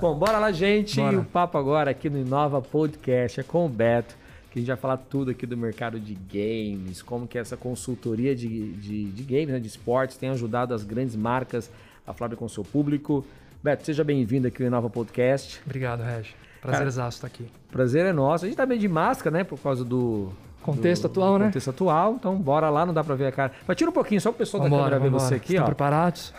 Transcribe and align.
Bom, 0.00 0.14
bora 0.14 0.38
lá, 0.38 0.50
gente. 0.50 0.96
Bora. 1.00 1.18
O 1.18 1.24
papo 1.24 1.58
agora 1.58 1.90
aqui 1.90 2.08
no 2.08 2.18
Inova 2.18 2.60
Podcast 2.62 3.40
é 3.40 3.42
com 3.42 3.66
o 3.66 3.68
Beto, 3.68 4.14
que 4.50 4.58
a 4.58 4.60
gente 4.60 4.68
vai 4.68 4.76
falar 4.76 4.96
tudo 4.96 5.30
aqui 5.30 5.44
do 5.46 5.56
mercado 5.56 6.00
de 6.00 6.14
games, 6.14 7.02
como 7.02 7.26
que 7.26 7.36
essa 7.38 7.56
consultoria 7.56 8.34
de, 8.34 8.72
de, 8.72 9.04
de 9.10 9.22
games, 9.22 9.48
né, 9.48 9.58
de 9.58 9.66
esportes, 9.68 10.16
tem 10.16 10.30
ajudado 10.30 10.72
as 10.72 10.82
grandes 10.84 11.14
marcas 11.16 11.70
a 12.06 12.14
falar 12.14 12.34
com 12.36 12.46
o 12.46 12.48
seu 12.48 12.64
público. 12.64 13.24
Beto, 13.62 13.84
seja 13.84 14.02
bem-vindo 14.02 14.48
aqui 14.48 14.60
no 14.62 14.68
Inova 14.68 14.88
Podcast. 14.88 15.60
Obrigado, 15.66 16.02
Regi. 16.02 16.34
Prazer 16.62 16.86
exato 16.86 17.14
estar 17.16 17.26
aqui. 17.26 17.46
Prazer 17.70 18.06
é 18.06 18.12
nosso. 18.12 18.44
A 18.46 18.48
gente 18.48 18.56
tá 18.56 18.64
meio 18.64 18.80
de 18.80 18.88
máscara, 18.88 19.38
né, 19.38 19.44
por 19.44 19.58
causa 19.60 19.84
do... 19.84 20.30
Contexto 20.62 21.02
do- 21.04 21.06
atual, 21.08 21.38
né? 21.38 21.46
Contexto 21.46 21.70
atual, 21.70 22.14
então 22.18 22.36
bora 22.36 22.68
lá, 22.68 22.84
não 22.84 22.92
dá 22.92 23.02
pra 23.02 23.14
ver 23.14 23.26
a 23.28 23.32
cara. 23.32 23.52
Mas 23.66 23.76
tira 23.78 23.88
um 23.88 23.94
pouquinho, 23.94 24.20
só 24.20 24.28
o 24.28 24.32
pessoal 24.34 24.62
da 24.62 24.68
Vambora, 24.68 24.82
câmera 24.90 25.00
ver 25.04 25.10
vambora. 25.10 25.28
você 25.28 25.34
aqui, 25.36 25.52
Estão 25.54 25.62
ó. 25.64 25.66
preparados? 25.66 26.34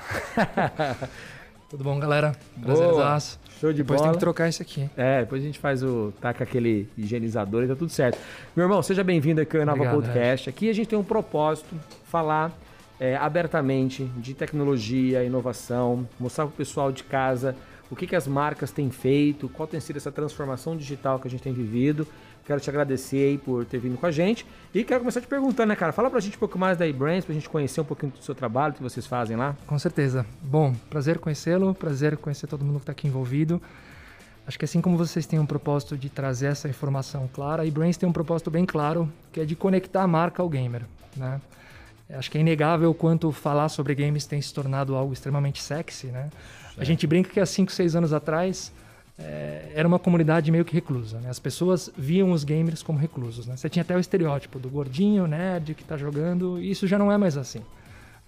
Tudo 1.71 1.83
bom, 1.83 1.97
galera? 1.99 2.35
Prazer 2.61 2.85
Boa. 2.87 3.15
exato. 3.17 3.39
Show 3.61 3.71
de 3.71 3.83
Depois 3.83 3.99
bola. 3.99 4.09
tem 4.09 4.17
que 4.17 4.25
trocar 4.25 4.49
isso 4.49 4.59
aqui. 4.59 4.89
É, 4.97 5.19
depois 5.19 5.39
a 5.39 5.45
gente 5.45 5.59
faz 5.59 5.83
o. 5.83 6.11
taca 6.19 6.43
aquele 6.43 6.89
higienizador 6.97 7.63
e 7.63 7.67
tá 7.67 7.75
tudo 7.75 7.91
certo. 7.91 8.17
Meu 8.55 8.65
irmão, 8.65 8.81
seja 8.81 9.03
bem-vindo 9.03 9.39
aqui 9.39 9.55
ao 9.55 9.63
Nova 9.67 9.87
Podcast. 9.87 10.49
Aqui 10.49 10.67
a 10.67 10.73
gente 10.73 10.87
tem 10.87 10.97
um 10.97 11.03
propósito, 11.03 11.75
falar 12.05 12.51
é, 12.99 13.15
abertamente 13.15 14.05
de 14.17 14.33
tecnologia, 14.33 15.23
inovação, 15.23 16.09
mostrar 16.19 16.47
pro 16.47 16.55
pessoal 16.55 16.91
de 16.91 17.03
casa 17.03 17.55
o 17.91 17.95
que, 17.95 18.07
que 18.07 18.15
as 18.15 18.25
marcas 18.25 18.71
têm 18.71 18.89
feito, 18.89 19.47
qual 19.47 19.67
tem 19.67 19.79
sido 19.79 19.97
essa 19.97 20.11
transformação 20.11 20.75
digital 20.75 21.19
que 21.19 21.27
a 21.27 21.29
gente 21.29 21.43
tem 21.43 21.53
vivido. 21.53 22.07
Quero 22.51 22.59
te 22.59 22.69
agradecer 22.69 23.29
aí 23.29 23.37
por 23.37 23.63
ter 23.63 23.77
vindo 23.77 23.97
com 23.97 24.05
a 24.05 24.11
gente. 24.11 24.45
E 24.75 24.83
quero 24.83 24.99
começar 24.99 25.21
te 25.21 25.27
perguntando, 25.27 25.69
né, 25.69 25.75
cara? 25.77 25.93
Fala 25.93 26.09
pra 26.09 26.19
gente 26.19 26.35
um 26.35 26.39
pouco 26.39 26.59
mais 26.59 26.77
da 26.77 26.85
eBrands, 26.85 27.23
pra 27.23 27.33
gente 27.33 27.47
conhecer 27.47 27.79
um 27.79 27.85
pouquinho 27.85 28.11
do 28.11 28.21
seu 28.21 28.35
trabalho, 28.35 28.73
que 28.73 28.83
vocês 28.83 29.07
fazem 29.07 29.37
lá. 29.37 29.55
Com 29.65 29.79
certeza. 29.79 30.25
Bom, 30.41 30.75
prazer 30.89 31.17
conhecê-lo, 31.17 31.73
prazer 31.73 32.17
conhecer 32.17 32.47
todo 32.47 32.65
mundo 32.65 32.75
que 32.75 32.81
está 32.81 32.91
aqui 32.91 33.07
envolvido. 33.07 33.61
Acho 34.45 34.59
que 34.59 34.65
assim 34.65 34.81
como 34.81 34.97
vocês 34.97 35.25
têm 35.25 35.39
um 35.39 35.45
propósito 35.45 35.97
de 35.97 36.09
trazer 36.09 36.47
essa 36.47 36.67
informação 36.67 37.29
clara, 37.31 37.63
a 37.63 37.65
eBrains 37.65 37.95
tem 37.95 38.09
um 38.09 38.11
propósito 38.11 38.51
bem 38.51 38.65
claro, 38.65 39.09
que 39.31 39.39
é 39.39 39.45
de 39.45 39.55
conectar 39.55 40.03
a 40.03 40.07
marca 40.07 40.43
ao 40.43 40.49
gamer. 40.49 40.81
Né? 41.15 41.39
Acho 42.09 42.29
que 42.29 42.37
é 42.37 42.41
inegável 42.41 42.89
o 42.89 42.93
quanto 42.93 43.31
falar 43.31 43.69
sobre 43.69 43.95
games 43.95 44.25
tem 44.25 44.41
se 44.41 44.53
tornado 44.53 44.93
algo 44.93 45.13
extremamente 45.13 45.63
sexy. 45.63 46.07
Né? 46.07 46.29
A 46.77 46.83
gente 46.83 47.07
brinca 47.07 47.29
que 47.29 47.39
há 47.39 47.45
5, 47.45 47.71
6 47.71 47.95
anos 47.95 48.11
atrás 48.11 48.73
é, 49.23 49.71
era 49.73 49.87
uma 49.87 49.99
comunidade 49.99 50.51
meio 50.51 50.65
que 50.65 50.73
reclusa. 50.73 51.19
Né? 51.19 51.29
As 51.29 51.39
pessoas 51.39 51.89
viam 51.97 52.31
os 52.31 52.43
gamers 52.43 52.83
como 52.83 52.99
reclusos. 52.99 53.47
Né? 53.47 53.55
Você 53.55 53.69
tinha 53.69 53.81
até 53.81 53.95
o 53.95 53.99
estereótipo 53.99 54.59
do 54.59 54.69
gordinho, 54.69 55.27
nerd, 55.27 55.73
que 55.73 55.83
está 55.83 55.97
jogando, 55.97 56.59
e 56.59 56.71
isso 56.71 56.87
já 56.87 56.97
não 56.97 57.11
é 57.11 57.17
mais 57.17 57.37
assim. 57.37 57.61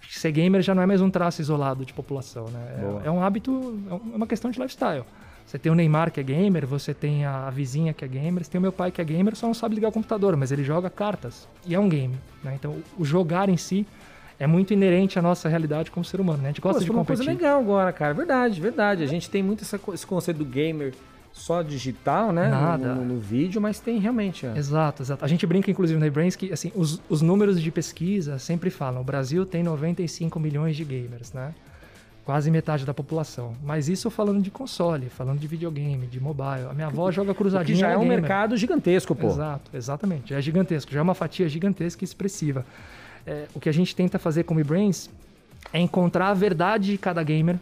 Ser 0.08 0.32
gamer 0.32 0.62
já 0.62 0.74
não 0.74 0.82
é 0.82 0.86
mais 0.86 1.00
um 1.00 1.10
traço 1.10 1.40
isolado 1.40 1.84
de 1.84 1.92
população, 1.92 2.44
né? 2.48 3.00
É, 3.04 3.08
é 3.08 3.10
um 3.10 3.22
hábito, 3.22 3.80
é 3.88 3.94
é 3.94 4.16
uma 4.16 4.26
questão 4.26 4.50
de 4.50 4.60
lifestyle. 4.60 5.04
Você 5.46 5.58
tem 5.58 5.70
o 5.70 5.74
Neymar 5.74 6.10
que 6.10 6.20
é 6.20 6.22
gamer, 6.22 6.66
você 6.66 6.94
tem 6.94 7.24
a, 7.24 7.50
vizinha 7.50 7.92
que 7.92 8.04
é 8.04 8.08
gamer, 8.08 8.44
você 8.44 8.50
tem 8.50 8.58
o 8.58 8.62
meu 8.62 8.72
pai 8.72 8.90
que 8.90 9.00
é 9.00 9.04
gamer, 9.04 9.36
só 9.36 9.46
não 9.46 9.54
sabe 9.54 9.74
ligar 9.74 9.88
o 9.88 9.92
computador, 9.92 10.36
mas 10.36 10.50
ele 10.52 10.64
joga 10.64 10.88
cartas 10.88 11.48
e 11.66 11.74
é 11.74 11.78
um 11.78 11.88
game, 11.88 12.16
né? 12.42 12.54
Então 12.54 12.76
o 12.98 13.04
jogar 13.04 13.48
em 13.48 13.56
si 13.56 13.86
é 14.38 14.46
muito 14.46 14.72
inerente 14.72 15.18
à 15.18 15.22
nossa 15.22 15.48
realidade 15.48 15.90
como 15.90 16.04
ser 16.04 16.20
humano, 16.20 16.38
né? 16.42 16.48
A 16.48 16.52
gente 16.52 16.60
gosta 16.60 16.78
Pô, 16.78 16.80
de 16.80 16.86
foi 16.86 16.96
uma 16.96 17.04
coisa 17.04 17.22
competir. 17.22 17.40
legal 17.42 17.60
agora, 17.60 17.92
cara. 17.92 18.12
Verdade, 18.14 18.60
verdade. 18.60 19.02
A 19.02 19.06
gente 19.06 19.30
tem 19.30 19.42
muito 19.42 19.62
essa 19.62 19.78
esse 19.92 20.06
conceito 20.06 20.38
do 20.38 20.44
gamer 20.44 20.92
só 21.32 21.62
digital, 21.62 22.32
né? 22.32 22.44
no- 22.44 22.50
Nada. 22.50 22.94
No, 22.94 23.04
no 23.14 23.18
vídeo, 23.20 23.60
mas 23.60 23.80
tem 23.80 23.98
realmente. 23.98 24.46
ó. 24.46 24.56
Exato, 24.56 25.02
exato. 25.02 25.24
A 25.24 25.28
gente 25.28 25.46
brinca, 25.46 25.70
inclusive, 25.70 25.98
na 25.98 26.08
Brains 26.10 26.36
que 26.36 26.52
assim, 26.52 26.70
os, 26.74 27.00
os 27.08 27.22
números 27.22 27.60
de 27.60 27.70
pesquisa 27.70 28.38
sempre 28.38 28.70
falam: 28.70 29.00
o 29.00 29.04
Brasil 29.04 29.44
tem 29.46 29.62
95 29.62 30.38
milhões 30.40 30.76
de 30.76 30.84
gamers, 30.84 31.32
né? 31.32 31.52
Quase 32.24 32.50
metade 32.50 32.86
da 32.86 32.94
população. 32.94 33.52
Mas 33.62 33.86
isso 33.88 34.10
falando 34.10 34.40
de 34.40 34.50
console, 34.50 35.10
falando 35.10 35.38
de 35.38 35.46
videogame, 35.46 36.06
de 36.06 36.18
mobile. 36.18 36.68
A 36.70 36.72
minha 36.72 36.86
avó 36.86 37.10
joga 37.10 37.34
cruzadinha. 37.34 37.74
que 37.74 37.80
já 37.80 37.88
ela 37.88 37.96
é 37.96 37.98
um 37.98 38.00
gamer. 38.02 38.20
mercado 38.20 38.56
gigantesco, 38.56 39.14
pô. 39.14 39.26
Exato, 39.28 39.70
exatamente. 39.74 40.30
Já 40.30 40.38
é 40.38 40.40
gigantesco, 40.40 40.90
já 40.90 41.00
é 41.00 41.02
uma 41.02 41.14
fatia 41.14 41.46
gigantesca 41.48 42.02
e 42.02 42.06
expressiva. 42.06 42.64
É, 43.26 43.46
o 43.54 43.60
que 43.60 43.68
a 43.68 43.72
gente 43.72 43.94
tenta 43.94 44.18
fazer 44.18 44.44
como 44.44 44.60
eBrains 44.60 45.08
é 45.72 45.80
encontrar 45.80 46.28
a 46.28 46.34
verdade 46.34 46.92
de 46.92 46.98
cada 46.98 47.22
gamer 47.22 47.58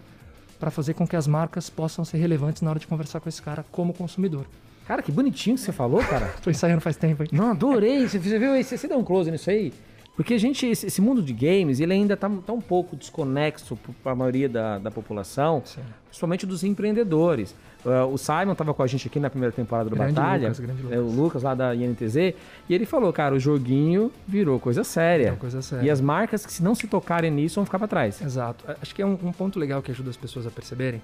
para 0.58 0.70
fazer 0.70 0.94
com 0.94 1.06
que 1.06 1.16
as 1.16 1.26
marcas 1.26 1.68
possam 1.70 2.04
ser 2.04 2.18
relevantes 2.18 2.62
na 2.62 2.70
hora 2.70 2.78
de 2.78 2.86
conversar 2.86 3.20
com 3.20 3.28
esse 3.28 3.40
cara 3.40 3.64
como 3.70 3.92
consumidor. 3.92 4.46
Cara, 4.86 5.02
que 5.02 5.12
bonitinho 5.12 5.56
que 5.56 5.62
você 5.62 5.72
falou, 5.72 6.00
cara. 6.04 6.26
Tô 6.42 6.50
ensaiando 6.50 6.80
faz 6.80 6.96
tempo, 6.96 7.22
hein? 7.22 7.28
Não, 7.32 7.50
adorei. 7.52 8.06
Você, 8.08 8.18
viu 8.18 8.52
aí? 8.52 8.64
Você, 8.64 8.76
você 8.76 8.88
deu 8.88 8.98
um 8.98 9.04
close 9.04 9.30
nisso 9.30 9.50
aí? 9.50 9.72
Porque 10.14 10.34
a 10.34 10.38
gente, 10.38 10.66
esse, 10.66 10.86
esse 10.86 11.00
mundo 11.00 11.22
de 11.22 11.32
games, 11.32 11.80
ele 11.80 11.92
ainda 11.92 12.16
tá, 12.16 12.30
tá 12.46 12.52
um 12.52 12.60
pouco 12.60 12.94
desconexo 12.94 13.78
para 14.02 14.12
a 14.12 14.14
maioria 14.14 14.48
da, 14.48 14.78
da 14.78 14.90
população, 14.90 15.62
Sim. 15.64 15.80
principalmente 16.06 16.44
dos 16.44 16.62
empreendedores. 16.62 17.54
Ah, 17.84 18.04
o 18.04 18.18
Simon 18.18 18.54
tava 18.54 18.74
com 18.74 18.82
a 18.82 18.86
gente 18.86 19.08
aqui 19.08 19.18
na 19.18 19.30
primeira 19.30 19.54
temporada 19.54 19.88
do 19.88 19.96
Grande 19.96 20.12
Batalha, 20.12 20.48
Lucas, 20.48 20.60
grande 20.60 20.82
é, 20.82 20.98
o 20.98 21.02
Lucas. 21.02 21.16
Lucas 21.16 21.42
lá 21.42 21.54
da 21.54 21.74
INTZ, 21.74 22.16
e 22.16 22.34
ele 22.68 22.84
falou, 22.84 23.10
cara, 23.12 23.34
o 23.34 23.40
joguinho 23.40 24.12
virou 24.28 24.60
coisa 24.60 24.84
séria. 24.84 25.32
Coisa 25.36 25.62
séria. 25.62 25.86
E 25.86 25.90
as 25.90 26.00
marcas 26.00 26.44
que 26.44 26.52
se 26.52 26.62
não 26.62 26.74
se 26.74 26.86
tocarem 26.86 27.30
nisso 27.30 27.56
vão 27.56 27.64
ficar 27.64 27.78
para 27.78 27.88
trás. 27.88 28.20
Exato. 28.20 28.64
Acho 28.80 28.94
que 28.94 29.00
é 29.00 29.06
um, 29.06 29.18
um 29.22 29.32
ponto 29.32 29.58
legal 29.58 29.82
que 29.82 29.90
ajuda 29.90 30.10
as 30.10 30.16
pessoas 30.16 30.46
a 30.46 30.50
perceberem. 30.50 31.02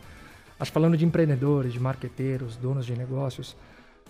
Acho 0.61 0.71
que 0.71 0.75
falando 0.75 0.97
de 0.97 1.05
empreendedores, 1.05 1.73
de 1.73 1.81
marqueteiros, 1.81 2.57
donos 2.57 2.85
de 2.85 2.95
negócios, 2.97 3.57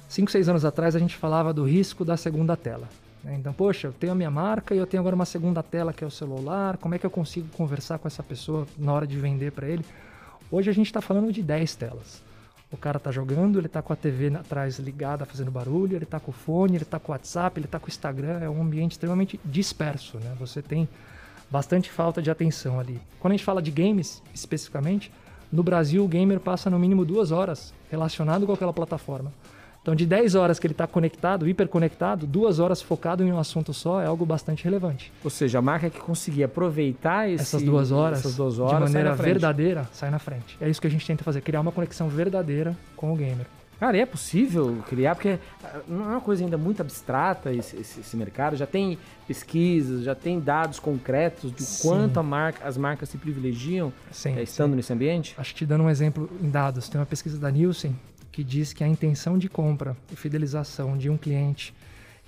cinco, 0.09 0.31
seis 0.31 0.49
anos 0.49 0.65
atrás 0.65 0.97
a 0.97 0.99
gente 0.99 1.15
falava 1.15 1.53
do 1.53 1.63
risco 1.63 2.05
da 2.05 2.17
segunda 2.17 2.57
tela. 2.57 2.89
Né? 3.23 3.37
Então, 3.39 3.53
poxa, 3.53 3.89
eu 3.89 3.93
tenho 3.93 4.13
a 4.13 4.15
minha 4.15 4.31
marca 4.31 4.75
e 4.75 4.79
eu 4.79 4.87
tenho 4.87 5.01
agora 5.01 5.15
uma 5.15 5.25
segunda 5.25 5.63
tela 5.63 5.93
que 5.93 6.05
é 6.05 6.07
o 6.07 6.11
celular. 6.11 6.77
Como 6.77 6.95
é 6.95 6.99
que 6.99 7.07
eu 7.07 7.11
consigo 7.11 7.49
conversar 7.57 7.99
com 7.99 8.09
essa 8.09 8.23
pessoa 8.23 8.67
na 8.77 8.93
hora 8.93 9.07
de 9.07 9.17
vender 9.17 9.53
para 9.53 9.69
ele? 9.69 9.85
Hoje 10.51 10.71
a 10.71 10.73
gente 10.73 10.87
está 10.87 11.01
falando 11.01 11.33
de 11.33 11.43
10 11.43 11.77
telas. 11.77 12.23
O 12.71 12.77
cara 12.77 12.99
tá 12.99 13.11
jogando, 13.11 13.59
ele 13.59 13.69
tá 13.69 13.81
com 13.81 13.93
a 13.93 13.97
TV 13.97 14.29
atrás 14.37 14.79
ligada, 14.79 15.25
fazendo 15.25 15.51
barulho, 15.51 15.97
ele 15.97 16.05
tá 16.05 16.21
com 16.21 16.31
o 16.31 16.35
fone, 16.35 16.77
ele 16.77 16.85
tá 16.85 16.99
com 16.99 17.13
o 17.13 17.15
WhatsApp, 17.15 17.59
ele 17.59 17.67
tá 17.67 17.79
com 17.79 17.87
o 17.87 17.89
Instagram, 17.89 18.41
é 18.41 18.49
um 18.49 18.61
ambiente 18.61 18.93
extremamente 18.93 19.41
disperso, 19.43 20.19
né? 20.19 20.35
Você 20.39 20.61
tem 20.61 20.87
bastante 21.51 21.91
falta 21.91 22.21
de 22.21 22.31
atenção 22.31 22.79
ali. 22.79 23.01
Quando 23.19 23.33
a 23.33 23.37
gente 23.37 23.45
fala 23.45 23.63
de 23.63 23.71
games, 23.71 24.23
especificamente, 24.35 25.11
no 25.51 25.63
Brasil 25.63 26.05
o 26.05 26.09
gamer 26.09 26.41
passa 26.41 26.69
no 26.69 26.79
mínimo 26.79 27.07
duas 27.07 27.33
horas 27.33 27.73
relacionado 27.91 28.47
com 28.47 28.53
aquela 28.53 28.73
plataforma. 28.73 29.33
Então, 29.89 29.97
de 29.97 30.05
10 30.05 30.35
horas 30.35 30.59
que 30.59 30.67
ele 30.67 30.75
está 30.75 30.87
conectado, 30.87 31.49
hiperconectado, 31.49 32.27
duas 32.27 32.59
horas 32.59 32.83
focado 32.83 33.25
em 33.25 33.33
um 33.33 33.39
assunto 33.39 33.73
só 33.73 34.03
é 34.03 34.07
algo 34.07 34.27
bastante 34.27 34.63
relevante. 34.63 35.11
Ou 35.25 35.31
seja, 35.31 35.61
a 35.61 35.63
marca 35.63 35.89
que 35.89 35.99
conseguir 35.99 36.45
aproveitar 36.45 37.27
esse- 37.27 37.41
Essas 37.45 37.63
duas 37.63 37.91
horas, 37.91 38.19
essas 38.19 38.37
duas 38.37 38.57
de 38.57 38.61
horas 38.61 38.73
sai 38.73 38.81
maneira 38.83 39.17
frente. 39.17 39.27
verdadeira, 39.33 39.89
sai 39.91 40.11
na 40.11 40.19
frente. 40.19 40.59
É 40.61 40.69
isso 40.69 40.79
que 40.79 40.87
a 40.87 40.91
gente 40.91 41.07
tenta 41.07 41.25
fazer, 41.25 41.41
criar 41.41 41.63
uma 41.63 41.73
conexão 41.73 42.07
verdadeira 42.07 42.77
com 42.95 43.11
o 43.15 43.17
gamer. 43.17 43.47
Cara, 43.81 43.97
e 43.97 44.01
é 44.01 44.05
possível 44.05 44.77
criar, 44.91 45.15
porque 45.15 45.39
ah, 45.65 45.79
não 45.89 46.05
é 46.05 46.09
uma 46.09 46.21
coisa 46.21 46.45
ainda 46.45 46.59
muito 46.59 46.83
abstrata 46.83 47.51
esse, 47.51 47.77
esse- 47.77 48.01
esse 48.01 48.15
mercado, 48.15 48.57
já 48.57 48.67
tem 48.67 48.99
pesquisas, 49.27 50.03
já 50.05 50.15
tem 50.15 50.39
dados 50.39 50.79
concretos 50.79 51.51
de 51.51 51.63
Sim. 51.63 51.89
quanto 51.89 52.23
marca, 52.23 52.67
as 52.69 52.77
marcas 52.77 53.09
se 53.09 53.17
privilegiam 53.17 53.91
Sim, 54.11 54.35
eh, 54.37 54.43
estando 54.43 54.73
sim. 54.73 54.77
nesse 54.77 54.93
ambiente. 54.93 55.35
Acho 55.39 55.53
que 55.55 55.61
te 55.61 55.67
dando 55.67 55.85
um 55.85 55.89
exemplo 55.89 56.29
em 56.43 56.51
dados, 56.51 56.91
tem 56.91 57.01
uma 57.01 57.07
pesquisa 57.07 57.39
da 57.39 57.51
Nielsen 57.51 57.97
que 58.33 58.45
diz 58.45 58.73
que 58.73 58.85
a 58.85 58.89
intenção 58.89 59.37
de 59.39 59.49
compra 59.49 59.97
e 60.13 60.17
fidelização 60.17 60.97
de 60.97 61.09
um 61.11 61.17
cliente 61.17 61.75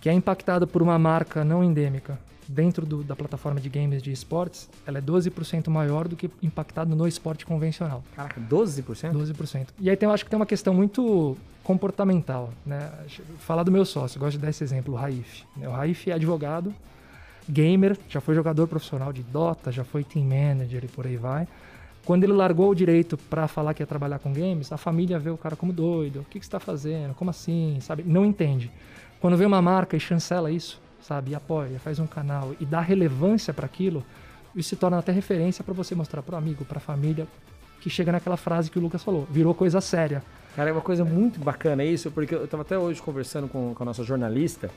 que 0.01 0.09
é 0.09 0.13
impactado 0.13 0.67
por 0.67 0.81
uma 0.83 0.99
marca 0.99 1.45
não 1.45 1.63
endêmica 1.63 2.19
dentro 2.49 2.85
do- 2.85 3.05
da 3.05 3.15
plataforma 3.15 3.61
de 3.61 3.69
games 3.69 4.03
de 4.03 4.11
esportes, 4.11 4.69
ela 4.87 4.99
é 4.99 5.01
12% 5.01 5.71
maior 5.71 6.09
do 6.09 6.17
que 6.17 6.29
impactado 6.43 6.97
no 6.97 7.07
esporte 7.07 7.47
convencional. 7.47 8.03
Caraca, 8.17 8.41
12%? 8.41 9.13
12%. 9.13 9.69
E 9.79 9.89
aí 9.89 9.97
tem, 9.97 10.09
eu 10.09 10.13
acho 10.13 10.25
que 10.25 10.31
tem 10.31 10.37
uma 10.39 10.47
questão 10.47 10.75
muito 10.75 11.37
comportamental, 11.63 12.51
né? 12.67 12.91
Falar 13.39 13.63
do 13.63 13.71
meu 13.71 13.85
sócio, 13.85 14.19
gosto 14.19 14.33
de 14.33 14.39
dar 14.39 14.51
esse 14.51 14.65
exemplo, 14.65 14.95
o 14.95 14.97
Raif. 14.97 15.45
né? 15.57 15.69
O 15.69 15.73
Raif 15.73 16.11
é 16.11 16.15
advogado, 16.15 16.75
gamer, 17.49 17.97
já 18.09 18.21
foi 18.21 18.35
jogador 18.35 18.67
profissional 18.67 19.13
de 19.13 19.23
Dota, 19.23 19.71
já 19.71 19.85
foi 19.85 20.03
team 20.03 20.25
manager 20.25 20.85
e 20.85 20.89
por 20.89 21.07
aí 21.07 21.17
vai. 21.17 21.47
Quando 22.05 22.25
ele 22.25 22.33
largou 22.33 22.71
o 22.71 22.75
direito 22.75 23.17
para 23.17 23.47
falar 23.47 23.75
que 23.75 23.83
ia 23.83 23.87
trabalhar 23.87 24.19
com 24.19 24.33
games, 24.33 24.73
a 24.73 24.77
família 24.77 25.19
vê 25.19 25.31
o 25.31 25.37
cara 25.37 25.55
como 25.55 25.73
doido. 25.73 26.21
O 26.21 26.25
que, 26.25 26.39
que 26.39 26.45
você 26.45 26.49
está 26.49 26.59
fazendo? 26.59 27.15
Como 27.15 27.31
assim? 27.31 27.79
Sabe? 27.81 28.03
Não 28.05 28.25
entende. 28.25 28.71
Quando 29.21 29.37
vê 29.37 29.45
uma 29.45 29.61
marca 29.61 29.97
e 29.97 30.01
chancela 30.01 30.51
isso, 30.51 30.81
sabe? 31.03 31.33
E 31.33 31.35
apoia, 31.35 31.79
faz 31.79 31.99
um 31.99 32.07
canal 32.07 32.55
e 32.59 32.65
dá 32.65 32.81
relevância 32.81 33.53
para 33.53 33.67
aquilo, 33.67 34.03
isso 34.57 34.71
se 34.71 34.77
torna 34.77 34.99
até 34.99 35.13
referência 35.13 35.63
para 35.63 35.75
você 35.75 35.95
mostrar 35.95 36.23
para 36.23 36.35
o 36.35 36.39
amigo, 36.39 36.65
para 36.65 36.79
a 36.79 36.81
família, 36.81 37.27
que 37.81 37.91
chega 37.91 38.13
naquela 38.13 38.37
frase 38.37 38.71
que 38.71 38.79
o 38.79 38.83
Lucas 38.83 39.03
falou, 39.03 39.27
virou 39.31 39.55
coisa 39.55 39.81
séria. 39.81 40.23
Cara, 40.57 40.71
é 40.71 40.73
uma 40.73 40.83
coisa 40.83 41.05
muito 41.05 41.39
bacana 41.39 41.85
isso, 41.85 42.11
porque 42.11 42.35
eu 42.35 42.49
tava 42.49 42.63
até 42.63 42.77
hoje 42.79 43.01
conversando 43.01 43.47
com, 43.47 43.75
com 43.75 43.83
a 43.83 43.87
nossa 43.87 44.03
jornalista 44.03 44.71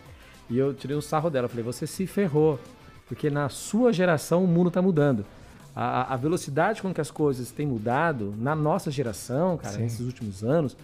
e 0.50 0.58
eu 0.58 0.74
tirei 0.74 0.96
um 0.96 1.02
sarro 1.02 1.30
dela. 1.30 1.48
Falei, 1.48 1.64
você 1.64 1.88
se 1.88 2.06
ferrou, 2.06 2.60
porque 3.08 3.30
na 3.30 3.50
sua 3.50 3.92
geração 3.92 4.44
o 4.44 4.48
mundo 4.48 4.69
tá 4.69 4.81
mudando. 4.81 5.26
A, 5.75 6.14
a 6.14 6.18
velocidade 6.18 6.81
com 6.81 6.94
que 6.94 7.02
as 7.02 7.10
coisas 7.10 7.50
têm 7.52 7.66
mudado 7.66 8.34
na 8.38 8.56
nossa 8.56 8.92
geração, 8.92 9.58
cara, 9.58 9.75
Sim. 9.75 9.81
nesses 9.84 10.06
últimos 10.06 10.44
anos, 10.44 10.78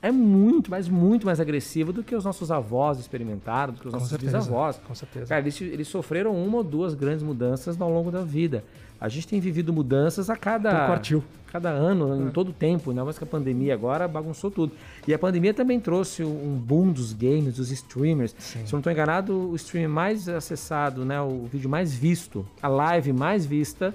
é 0.00 0.12
muito, 0.12 0.70
mas 0.70 0.88
muito 0.88 1.26
mais 1.26 1.40
agressiva 1.40 1.92
do 1.92 2.02
que 2.04 2.14
os 2.14 2.24
nossos 2.24 2.50
avós 2.52 2.98
experimentaram, 3.00 3.72
do 3.72 3.80
que 3.80 3.86
os 3.86 3.92
Com 3.92 3.96
nossos 3.98 4.10
certeza, 4.10 4.38
bisavós. 4.38 4.78
com 4.86 4.94
certeza. 4.94 5.26
Cara, 5.26 5.40
eles, 5.40 5.60
eles 5.60 5.88
sofreram 5.88 6.32
uma 6.36 6.58
ou 6.58 6.62
duas 6.64 6.94
grandes 6.94 7.24
mudanças 7.24 7.80
ao 7.80 7.90
longo 7.90 8.10
da 8.12 8.22
vida. 8.22 8.62
A 9.00 9.08
gente 9.08 9.26
tem 9.26 9.40
vivido 9.40 9.72
mudanças 9.72 10.30
a 10.30 10.36
cada, 10.36 10.70
Por 10.70 10.86
quartil. 10.86 11.24
cada 11.50 11.70
ano, 11.70 12.14
É. 12.14 12.28
em 12.28 12.30
todo 12.30 12.52
tempo, 12.52 12.90
ainda 12.90 13.04
mais 13.04 13.18
que 13.18 13.24
a 13.24 13.26
pandemia 13.26 13.74
agora 13.74 14.06
bagunçou 14.06 14.50
tudo. 14.50 14.72
E 15.08 15.12
a 15.12 15.18
pandemia 15.18 15.52
também 15.52 15.80
trouxe 15.80 16.22
um 16.22 16.56
boom 16.56 16.92
dos 16.92 17.12
games, 17.12 17.56
dos 17.56 17.70
streamers. 17.72 18.34
Sim. 18.38 18.60
Se 18.64 18.72
eu 18.72 18.76
não 18.76 18.78
estou 18.80 18.92
enganado, 18.92 19.50
o 19.50 19.56
stream 19.56 19.90
mais 19.90 20.28
acessado, 20.28 21.04
né, 21.04 21.20
o 21.20 21.46
vídeo 21.50 21.68
mais 21.68 21.92
visto, 21.94 22.46
a 22.62 22.68
live 22.68 23.12
mais 23.12 23.44
vista, 23.44 23.94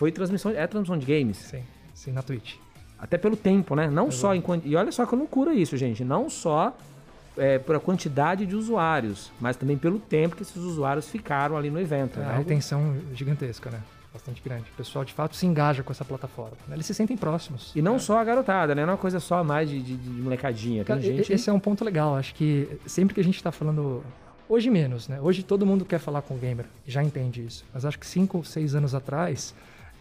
foi 0.00 0.10
transmissão, 0.10 0.50
é 0.52 0.66
transmissão 0.66 0.96
de 0.96 1.04
games. 1.04 1.36
Sim, 1.36 1.62
sim, 1.92 2.10
na 2.10 2.22
Twitch. 2.22 2.54
Até 2.98 3.18
pelo 3.18 3.36
tempo, 3.36 3.74
né? 3.76 3.90
Não 3.90 4.10
só 4.10 4.34
em 4.34 4.42
E 4.64 4.74
olha 4.74 4.90
só 4.90 5.04
que 5.04 5.14
loucura 5.14 5.52
isso, 5.52 5.76
gente. 5.76 6.02
Não 6.02 6.30
só 6.30 6.74
é, 7.36 7.58
por 7.58 7.76
a 7.76 7.80
quantidade 7.80 8.46
de 8.46 8.56
usuários, 8.56 9.30
mas 9.38 9.56
também 9.56 9.76
pelo 9.76 9.98
tempo 9.98 10.36
que 10.36 10.42
esses 10.42 10.56
usuários 10.56 11.06
ficaram 11.06 11.54
ali 11.54 11.68
no 11.70 11.78
evento. 11.78 12.18
É, 12.18 12.22
né? 12.22 12.30
a 12.30 12.36
retenção 12.38 12.96
gigantesca, 13.14 13.68
né? 13.70 13.80
Bastante 14.10 14.40
grande. 14.42 14.64
O 14.72 14.76
pessoal 14.76 15.04
de 15.04 15.12
fato 15.12 15.36
se 15.36 15.44
engaja 15.44 15.82
com 15.82 15.92
essa 15.92 16.04
plataforma. 16.04 16.56
né? 16.66 16.76
Eles 16.76 16.86
se 16.86 16.94
sentem 16.94 17.14
próximos. 17.14 17.70
E 17.76 17.82
não 17.82 17.92
né? 17.92 17.98
só 17.98 18.18
a 18.18 18.24
garotada, 18.24 18.74
né? 18.74 18.80
Não 18.86 18.92
é 18.92 18.92
uma 18.94 18.98
coisa 18.98 19.20
só 19.20 19.44
mais 19.44 19.68
de, 19.68 19.82
de- 19.82 19.96
de 19.98 20.10
molecadinha. 20.22 20.82
Cara, 20.82 20.98
gente. 20.98 21.30
Esse 21.30 21.50
é 21.50 21.52
um 21.52 21.60
ponto 21.60 21.84
legal. 21.84 22.16
Acho 22.16 22.34
que 22.34 22.66
sempre 22.86 23.14
que 23.14 23.20
a 23.20 23.24
gente 23.24 23.36
está 23.36 23.52
falando. 23.52 24.02
Hoje 24.48 24.70
menos, 24.70 25.08
né? 25.08 25.20
Hoje 25.20 25.42
todo 25.42 25.66
mundo 25.66 25.84
quer 25.84 25.98
falar 25.98 26.22
com 26.22 26.34
o 26.34 26.38
gamer, 26.38 26.64
já 26.86 27.04
entende 27.04 27.44
isso. 27.44 27.66
Mas 27.74 27.84
acho 27.84 27.98
que 27.98 28.06
cinco 28.06 28.38
ou 28.38 28.44
seis 28.44 28.74
anos 28.74 28.94
atrás 28.94 29.54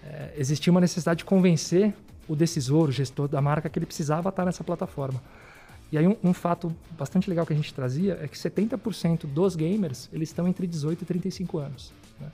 é, 0.04 0.34
existia 0.38 0.72
uma 0.72 0.82
necessidade 0.82 1.20
de 1.20 1.26
convencer 1.26 1.94
o 2.28 2.36
decisor, 2.36 2.90
o 2.90 2.92
gestor 2.92 3.28
da 3.28 3.42
marca, 3.42 3.70
que 3.70 3.80
ele 3.80 3.86
precisava 3.86 4.30
estar 4.30 4.46
nessa 4.46 4.64
plataforma. 4.64 5.22
E 5.92 5.98
aí 5.98 6.08
um, 6.08 6.16
um 6.24 6.34
fato 6.34 6.74
bastante 6.92 7.28
legal 7.30 7.46
que 7.46 7.54
a 7.54 7.56
gente 7.56 7.74
trazia 7.74 8.20
é 8.22 8.28
que 8.28 8.38
70% 8.38 9.26
dos 9.26 9.56
gamers 9.56 10.08
eles 10.14 10.30
estão 10.30 10.48
entre 10.48 10.68
18 10.68 11.02
e 11.02 11.06
35 11.06 11.58
anos. 11.58 11.92
né? 12.20 12.28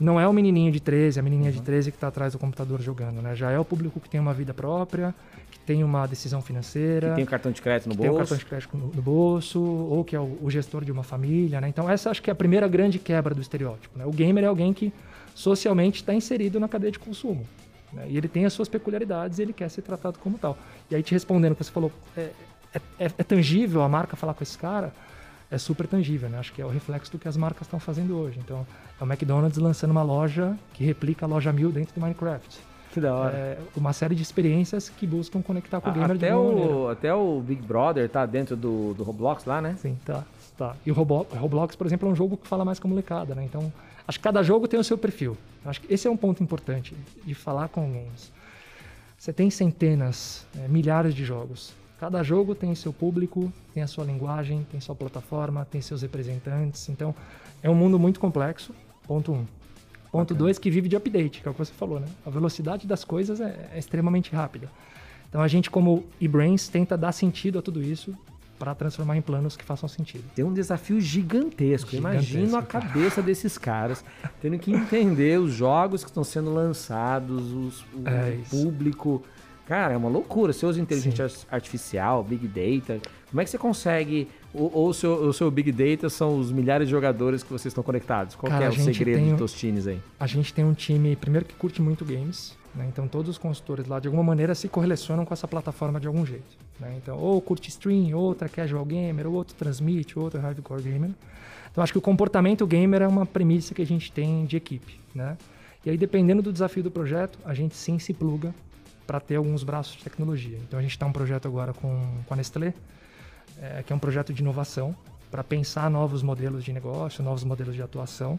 Não 0.00 0.20
é 0.20 0.26
o 0.26 0.32
menininho 0.32 0.72
de 0.72 0.80
13, 0.80 1.20
a 1.20 1.22
menininha 1.22 1.52
de 1.52 1.62
13 1.62 1.92
que 1.92 1.96
está 1.96 2.08
atrás 2.08 2.32
do 2.32 2.38
computador 2.38 2.80
jogando, 2.80 3.22
né? 3.22 3.34
Já 3.36 3.50
é 3.50 3.58
o 3.58 3.64
público 3.64 4.00
que 4.00 4.08
tem 4.08 4.20
uma 4.20 4.34
vida 4.34 4.52
própria, 4.52 5.14
que 5.50 5.58
tem 5.60 5.84
uma 5.84 6.06
decisão 6.06 6.42
financeira, 6.42 7.10
que 7.10 7.14
tem 7.16 7.24
o 7.24 7.26
cartão 7.26 7.52
de 7.52 7.62
crédito 7.62 7.88
no 7.88 7.94
que 7.94 8.00
tem 8.00 8.10
um 8.10 8.14
bolso. 8.14 8.30
cartão 8.30 8.38
de 8.38 8.46
crédito 8.46 8.76
no, 8.76 8.86
no 8.88 9.02
bolso, 9.02 9.60
ou 9.60 10.04
que 10.04 10.16
é 10.16 10.20
o, 10.20 10.38
o 10.42 10.50
gestor 10.50 10.84
de 10.84 10.90
uma 10.90 11.04
família, 11.04 11.60
né? 11.60 11.68
Então 11.68 11.88
essa 11.88 12.10
acho 12.10 12.22
que 12.22 12.30
é 12.30 12.32
a 12.32 12.36
primeira 12.36 12.66
grande 12.66 12.98
quebra 12.98 13.34
do 13.34 13.40
estereótipo, 13.40 13.96
né? 13.98 14.04
O 14.04 14.12
gamer 14.12 14.44
é 14.44 14.46
alguém 14.48 14.72
que 14.72 14.92
socialmente 15.38 16.00
está 16.02 16.12
inserido 16.12 16.58
na 16.58 16.68
cadeia 16.68 16.90
de 16.90 16.98
consumo. 16.98 17.46
né? 17.92 18.06
E 18.08 18.16
ele 18.18 18.28
tem 18.28 18.44
as 18.44 18.52
suas 18.52 18.68
peculiaridades 18.68 19.38
e 19.38 19.42
ele 19.42 19.52
quer 19.52 19.68
ser 19.70 19.82
tratado 19.82 20.18
como 20.18 20.36
tal. 20.36 20.58
E 20.90 20.94
aí 20.96 21.02
te 21.02 21.12
respondendo 21.12 21.52
o 21.52 21.54
que 21.56 21.64
você 21.64 21.70
falou, 21.70 21.92
é, 22.16 22.30
é, 22.74 22.80
é- 22.98 23.04
é 23.18 23.22
tangível 23.22 23.82
a 23.82 23.88
marca 23.88 24.16
falar 24.16 24.34
com 24.34 24.42
esse 24.42 24.58
cara? 24.58 24.92
É 25.50 25.56
super 25.56 25.86
tangível, 25.86 26.28
né? 26.28 26.38
Acho 26.38 26.52
que 26.52 26.60
é 26.60 26.66
o 26.66 26.68
reflexo 26.68 27.10
do 27.12 27.18
que 27.18 27.26
as 27.28 27.36
marcas 27.36 27.62
estão 27.66 27.78
fazendo 27.80 28.18
hoje. 28.18 28.38
Então, 28.44 28.66
é 29.00 29.04
o 29.04 29.06
McDonald's 29.06 29.56
lançando 29.58 29.92
uma 29.92 30.02
loja 30.02 30.54
que 30.74 30.84
replica 30.84 31.24
a 31.24 31.28
loja 31.28 31.50
1000 31.52 31.70
dentro 31.72 31.94
do 31.94 32.00
Minecraft. 32.00 32.58
Que 32.92 33.00
da 33.00 33.14
hora. 33.14 33.34
É 33.36 33.58
uma 33.76 33.92
série 33.94 34.14
de 34.14 34.22
experiências 34.22 34.88
que 34.90 35.06
buscam 35.06 35.40
conectar 35.40 35.80
com 35.80 35.88
o 35.88 35.92
gamer 35.92 36.16
de 36.18 36.24
até, 36.26 36.34
maneira. 36.34 36.70
o, 36.70 36.88
até 36.88 37.14
o 37.14 37.40
Big 37.40 37.62
Brother 37.62 38.08
tá 38.10 38.26
dentro 38.26 38.56
do, 38.56 38.92
do 38.94 39.02
Roblox 39.04 39.44
lá, 39.46 39.62
né? 39.62 39.76
Sim, 39.80 39.96
tá. 40.04 40.24
tá. 40.58 40.74
E 40.84 40.90
o 40.90 40.94
Robo- 40.94 41.26
Roblox, 41.34 41.74
por 41.76 41.86
exemplo, 41.86 42.08
é 42.08 42.12
um 42.12 42.16
jogo 42.16 42.36
que 42.36 42.46
fala 42.46 42.64
mais 42.64 42.78
com 42.78 42.88
a 42.88 42.90
molecada, 42.90 43.34
né? 43.34 43.44
Então, 43.44 43.72
acho 44.08 44.18
que 44.18 44.22
cada 44.24 44.42
jogo 44.42 44.66
tem 44.66 44.80
o 44.80 44.84
seu 44.84 44.96
perfil. 44.96 45.36
Acho 45.64 45.82
que 45.82 45.92
esse 45.92 46.08
é 46.08 46.10
um 46.10 46.16
ponto 46.16 46.42
importante 46.42 46.96
de 47.24 47.34
falar 47.34 47.68
com 47.68 47.82
games. 47.92 48.32
Você 49.18 49.32
tem 49.32 49.50
centenas, 49.50 50.46
é, 50.58 50.66
milhares 50.66 51.14
de 51.14 51.24
jogos. 51.24 51.74
Cada 52.00 52.22
jogo 52.22 52.54
tem 52.54 52.74
seu 52.74 52.92
público, 52.92 53.52
tem 53.74 53.82
a 53.82 53.86
sua 53.86 54.04
linguagem, 54.04 54.66
tem 54.70 54.80
sua 54.80 54.94
plataforma, 54.94 55.66
tem 55.70 55.80
seus 55.80 56.02
representantes. 56.02 56.88
Então, 56.88 57.14
é 57.62 57.68
um 57.68 57.74
mundo 57.74 57.98
muito 57.98 58.18
complexo. 58.18 58.72
Ponto 59.06 59.32
um. 59.32 59.44
Ponto 60.10 60.34
dois, 60.34 60.58
que 60.58 60.70
vive 60.70 60.88
de 60.88 60.96
update, 60.96 61.42
que 61.42 61.48
é 61.48 61.50
o 61.50 61.54
que 61.54 61.58
você 61.58 61.72
falou, 61.72 62.00
né? 62.00 62.06
A 62.24 62.30
velocidade 62.30 62.86
das 62.86 63.04
coisas 63.04 63.40
é, 63.40 63.68
é 63.74 63.78
extremamente 63.78 64.32
rápida. 64.32 64.70
Então, 65.28 65.42
a 65.42 65.48
gente, 65.48 65.68
como 65.68 66.04
eBrains, 66.20 66.68
tenta 66.68 66.96
dar 66.96 67.12
sentido 67.12 67.58
a 67.58 67.62
tudo 67.62 67.82
isso 67.82 68.16
para 68.58 68.74
transformar 68.74 69.16
em 69.16 69.22
planos 69.22 69.56
que 69.56 69.64
façam 69.64 69.88
sentido. 69.88 70.24
Tem 70.34 70.44
um 70.44 70.52
desafio 70.52 71.00
gigantesco. 71.00 71.90
Gigantesco, 71.90 71.96
Imagino 71.96 72.56
a 72.56 72.62
cara. 72.62 72.86
cabeça 72.86 73.22
desses 73.22 73.56
caras 73.56 74.04
tendo 74.40 74.58
que 74.58 74.72
entender 74.72 75.38
os 75.38 75.52
jogos 75.52 76.02
que 76.02 76.10
estão 76.10 76.24
sendo 76.24 76.52
lançados, 76.52 77.52
os- 77.52 77.80
o 77.94 78.06
É 78.06 78.38
público. 78.50 79.22
Cara, 79.66 79.92
é 79.92 79.96
uma 79.96 80.08
loucura. 80.08 80.52
Você 80.52 80.64
usa 80.64 80.80
inteligência 80.80 81.26
ar- 81.26 81.30
artificial, 81.56 82.24
Big 82.24 82.48
Data. 82.48 83.00
Como 83.30 83.40
é 83.40 83.44
que 83.44 83.50
você 83.50 83.58
consegue. 83.58 84.26
Ou, 84.54 84.94
seu, 84.94 85.12
o 85.28 85.32
seu 85.34 85.50
Big 85.50 85.70
Data 85.70 86.08
são 86.08 86.38
os 86.40 86.50
milhares 86.50 86.88
de 86.88 86.90
jogadores 86.90 87.42
que 87.42 87.50
vocês 87.52 87.66
estão 87.70 87.84
conectados? 87.84 88.34
Qual 88.34 88.50
Cara, 88.50 88.64
é 88.64 88.68
o 88.70 88.72
segredo 88.72 89.22
um- 89.22 89.36
Tostines 89.36 89.86
aí? 89.86 90.00
A 90.18 90.26
gente 90.26 90.54
tem 90.54 90.64
um 90.64 90.72
time, 90.72 91.14
primeiro, 91.16 91.44
que 91.44 91.54
curte 91.54 91.82
muito 91.82 92.02
games, 92.02 92.56
né? 92.74 92.86
Então 92.88 93.08
todos 93.08 93.30
os 93.30 93.38
consultores 93.38 93.86
lá, 93.86 94.00
de 94.00 94.08
alguma 94.08 94.24
maneira, 94.24 94.54
se 94.54 94.68
correlacionam 94.68 95.24
com 95.24 95.34
essa 95.34 95.48
plataforma 95.48 96.00
de 96.00 96.06
algum 96.06 96.24
jeito. 96.24 96.56
né? 96.78 96.94
Então, 96.96 97.18
ou 97.18 97.40
curte 97.40 97.68
stream, 97.68 98.16
outro 98.16 98.46
é 98.46 98.48
casual 98.48 98.84
gamer, 98.84 99.26
ou 99.26 99.34
outro 99.34 99.54
transmite, 99.54 100.18
outro 100.18 100.40
hardcore 100.40 100.82
gamer. 100.82 101.10
Então 101.70 101.82
acho 101.82 101.92
que 101.92 101.98
o 101.98 102.02
comportamento 102.02 102.66
gamer 102.66 103.02
é 103.02 103.08
uma 103.08 103.26
premissa 103.26 103.74
que 103.74 103.82
a 103.82 103.86
gente 103.86 104.10
tem 104.10 104.44
de 104.46 104.56
equipe, 104.56 104.98
né? 105.14 105.36
E 105.84 105.90
aí, 105.90 105.96
dependendo 105.96 106.42
do 106.42 106.52
desafio 106.52 106.82
do 106.82 106.90
projeto, 106.90 107.38
a 107.44 107.54
gente 107.54 107.76
sim 107.76 107.98
se 107.98 108.12
pluga 108.12 108.52
para 109.06 109.20
ter 109.20 109.36
alguns 109.36 109.62
braços 109.62 109.96
de 109.96 110.04
tecnologia. 110.04 110.58
Então 110.66 110.78
a 110.78 110.82
gente 110.82 110.90
está 110.90 111.06
um 111.06 111.12
projeto 111.12 111.48
agora 111.48 111.72
com, 111.72 112.06
com 112.26 112.34
a 112.34 112.36
Nestlé, 112.36 112.74
é, 113.60 113.82
que 113.82 113.92
é 113.92 113.96
um 113.96 113.98
projeto 113.98 114.34
de 114.34 114.42
inovação 114.42 114.94
para 115.30 115.42
pensar 115.42 115.90
novos 115.90 116.22
modelos 116.22 116.62
de 116.62 116.72
negócio, 116.72 117.24
novos 117.24 117.42
modelos 117.44 117.74
de 117.74 117.82
atuação. 117.82 118.38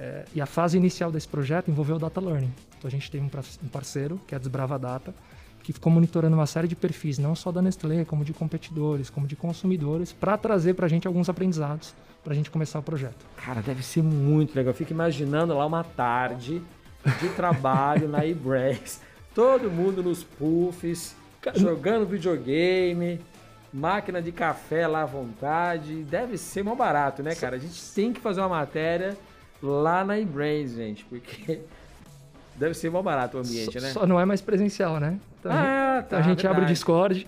É, 0.00 0.24
e 0.34 0.40
a 0.40 0.46
fase 0.46 0.78
inicial 0.78 1.12
desse 1.12 1.28
projeto 1.28 1.70
envolveu 1.70 1.96
o 1.96 1.98
data 1.98 2.18
learning. 2.20 2.52
Então 2.78 2.88
a 2.88 2.90
gente 2.90 3.10
tem 3.10 3.20
um 3.20 3.68
parceiro, 3.68 4.18
que 4.26 4.34
é 4.34 4.36
a 4.36 4.38
Desbrava 4.38 4.78
Data, 4.78 5.14
que 5.62 5.74
ficou 5.74 5.92
monitorando 5.92 6.34
uma 6.34 6.46
série 6.46 6.66
de 6.66 6.74
perfis, 6.74 7.18
não 7.18 7.36
só 7.36 7.52
da 7.52 7.60
Nestlé, 7.60 8.06
como 8.06 8.24
de 8.24 8.32
competidores, 8.32 9.10
como 9.10 9.26
de 9.26 9.36
consumidores, 9.36 10.10
para 10.10 10.38
trazer 10.38 10.72
para 10.72 10.86
a 10.86 10.88
gente 10.88 11.06
alguns 11.06 11.28
aprendizados 11.28 11.94
para 12.24 12.32
a 12.32 12.36
gente 12.36 12.50
começar 12.50 12.78
o 12.78 12.82
projeto. 12.82 13.26
Cara, 13.36 13.60
deve 13.60 13.82
ser 13.82 14.02
muito 14.02 14.54
legal. 14.54 14.70
Eu 14.70 14.76
fico 14.76 14.92
imaginando 14.92 15.54
lá 15.54 15.66
uma 15.66 15.84
tarde 15.84 16.62
de 17.20 17.28
trabalho 17.30 18.08
na 18.08 18.26
eBrace. 18.26 19.00
Todo 19.34 19.70
mundo 19.70 20.02
nos 20.02 20.22
puffs, 20.22 21.14
jogando 21.54 22.06
videogame, 22.06 23.20
máquina 23.72 24.20
de 24.20 24.32
café 24.32 24.86
lá 24.86 25.02
à 25.02 25.06
vontade. 25.06 26.02
Deve 26.04 26.36
ser 26.36 26.62
mal 26.62 26.76
barato, 26.76 27.22
né, 27.22 27.34
cara? 27.34 27.56
A 27.56 27.58
gente 27.58 27.80
tem 27.94 28.12
que 28.12 28.20
fazer 28.20 28.40
uma 28.40 28.50
matéria 28.50 29.16
lá 29.62 30.04
na 30.04 30.18
eBrace, 30.18 30.74
gente, 30.74 31.04
porque 31.04 31.60
deve 32.56 32.74
ser 32.74 32.90
mal 32.90 33.02
barato 33.02 33.36
o 33.36 33.40
ambiente, 33.40 33.72
só, 33.80 33.86
né? 33.86 33.92
só 33.92 34.06
não 34.06 34.18
é 34.20 34.24
mais 34.24 34.40
presencial, 34.40 34.98
né? 35.00 35.18
Então, 35.38 35.52
Ah, 35.52 36.04
tá, 36.08 36.18
a 36.18 36.22
gente 36.22 36.40
abre 36.46 36.58
o 36.58 36.60
verdade. 36.60 36.72
Discord. 36.74 37.26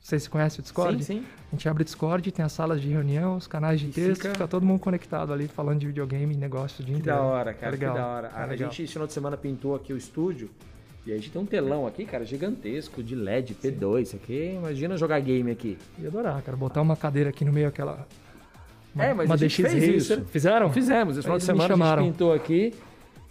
Vocês 0.00 0.26
conhecem 0.26 0.58
o 0.58 0.62
Discord? 0.62 1.04
Sim, 1.04 1.20
sim. 1.20 1.26
A 1.48 1.54
gente 1.54 1.68
abre 1.68 1.82
o 1.82 1.84
Discord, 1.84 2.32
tem 2.32 2.44
as 2.44 2.50
salas 2.52 2.80
de 2.80 2.88
reunião, 2.88 3.36
os 3.36 3.46
canais 3.46 3.78
de 3.78 3.86
E 3.86 3.92
texto, 3.92 4.22
fica- 4.22 4.32
fica... 4.32 4.48
todo 4.48 4.64
mundo 4.66 4.80
conectado 4.80 5.32
ali, 5.32 5.46
falando 5.46 5.78
de 5.78 5.86
videogame, 5.86 6.34
negócio, 6.34 6.82
de 6.82 6.94
Que 6.94 7.02
da 7.02 7.20
hora, 7.20 7.54
cara, 7.54 7.70
legal. 7.72 7.94
que 7.94 8.00
da 8.00 8.06
hora. 8.06 8.32
É 8.34 8.42
a 8.42 8.46
legal. 8.46 8.70
gente, 8.70 8.82
esse 8.82 8.92
final 8.92 9.06
de 9.06 9.12
semana, 9.12 9.36
pintou 9.36 9.74
aqui 9.76 9.92
o 9.92 9.96
estúdio. 9.96 10.50
E 11.06 11.12
a 11.12 11.16
gente 11.16 11.30
tem 11.30 11.40
um 11.42 11.46
telão 11.46 11.86
aqui, 11.86 12.04
cara, 12.04 12.24
gigantesco, 12.24 13.02
de 13.02 13.14
LED, 13.14 13.54
P2. 13.54 14.02
Isso 14.02 14.16
aqui, 14.16 14.54
imagina 14.56 14.96
jogar 14.96 15.20
game 15.20 15.50
aqui. 15.50 15.76
Ia 15.98 16.08
adorar, 16.08 16.40
cara, 16.42 16.56
botar 16.56 16.80
uma 16.80 16.96
cadeira 16.96 17.30
aqui 17.30 17.44
no 17.44 17.52
meio, 17.52 17.68
aquela... 17.68 18.06
Uma, 18.94 19.04
É, 19.04 19.14
mas 19.14 19.26
uma 19.28 19.34
a 19.34 19.38
DX 19.38 19.58
Racer. 19.60 19.94
isso. 19.94 20.24
Fizeram? 20.26 20.72
Fizemos, 20.72 21.16
esse 21.16 21.22
final 21.24 21.38
de 21.38 21.44
semana 21.44 21.64
a 21.64 21.68
chamaram. 21.68 22.02
gente 22.04 22.12
pintou 22.12 22.32
aqui. 22.32 22.74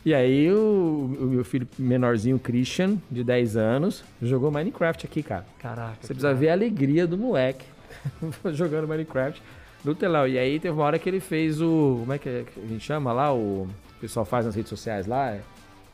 E 0.04 0.14
aí 0.16 0.52
o, 0.52 1.16
o 1.20 1.26
meu 1.26 1.44
filho 1.46 1.68
menorzinho, 1.78 2.40
Christian, 2.40 2.98
de 3.10 3.24
10 3.24 3.56
anos, 3.56 4.04
jogou 4.22 4.50
Minecraft 4.52 5.06
aqui, 5.06 5.22
cara. 5.22 5.46
Caraca. 5.60 5.98
Você 6.02 6.08
precisa 6.14 6.34
ver 6.34 6.50
a 6.50 6.54
alegria 6.54 7.06
do 7.06 7.18
moleque 7.18 7.66
jogando 8.54 8.88
Minecraft 8.88 9.42
no 9.86 9.94
telão. 9.94 10.28
E 10.28 10.40
aí 10.40 10.60
teve 10.60 10.74
uma 10.74 10.84
hora 10.86 10.98
que 10.98 11.08
ele 11.08 11.20
fez 11.20 11.62
o. 11.62 11.98
Como 12.00 12.14
é 12.14 12.18
que 12.18 12.28
é 12.30 12.46
a 12.58 12.68
gente 12.68 12.84
chama 12.84 13.14
lá? 13.14 13.32
O, 13.32 13.64
o 13.64 13.70
pessoal 14.00 14.26
faz 14.26 14.46
nas 14.48 14.56
redes 14.56 14.70
sociais 14.70 15.06
lá. 15.06 15.32
é 15.32 15.42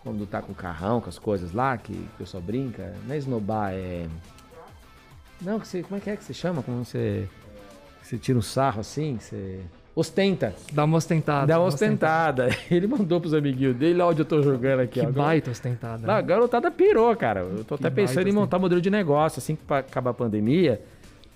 quando 0.04 0.26
tá 0.26 0.42
com 0.42 0.54
o 0.54 0.56
carrão, 0.56 1.02
com 1.02 1.10
as 1.10 1.20
coisas 1.20 1.52
lá, 1.52 1.76
que 1.78 1.92
o 1.92 2.18
pessoal 2.18 2.42
brinca. 2.42 2.94
Não 3.06 3.14
é 3.14 3.18
esnobar, 3.18 3.74
é. 3.74 4.06
Não, 5.42 5.60
que 5.60 5.68
você, 5.68 5.84
como 5.84 5.98
é 5.98 6.00
que 6.00 6.10
é 6.10 6.16
que 6.16 6.24
você 6.24 6.34
chama? 6.34 6.64
Como 6.64 6.86
você. 6.86 7.28
Você 8.08 8.18
tira 8.18 8.40
um 8.40 8.42
sarro 8.42 8.80
assim, 8.80 9.18
você. 9.20 9.60
Ostenta. 9.94 10.56
Dá 10.72 10.86
uma 10.86 10.98
ostentada. 10.98 11.46
Dá 11.46 11.60
uma 11.60 11.68
ostentada. 11.68 12.46
ostentada. 12.46 12.66
Ele 12.74 12.88
mandou 12.88 13.20
pros 13.20 13.34
amiguinhos 13.34 13.76
dele, 13.76 13.96
olha 13.96 14.12
onde 14.12 14.22
eu 14.22 14.26
tô 14.26 14.42
jogando 14.42 14.80
aqui. 14.80 15.02
Que 15.02 15.06
ó. 15.06 15.12
baita 15.12 15.52
ostentada. 15.52 16.08
Não, 16.08 16.14
a 16.14 16.22
né? 16.22 16.24
garotada 16.24 16.72
pirou, 16.72 17.14
cara. 17.18 17.42
Eu 17.42 17.66
tô 17.66 17.78
Que 17.78 17.86
até 17.86 17.94
pensando 17.94 18.30
em 18.30 18.32
montar 18.32 18.58
um 18.58 18.62
modelo 18.62 18.80
de 18.80 18.90
negócio, 18.90 19.40
assim 19.40 19.56
que 19.58 19.74
acabar 19.74 20.12
a 20.12 20.14
pandemia, 20.14 20.80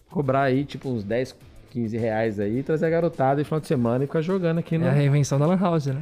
cobrar 0.09 0.43
aí 0.43 0.63
tipo 0.63 0.89
uns 0.89 1.03
10, 1.03 1.35
15 1.71 1.97
reais 1.97 2.39
aí, 2.39 2.63
trazer 2.63 2.85
a 2.85 2.89
garotada 2.89 3.39
no 3.39 3.45
final 3.45 3.59
de 3.59 3.67
semana 3.67 4.03
e 4.05 4.07
ficar 4.07 4.21
jogando 4.21 4.59
aqui 4.59 4.77
no. 4.77 4.85
É 4.85 4.89
a 4.89 4.93
reinvenção 4.93 5.37
da 5.37 5.45
Lan 5.45 5.57
House, 5.57 5.87
né? 5.87 6.01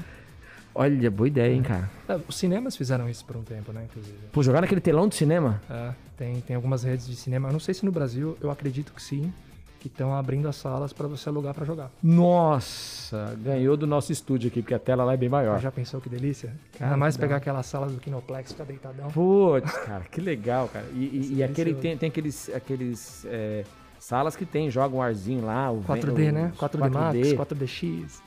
Olha, 0.76 1.10
boa 1.10 1.28
ideia, 1.28 1.52
hein, 1.52 1.64
cara. 1.64 1.90
É, 2.08 2.20
os 2.28 2.38
cinemas 2.38 2.78
fizeram 2.78 3.10
isso 3.10 3.26
por 3.26 3.36
um 3.36 3.42
tempo, 3.42 3.74
né, 3.74 3.86
inclusive. 3.90 4.18
Pô, 4.32 4.44
jogar 4.44 4.62
naquele 4.62 4.82
telão 4.82 5.08
de 5.08 5.16
cinema? 5.16 5.60
É, 5.68 5.92
tem, 6.16 6.42
tem 6.42 6.56
algumas 6.56 6.84
redes 6.84 7.08
de 7.08 7.16
cinema. 7.16 7.50
Eu 7.50 7.54
não 7.54 7.60
sei 7.60 7.74
se 7.74 7.84
no 7.84 7.92
Brasil, 7.92 8.38
eu 8.40 8.52
acredito 8.52 8.94
que 8.94 9.02
sim, 9.02 9.34
que 9.80 9.88
estão 9.88 10.14
abrindo 10.14 10.48
as 10.48 10.56
salas 10.58 10.92
para 10.92 11.08
você 11.08 11.30
alugar 11.30 11.54
para 11.54 11.66
jogar. 11.66 11.90
Nossa, 12.04 13.38
ganhou 13.42 13.78
do 13.78 13.88
nosso 13.88 14.12
estúdio 14.12 14.50
aqui, 14.50 14.62
porque 14.62 14.74
a 14.74 14.80
tela 14.80 15.04
lá 15.04 15.14
é 15.14 15.18
bem 15.18 15.30
maior. 15.30 15.60
Já 15.60 15.72
pensou 15.72 16.02
que 16.02 16.10
delícia? 16.10 16.54
Cara, 16.74 16.92
Ainda 16.92 16.98
mais 16.98 17.16
pegar 17.16 17.36
da- 17.36 17.38
aquela 17.38 17.64
sala 17.64 17.88
do 17.88 17.98
Kinoplex, 18.00 18.52
ficar 18.52 18.66
deitadão. 18.66 19.10
Putz, 19.10 19.72
cara, 19.86 20.04
que 20.06 20.20
legal, 20.20 20.68
cara. 20.68 20.86
E, 20.94 20.98
e- 21.06 21.34
e 21.36 21.44
aquele, 21.44 21.74
tem, 21.76 21.98
tem 21.98 22.10
aqueles, 22.10 22.50
aqueles 22.54 23.26
é, 23.26 23.64
salas 24.00 24.36
que 24.36 24.46
tem, 24.46 24.70
joga 24.70 24.96
um 24.96 25.02
arzinho 25.02 25.46
lá. 25.46 25.72
O 25.72 25.82
4D, 25.84 26.14
ven- 26.14 26.32
né? 26.32 26.52
os 26.54 26.60
4D 26.60 26.90
Max, 26.90 27.34
4DX. 27.34 28.22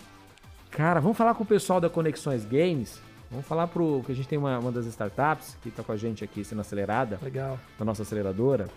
Cara, 0.71 1.01
vamos 1.01 1.17
falar 1.19 1.35
com 1.35 1.43
o 1.43 1.47
pessoal 1.47 1.81
da 1.81 1.91
Conexões 1.91 2.45
Games. 2.47 3.01
Vamos 3.31 3.47
falar 3.47 3.67
pro. 3.67 4.03
que 4.05 4.13
a 4.13 4.15
gente 4.15 4.29
tem 4.29 4.39
uma, 4.39 4.59
uma 4.59 4.71
das 4.73 4.85
startups 4.87 5.57
que 5.63 5.71
tá 5.71 5.83
com 5.83 5.93
a 5.93 5.97
gente 5.97 6.23
aqui 6.23 6.45
sendo 6.45 6.61
acelerada, 6.61 7.19
Legal. 7.23 7.59
da 7.79 7.85
nossa 7.85 8.03
aceleradora, 8.03 8.69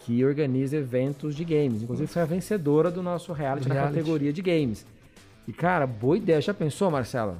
que 0.00 0.24
organiza 0.24 0.76
eventos 0.76 1.34
de 1.34 1.44
games. 1.44 1.82
Inclusive 1.82 2.06
foi 2.06 2.22
a 2.22 2.24
vencedora 2.24 2.90
do 2.90 3.02
nosso 3.02 3.32
reality 3.32 3.64
Do 3.64 3.68
na 3.68 3.74
reality. 3.74 3.94
categoria 3.98 4.32
de 4.32 4.42
games. 4.42 4.86
E, 5.46 5.52
cara, 5.52 5.86
boa 5.86 6.16
ideia. 6.16 6.40
Já 6.40 6.54
pensou, 6.54 6.90
Marcela? 6.90 7.38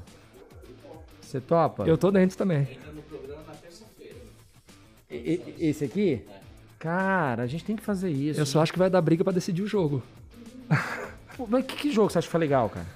Você 1.20 1.40
topa? 1.40 1.84
Eu 1.84 1.96
tô 1.96 2.10
dentro 2.10 2.36
também. 2.36 2.66
Esse 5.58 5.84
aqui? 5.84 6.22
Cara, 6.78 7.42
a 7.42 7.46
gente 7.46 7.64
tem 7.64 7.76
que 7.76 7.82
fazer 7.82 8.10
isso. 8.10 8.40
Eu 8.40 8.46
só 8.46 8.62
acho 8.62 8.72
que 8.72 8.78
vai 8.78 8.88
dar 8.88 9.00
briga 9.00 9.22
pra 9.24 9.32
decidir 9.32 9.62
o 9.62 9.66
jogo. 9.66 10.02
Mas 11.48 11.64
que, 11.66 11.76
que 11.76 11.92
jogo 11.92 12.10
você 12.10 12.18
acha 12.18 12.26
que 12.26 12.32
foi 12.32 12.40
legal, 12.40 12.68
cara? 12.68 12.86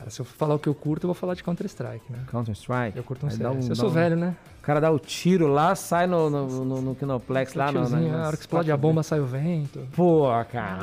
Cara, 0.00 0.08
se 0.08 0.18
eu 0.18 0.24
falar 0.24 0.54
o 0.54 0.58
que 0.58 0.66
eu 0.66 0.74
curto, 0.74 1.04
eu 1.04 1.08
vou 1.08 1.14
falar 1.14 1.34
de 1.34 1.44
Counter-Strike, 1.44 2.10
né? 2.10 2.20
Counter-Strike? 2.30 2.96
Eu 2.96 3.04
curto 3.04 3.26
um 3.26 3.30
CS. 3.30 3.66
um- 3.66 3.68
eu 3.68 3.76
sou 3.76 3.90
um- 3.90 3.92
velho, 3.92 4.16
né? 4.16 4.34
O 4.58 4.62
cara 4.62 4.80
dá 4.80 4.90
o 4.90 4.98
tiro 4.98 5.46
lá, 5.46 5.74
sai 5.74 6.06
no, 6.06 6.30
no, 6.30 6.64
no, 6.64 6.80
no 6.80 6.94
Kinoplex 6.94 7.52
lá 7.52 7.70
no. 7.70 7.86
Na- 7.86 8.24
a 8.24 8.26
hora 8.28 8.36
que 8.36 8.42
explode 8.42 8.72
a 8.72 8.76
bomba, 8.78 9.02
sai 9.02 9.20
o 9.20 9.26
vento. 9.26 9.86
Pô, 9.94 10.22
cara, 10.50 10.78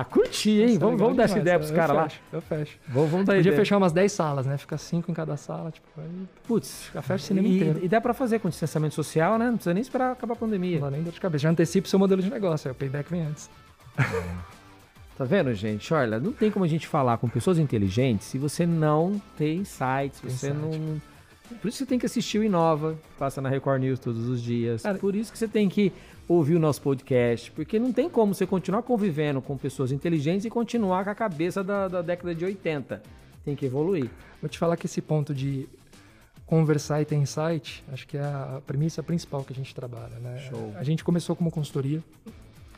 ah, 0.00 0.04
curti, 0.10 0.62
hein? 0.62 0.76
É 0.76 0.78
Vamos, 0.78 0.98
vamos 0.98 1.18
dar 1.18 1.24
essa 1.24 1.38
ideia 1.38 1.58
pros 1.58 1.68
eu 1.70 1.76
caras 1.76 1.96
lá. 1.96 2.08
Eu 2.32 2.40
fecho. 2.40 2.78
Vamos, 2.88 3.10
vamos 3.10 3.26
dar 3.26 3.34
Podia 3.34 3.50
ideia. 3.50 3.56
fechar 3.62 3.76
umas 3.76 3.92
10 3.92 4.10
salas, 4.10 4.46
né? 4.46 4.56
Fica 4.56 4.78
5 4.78 5.10
em 5.10 5.14
cada 5.14 5.36
sala, 5.36 5.70
tipo, 5.70 5.86
aí 5.98 6.26
Putz, 6.48 6.88
já 6.94 7.02
fecha 7.02 7.24
o 7.24 7.26
cinema 7.26 7.48
e, 7.48 7.56
inteiro. 7.56 7.80
e 7.82 7.88
dá 7.88 8.00
pra 8.00 8.14
fazer 8.14 8.38
com 8.38 8.48
distanciamento 8.48 8.94
social, 8.94 9.36
né? 9.38 9.46
Não 9.48 9.56
precisa 9.56 9.74
nem 9.74 9.82
esperar 9.82 10.12
acabar 10.12 10.32
a 10.32 10.36
pandemia. 10.36 10.80
Não 10.80 10.86
dá 10.86 10.90
nem 10.96 11.02
dor 11.02 11.12
de 11.12 11.20
cabeça. 11.20 11.42
Já 11.42 11.50
antecipa 11.50 11.86
o 11.86 11.90
seu 11.90 11.98
modelo 11.98 12.22
de 12.22 12.30
negócio, 12.30 12.68
aí 12.68 12.72
o 12.72 12.74
payback 12.74 13.10
vem 13.10 13.26
antes. 13.26 13.50
Tá 15.16 15.24
vendo, 15.24 15.52
gente? 15.54 15.92
Olha, 15.92 16.18
não 16.18 16.32
tem 16.32 16.50
como 16.50 16.64
a 16.64 16.68
gente 16.68 16.86
falar 16.86 17.18
com 17.18 17.28
pessoas 17.28 17.58
inteligentes 17.58 18.26
se 18.26 18.38
você 18.38 18.64
não 18.66 19.20
tem 19.36 19.58
insights, 19.58 20.18
se 20.18 20.22
você 20.22 20.50
insight. 20.50 20.54
não. 20.54 21.00
Por 21.60 21.68
isso 21.68 21.78
você 21.78 21.86
tem 21.86 21.98
que 21.98 22.06
assistir 22.06 22.38
o 22.38 22.44
Inova, 22.44 22.94
que 22.94 23.18
passa 23.18 23.40
na 23.40 23.48
Record 23.48 23.82
News 23.82 23.98
todos 23.98 24.26
os 24.26 24.42
dias. 24.42 24.82
Cara, 24.82 24.98
Por 24.98 25.14
isso 25.14 25.30
que 25.30 25.38
você 25.38 25.46
tem 25.46 25.68
que 25.68 25.92
ouvir 26.26 26.56
o 26.56 26.58
nosso 26.58 26.80
podcast, 26.80 27.50
porque 27.50 27.78
não 27.78 27.92
tem 27.92 28.08
como 28.08 28.34
você 28.34 28.46
continuar 28.46 28.82
convivendo 28.82 29.42
com 29.42 29.56
pessoas 29.56 29.92
inteligentes 29.92 30.46
e 30.46 30.50
continuar 30.50 31.04
com 31.04 31.10
a 31.10 31.14
cabeça 31.14 31.62
da, 31.62 31.88
da 31.88 32.00
década 32.00 32.34
de 32.34 32.44
80. 32.44 33.02
Tem 33.44 33.54
que 33.54 33.66
evoluir. 33.66 34.08
Vou 34.40 34.48
te 34.48 34.58
falar 34.58 34.76
que 34.76 34.86
esse 34.86 35.02
ponto 35.02 35.34
de 35.34 35.68
conversar 36.46 37.02
e 37.02 37.04
ter 37.04 37.16
insight, 37.16 37.84
acho 37.92 38.06
que 38.06 38.16
é 38.16 38.22
a 38.22 38.60
premissa 38.66 39.02
principal 39.02 39.44
que 39.44 39.52
a 39.52 39.56
gente 39.56 39.74
trabalha, 39.74 40.18
né? 40.20 40.38
Show. 40.50 40.72
A 40.76 40.84
gente 40.84 41.04
começou 41.04 41.36
como 41.36 41.50
consultoria. 41.50 42.02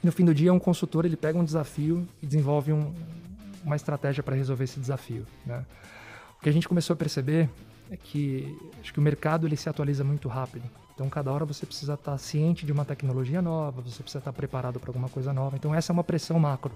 No 0.04 0.12
fim 0.12 0.24
do 0.24 0.34
dia, 0.34 0.52
um 0.52 0.58
consultor 0.58 1.04
ele 1.06 1.16
pega 1.16 1.38
um 1.38 1.44
desafio 1.44 2.06
e 2.22 2.26
desenvolve 2.26 2.72
um- 2.72 2.92
uma 3.64 3.74
estratégia 3.74 4.22
para 4.22 4.36
resolver 4.36 4.64
esse 4.64 4.78
desafio, 4.78 5.26
né? 5.46 5.64
O 6.38 6.42
que 6.42 6.48
a 6.48 6.52
gente 6.52 6.68
começou 6.68 6.92
a 6.92 6.96
perceber 6.96 7.48
é 7.90 7.96
que 7.96 8.54
acho 8.80 8.92
que 8.92 8.98
o 8.98 9.02
mercado 9.02 9.46
ele 9.46 9.56
se 9.56 9.68
atualiza 9.68 10.04
muito 10.04 10.28
rápido. 10.28 10.64
Então, 10.94 11.08
cada 11.08 11.32
hora 11.32 11.44
você 11.46 11.64
precisa 11.66 11.94
estar 11.94 12.16
ciente 12.18 12.64
de 12.66 12.70
uma 12.72 12.84
tecnologia 12.84 13.40
nova, 13.42 13.80
você 13.80 14.02
precisa 14.02 14.18
estar 14.18 14.32
preparado 14.32 14.78
para 14.78 14.90
alguma 14.90 15.08
coisa 15.08 15.32
nova. 15.32 15.56
Então, 15.56 15.74
essa 15.74 15.90
é 15.90 15.94
uma 15.94 16.04
pressão 16.04 16.38
macro. 16.38 16.72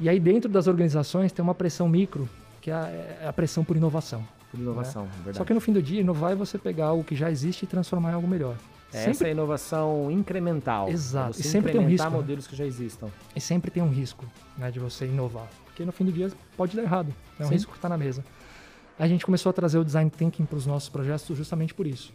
E 0.00 0.08
aí, 0.08 0.18
dentro 0.18 0.50
das 0.50 0.66
organizações, 0.66 1.30
tem 1.32 1.42
uma 1.42 1.54
pressão 1.54 1.88
micro, 1.88 2.28
que 2.60 2.70
é 2.70 2.74
a, 2.74 2.88
é 3.28 3.32
pressão 3.32 3.64
por 3.64 3.76
inovação. 3.76 4.26
Por 4.50 4.58
inovação, 4.58 5.04
é 5.04 5.14
verdade. 5.16 5.36
Só 5.38 5.44
que 5.44 5.54
no 5.54 5.60
fim 5.60 5.72
do 5.72 5.80
dia, 5.80 6.00
inovar 6.00 6.32
é 6.32 6.34
você 6.34 6.58
pegar 6.58 6.92
o 6.92 7.04
que 7.04 7.14
já 7.14 7.30
existe 7.30 7.62
e 7.62 7.66
transformar 7.66 8.10
em 8.10 8.14
algo 8.14 8.26
melhor. 8.28 8.56
Essa 8.92 9.24
é 9.24 9.28
a 9.28 9.30
inovação 9.30 10.10
incremental. 10.10 10.88
Exato. 10.88 11.36
É 11.36 11.40
E 11.40 11.44
sempre 11.44 11.72
tem 11.72 11.80
um 11.80 11.88
risco, 11.88 12.10
né? 12.10 12.16
modelos 12.16 12.46
que 12.46 12.54
já 12.56 12.64
existam. 12.66 13.08
E 13.34 13.40
sempre 13.40 13.70
tem 13.70 13.82
um 13.82 13.88
risco 13.90 14.24
né, 14.56 14.70
de 14.70 14.78
você 14.78 15.06
inovar. 15.06 15.48
Porque 15.64 15.84
no 15.84 15.92
fim 15.92 16.04
do 16.04 16.12
dia 16.12 16.30
pode 16.56 16.76
dar 16.76 16.82
errado. 16.82 17.12
É 17.38 17.44
um 17.44 17.48
Sim. 17.48 17.54
risco 17.54 17.72
que 17.72 17.78
está 17.78 17.88
na 17.88 17.96
mesa. 17.96 18.24
A 18.98 19.08
gente 19.08 19.24
começou 19.24 19.50
a 19.50 19.52
trazer 19.52 19.78
o 19.78 19.84
design 19.84 20.10
thinking 20.10 20.44
para 20.44 20.56
os 20.58 20.66
nossos 20.66 20.88
projetos 20.88 21.36
justamente 21.36 21.72
por 21.74 21.86
isso. 21.86 22.12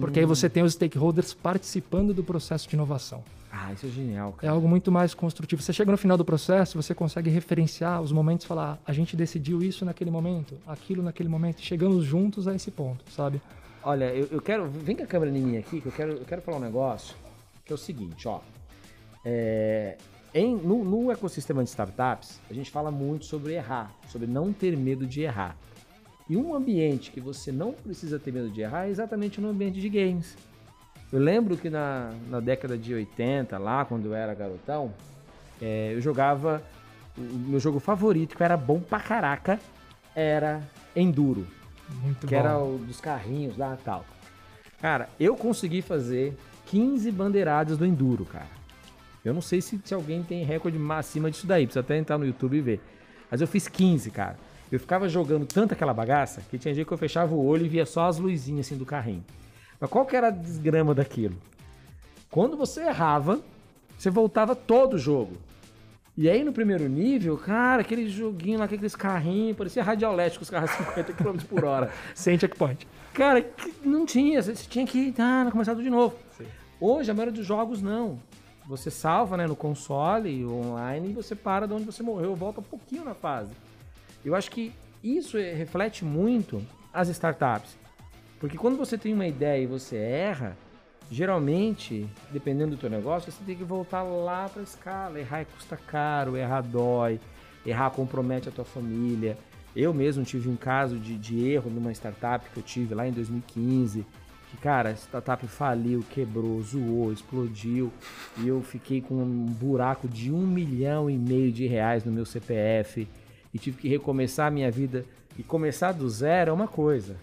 Porque 0.00 0.20
aí 0.20 0.24
você 0.26 0.48
tem 0.48 0.62
os 0.62 0.74
stakeholders 0.74 1.34
participando 1.34 2.14
do 2.14 2.22
processo 2.22 2.68
de 2.68 2.76
inovação. 2.76 3.24
Ah, 3.50 3.72
isso 3.72 3.84
é 3.84 3.88
genial, 3.90 4.32
É 4.38 4.40
cara. 4.42 4.52
algo 4.52 4.66
muito 4.68 4.90
mais 4.92 5.12
construtivo. 5.12 5.60
Você 5.60 5.72
chega 5.72 5.90
no 5.90 5.98
final 5.98 6.16
do 6.16 6.24
processo, 6.24 6.80
você 6.80 6.94
consegue 6.94 7.28
referenciar 7.28 8.00
os 8.00 8.12
momentos 8.12 8.46
falar: 8.46 8.74
"Ah, 8.74 8.90
a 8.90 8.92
gente 8.92 9.16
decidiu 9.16 9.60
isso 9.62 9.84
naquele 9.84 10.10
momento, 10.10 10.56
aquilo 10.66 11.02
naquele 11.02 11.28
momento, 11.28 11.60
chegamos 11.60 12.04
juntos 12.04 12.46
a 12.46 12.54
esse 12.54 12.70
ponto, 12.70 13.04
sabe? 13.10 13.42
Olha, 13.84 14.04
eu, 14.14 14.28
eu 14.30 14.40
quero. 14.40 14.68
Vem 14.68 14.96
com 14.96 15.02
a 15.02 15.06
câmera 15.06 15.30
em 15.36 15.40
mim 15.40 15.56
aqui, 15.58 15.80
que 15.80 15.86
eu 15.86 15.92
quero, 15.92 16.12
eu 16.12 16.24
quero 16.24 16.42
falar 16.42 16.58
um 16.58 16.60
negócio. 16.60 17.16
Que 17.64 17.72
é 17.72 17.74
o 17.74 17.78
seguinte, 17.78 18.26
ó. 18.28 18.40
É, 19.24 19.96
em- 20.34 20.56
no, 20.56 20.84
no 20.84 21.10
ecossistema 21.10 21.62
de 21.62 21.70
startups, 21.70 22.40
a 22.50 22.54
gente 22.54 22.70
fala 22.70 22.90
muito 22.90 23.24
sobre 23.24 23.54
errar, 23.54 23.92
sobre 24.08 24.26
não 24.26 24.52
ter 24.52 24.76
medo 24.76 25.06
de 25.06 25.22
errar. 25.22 25.56
E 26.28 26.36
um 26.36 26.54
ambiente 26.54 27.10
que 27.10 27.20
você 27.20 27.50
não 27.52 27.72
precisa 27.72 28.18
ter 28.18 28.32
medo 28.32 28.48
de 28.50 28.60
errar 28.60 28.86
é 28.86 28.90
exatamente 28.90 29.40
no 29.40 29.48
ambiente 29.48 29.80
de 29.80 29.88
games. 29.88 30.36
Eu 31.12 31.18
lembro 31.18 31.56
que 31.56 31.68
na, 31.68 32.12
na 32.28 32.40
década 32.40 32.78
de 32.78 32.94
80, 32.94 33.58
lá 33.58 33.84
quando 33.84 34.06
eu 34.06 34.14
era 34.14 34.32
garotão, 34.34 34.92
é, 35.60 35.92
eu 35.94 36.00
jogava. 36.00 36.62
O 37.18 37.20
meu 37.20 37.60
jogo 37.60 37.78
favorito, 37.78 38.34
que 38.36 38.42
era 38.42 38.56
bom 38.56 38.80
pra 38.80 38.98
caraca, 38.98 39.60
era 40.14 40.62
Enduro 40.96 41.46
Muito 42.00 42.26
que 42.26 42.34
bom. 42.34 42.40
era 42.40 42.58
o 42.58 42.78
dos 42.78 43.00
carrinhos 43.00 43.56
lá 43.56 43.76
e 43.78 43.84
tal. 43.84 44.04
Cara, 44.80 45.08
eu 45.18 45.36
consegui 45.36 45.82
fazer 45.82 46.36
15 46.66 47.10
bandeiradas 47.12 47.78
do 47.78 47.86
Enduro, 47.86 48.24
cara. 48.24 48.48
Eu 49.24 49.32
não 49.32 49.40
sei 49.40 49.60
se, 49.60 49.80
se 49.84 49.94
alguém 49.94 50.22
tem 50.22 50.44
recorde 50.44 50.78
ma- 50.78 50.98
acima 50.98 51.30
disso 51.30 51.46
daí, 51.46 51.64
precisa 51.66 51.80
até 51.80 51.96
entrar 51.96 52.18
no 52.18 52.26
YouTube 52.26 52.56
e 52.56 52.60
ver. 52.60 52.80
Mas 53.30 53.40
eu 53.40 53.46
fiz 53.46 53.68
15, 53.68 54.10
cara. 54.10 54.36
Eu 54.70 54.80
ficava 54.80 55.08
jogando 55.08 55.46
tanto 55.46 55.72
aquela 55.74 55.94
bagaça 55.94 56.40
que 56.50 56.58
tinha 56.58 56.74
dia 56.74 56.84
que 56.84 56.90
eu 56.92 56.98
fechava 56.98 57.34
o 57.34 57.44
olho 57.44 57.64
e 57.64 57.68
via 57.68 57.86
só 57.86 58.06
as 58.06 58.18
luzinhas 58.18 58.66
assim 58.66 58.76
do 58.76 58.86
carrinho. 58.86 59.24
Mas 59.78 59.88
qual 59.90 60.04
que 60.06 60.16
era 60.16 60.28
a 60.28 60.30
desgrama 60.30 60.94
daquilo? 60.94 61.36
Quando 62.30 62.56
você 62.56 62.80
errava, 62.82 63.40
você 63.98 64.10
voltava 64.10 64.56
todo 64.56 64.94
o 64.94 64.98
jogo. 64.98 65.36
E 66.16 66.28
aí 66.28 66.44
no 66.44 66.52
primeiro 66.52 66.86
nível, 66.88 67.38
cara, 67.38 67.80
aquele 67.80 68.08
joguinho 68.08 68.58
lá, 68.58 68.66
aqueles 68.66 68.94
carrinhos, 68.94 69.56
parecia 69.56 69.82
radiolético, 69.82 70.42
os 70.42 70.50
carros 70.50 70.70
a 70.70 70.74
50 70.76 71.12
km 71.14 71.38
por 71.48 71.64
hora. 71.64 71.90
Sem 72.14 72.38
checkpoint. 72.38 72.86
Cara, 73.14 73.40
que 73.40 73.72
não 73.82 74.04
tinha, 74.04 74.42
você 74.42 74.52
tinha 74.54 74.86
que 74.86 75.14
ah, 75.18 75.48
começar 75.50 75.72
tudo 75.72 75.84
de 75.84 75.90
novo. 75.90 76.14
Hoje, 76.78 77.10
a 77.10 77.14
maioria 77.14 77.32
dos 77.32 77.46
jogos 77.46 77.80
não. 77.80 78.18
Você 78.66 78.90
salva 78.90 79.36
né, 79.36 79.46
no 79.46 79.56
console, 79.56 80.44
online, 80.44 81.10
e 81.10 81.12
você 81.12 81.34
para 81.34 81.66
de 81.66 81.72
onde 81.72 81.84
você 81.84 82.02
morreu, 82.02 82.34
volta 82.34 82.60
um 82.60 82.64
pouquinho 82.64 83.04
na 83.04 83.14
fase. 83.14 83.52
Eu 84.24 84.34
acho 84.34 84.50
que 84.50 84.72
isso 85.02 85.36
é- 85.38 85.52
reflete 85.52 86.04
muito 86.04 86.62
as 86.92 87.08
startups. 87.08 87.76
Porque 88.38 88.58
quando 88.58 88.76
você 88.76 88.98
tem 88.98 89.14
uma 89.14 89.26
ideia 89.26 89.62
e 89.62 89.66
você 89.66 89.96
erra, 89.96 90.56
geralmente, 91.12 92.08
dependendo 92.30 92.74
do 92.74 92.80
teu 92.80 92.88
negócio, 92.88 93.30
você 93.30 93.44
tem 93.44 93.54
que 93.54 93.62
voltar 93.62 94.02
lá 94.02 94.48
para 94.48 94.62
a 94.62 94.64
escala. 94.64 95.20
Errar 95.20 95.44
custa 95.44 95.76
caro, 95.76 96.38
errar 96.38 96.62
dói, 96.62 97.20
errar 97.66 97.90
compromete 97.90 98.48
a 98.48 98.52
tua 98.52 98.64
família. 98.64 99.36
Eu 99.76 99.92
mesmo 99.92 100.24
tive 100.24 100.48
um 100.48 100.56
caso 100.56 100.98
de, 100.98 101.18
de 101.18 101.46
erro 101.46 101.70
numa 101.70 101.92
startup 101.92 102.48
que 102.48 102.56
eu 102.56 102.62
tive 102.62 102.94
lá 102.94 103.06
em 103.06 103.12
2015. 103.12 104.06
Que, 104.50 104.56
cara, 104.56 104.88
a 104.88 104.94
startup 104.94 105.46
faliu, 105.46 106.02
quebrou, 106.10 106.62
zoou, 106.62 107.12
explodiu. 107.12 107.92
E 108.38 108.48
eu 108.48 108.62
fiquei 108.62 109.02
com 109.02 109.14
um 109.14 109.44
buraco 109.44 110.08
de 110.08 110.32
um 110.32 110.46
milhão 110.46 111.10
e 111.10 111.18
meio 111.18 111.52
de 111.52 111.66
reais 111.66 112.04
no 112.06 112.12
meu 112.12 112.24
CPF. 112.24 113.06
E 113.52 113.58
tive 113.58 113.76
que 113.76 113.88
recomeçar 113.88 114.46
a 114.46 114.50
minha 114.50 114.70
vida. 114.70 115.04
E 115.38 115.42
começar 115.42 115.92
do 115.92 116.08
zero 116.08 116.50
é 116.50 116.52
uma 116.54 116.68
coisa 116.68 117.16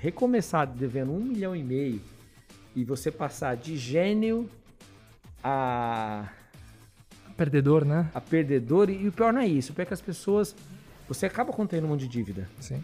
recomeçar 0.00 0.66
devendo 0.66 1.12
um 1.12 1.20
milhão 1.20 1.54
e 1.54 1.62
meio 1.62 2.00
e 2.74 2.84
você 2.84 3.10
passar 3.10 3.56
de 3.56 3.76
gênio 3.76 4.48
a, 5.42 6.28
Perdedor, 7.36 7.84
né? 7.84 8.10
a 8.14 8.20
perdedor, 8.20 8.90
e 8.90 9.08
o 9.08 9.12
pior 9.12 9.32
não 9.32 9.40
é 9.40 9.46
isso, 9.46 9.72
o 9.72 9.74
pior 9.74 9.82
é 9.84 9.86
que 9.86 9.94
as 9.94 10.00
pessoas. 10.00 10.54
Você 11.08 11.26
acaba 11.26 11.52
contendo 11.52 11.84
um 11.84 11.88
monte 11.88 12.00
de 12.00 12.08
dívida. 12.08 12.48
Sim, 12.60 12.82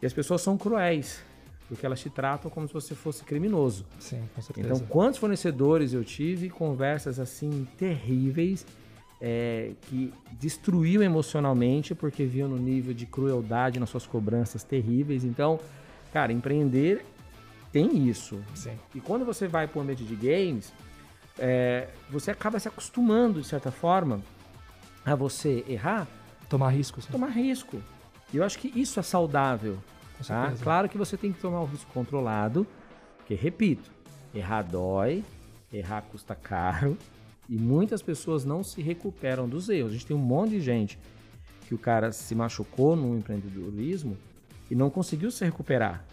E 0.00 0.06
as 0.06 0.12
pessoas 0.12 0.40
são 0.40 0.56
cruéis, 0.56 1.20
porque 1.68 1.84
elas 1.84 2.00
te 2.00 2.08
tratam 2.08 2.50
como 2.50 2.66
se 2.68 2.72
você 2.72 2.94
fosse 2.94 3.24
criminoso. 3.24 3.84
sim, 3.98 4.22
com 4.34 4.40
certeza. 4.40 4.68
Então, 4.68 4.86
quantos 4.86 5.18
fornecedores 5.18 5.92
eu 5.92 6.04
tive, 6.04 6.48
conversas 6.48 7.18
assim 7.18 7.66
terríveis, 7.76 8.64
é, 9.20 9.72
que 9.82 10.12
destruíam 10.32 11.02
emocionalmente 11.02 11.94
porque 11.94 12.24
viam 12.24 12.48
no 12.48 12.56
nível 12.56 12.94
de 12.94 13.04
crueldade 13.04 13.80
nas 13.80 13.90
suas 13.90 14.06
cobranças 14.06 14.62
terríveis. 14.62 15.24
Então, 15.24 15.58
Cara, 16.12 16.32
empreender 16.32 17.04
tem 17.78 18.08
isso. 18.08 18.42
Sim. 18.54 18.76
E 18.94 19.00
quando 19.00 19.24
você 19.24 19.46
vai 19.46 19.68
para 19.68 19.78
o 19.78 19.82
ambiente 19.82 20.02
de 20.04 20.16
games, 20.16 20.72
é, 21.38 21.88
você 22.10 22.30
acaba 22.30 22.58
se 22.58 22.66
acostumando, 22.66 23.40
de 23.40 23.46
certa 23.46 23.70
forma, 23.70 24.20
a 25.04 25.14
você 25.14 25.64
errar, 25.68 26.08
Tomar 26.48 26.70
riscos. 26.70 27.04
né? 27.06 27.12
tomar 27.12 27.28
risco. 27.28 27.80
E 28.32 28.36
eu 28.38 28.44
acho 28.44 28.58
que 28.58 28.72
isso 28.78 28.98
é 28.98 29.02
saudável. 29.02 29.78
Tá? 30.26 30.52
Claro 30.60 30.88
que 30.88 30.98
você 30.98 31.16
tem 31.16 31.32
que 31.32 31.38
tomar 31.38 31.60
um 31.62 31.66
risco 31.66 31.90
controlado, 31.92 32.66
porque, 33.18 33.34
repito, 33.34 33.90
errar 34.34 34.62
dói, 34.62 35.24
errar 35.72 36.02
custa 36.02 36.34
caro, 36.34 36.98
e 37.48 37.56
muitas 37.56 38.02
pessoas 38.02 38.44
não 38.44 38.64
se 38.64 38.82
recuperam 38.82 39.48
dos 39.48 39.68
erros. 39.68 39.90
A 39.90 39.92
gente 39.92 40.06
tem 40.06 40.16
um 40.16 40.20
monte 40.20 40.50
de 40.50 40.60
gente 40.60 40.98
que 41.66 41.74
o 41.74 41.78
cara 41.78 42.10
se 42.10 42.34
machucou 42.34 42.96
no 42.96 43.16
empreendedorismo 43.16 44.16
e 44.70 44.74
não 44.74 44.90
conseguiu 44.90 45.30
se 45.30 45.44
recuperar. 45.44 46.04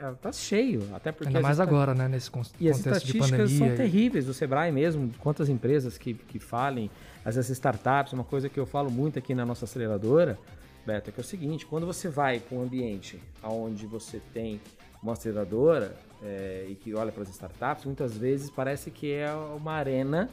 É, 0.00 0.12
Tá 0.20 0.32
cheio, 0.32 0.82
até 0.92 1.10
porque... 1.12 1.28
Ainda 1.28 1.38
as 1.38 1.42
mais 1.42 1.58
esta- 1.58 1.62
agora, 1.70 1.94
né? 1.94 2.08
Nesse 2.08 2.30
con- 2.30 2.42
E 2.58 2.68
as 2.68 2.76
contexto 2.78 3.06
de 3.06 3.12
estatísticas 3.18 3.50
são 3.52 3.66
e- 3.68 3.76
terríveis 3.76 4.26
do 4.26 4.34
Sebrae 4.34 4.70
mesmo, 4.72 5.10
quantas 5.18 5.48
empresas 5.48 5.96
que, 5.98 6.14
que 6.14 6.38
falem, 6.38 6.90
às 7.24 7.36
vezes 7.36 7.50
startups, 7.50 8.12
uma 8.12 8.24
coisa 8.24 8.48
que 8.48 8.58
eu 8.58 8.66
falo 8.66 8.90
muito 8.90 9.18
aqui 9.18 9.34
na 9.34 9.44
nossa 9.46 9.64
aceleradora, 9.64 10.38
Beto, 10.86 11.10
é 11.10 11.12
que 11.12 11.20
é 11.20 11.22
o 11.22 11.24
seguinte, 11.24 11.66
quando 11.66 11.84
você 11.86 12.08
vai 12.08 12.40
para 12.40 12.56
um 12.56 12.62
ambiente 12.62 13.20
onde 13.42 13.86
você 13.86 14.20
tem 14.32 14.60
uma 15.02 15.12
aceleradora 15.12 15.94
é, 16.22 16.66
e 16.68 16.74
que 16.74 16.94
olha 16.94 17.12
para 17.12 17.22
as 17.22 17.28
startups, 17.28 17.84
muitas 17.84 18.16
vezes 18.16 18.50
parece 18.50 18.90
que 18.90 19.12
é 19.12 19.30
uma 19.32 19.72
arena 19.72 20.28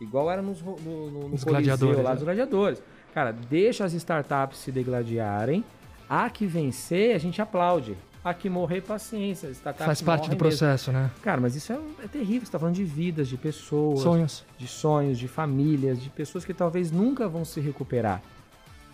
igual 0.00 0.30
era 0.30 0.40
nos, 0.40 0.62
no, 0.62 0.76
no, 1.10 1.20
Coliseu 1.20 1.46
gladiadores, 1.48 1.96
lá 2.02 2.08
né? 2.10 2.14
dos 2.14 2.24
gladiadores. 2.24 2.82
Cara, 3.12 3.32
deixa 3.32 3.84
as 3.84 3.92
startups 3.92 4.58
se 4.58 4.72
degladiarem, 4.72 5.62
a 6.08 6.28
que 6.30 6.46
vencer 6.46 7.14
a 7.14 7.18
gente 7.18 7.40
aplaude, 7.42 7.96
a 8.22 8.34
que 8.34 8.50
morrer 8.50 8.82
paciência, 8.82 9.48
startups 9.48 9.86
Faz 9.86 10.02
parte 10.02 10.24
do 10.24 10.30
mesmo. 10.30 10.38
processo, 10.38 10.92
né? 10.92 11.10
Cara, 11.22 11.40
mas 11.40 11.56
isso 11.56 11.72
é, 11.72 11.78
é 12.04 12.08
terrível. 12.08 12.44
Você 12.44 12.52
tá 12.52 12.58
falando 12.58 12.74
de 12.74 12.84
vidas, 12.84 13.28
de 13.28 13.36
pessoas, 13.36 14.00
Sonhos. 14.00 14.44
de 14.58 14.66
sonhos, 14.66 15.18
de 15.18 15.26
famílias, 15.26 16.00
de 16.02 16.10
pessoas 16.10 16.44
que 16.44 16.52
talvez 16.52 16.90
nunca 16.90 17.26
vão 17.28 17.44
se 17.44 17.60
recuperar 17.60 18.20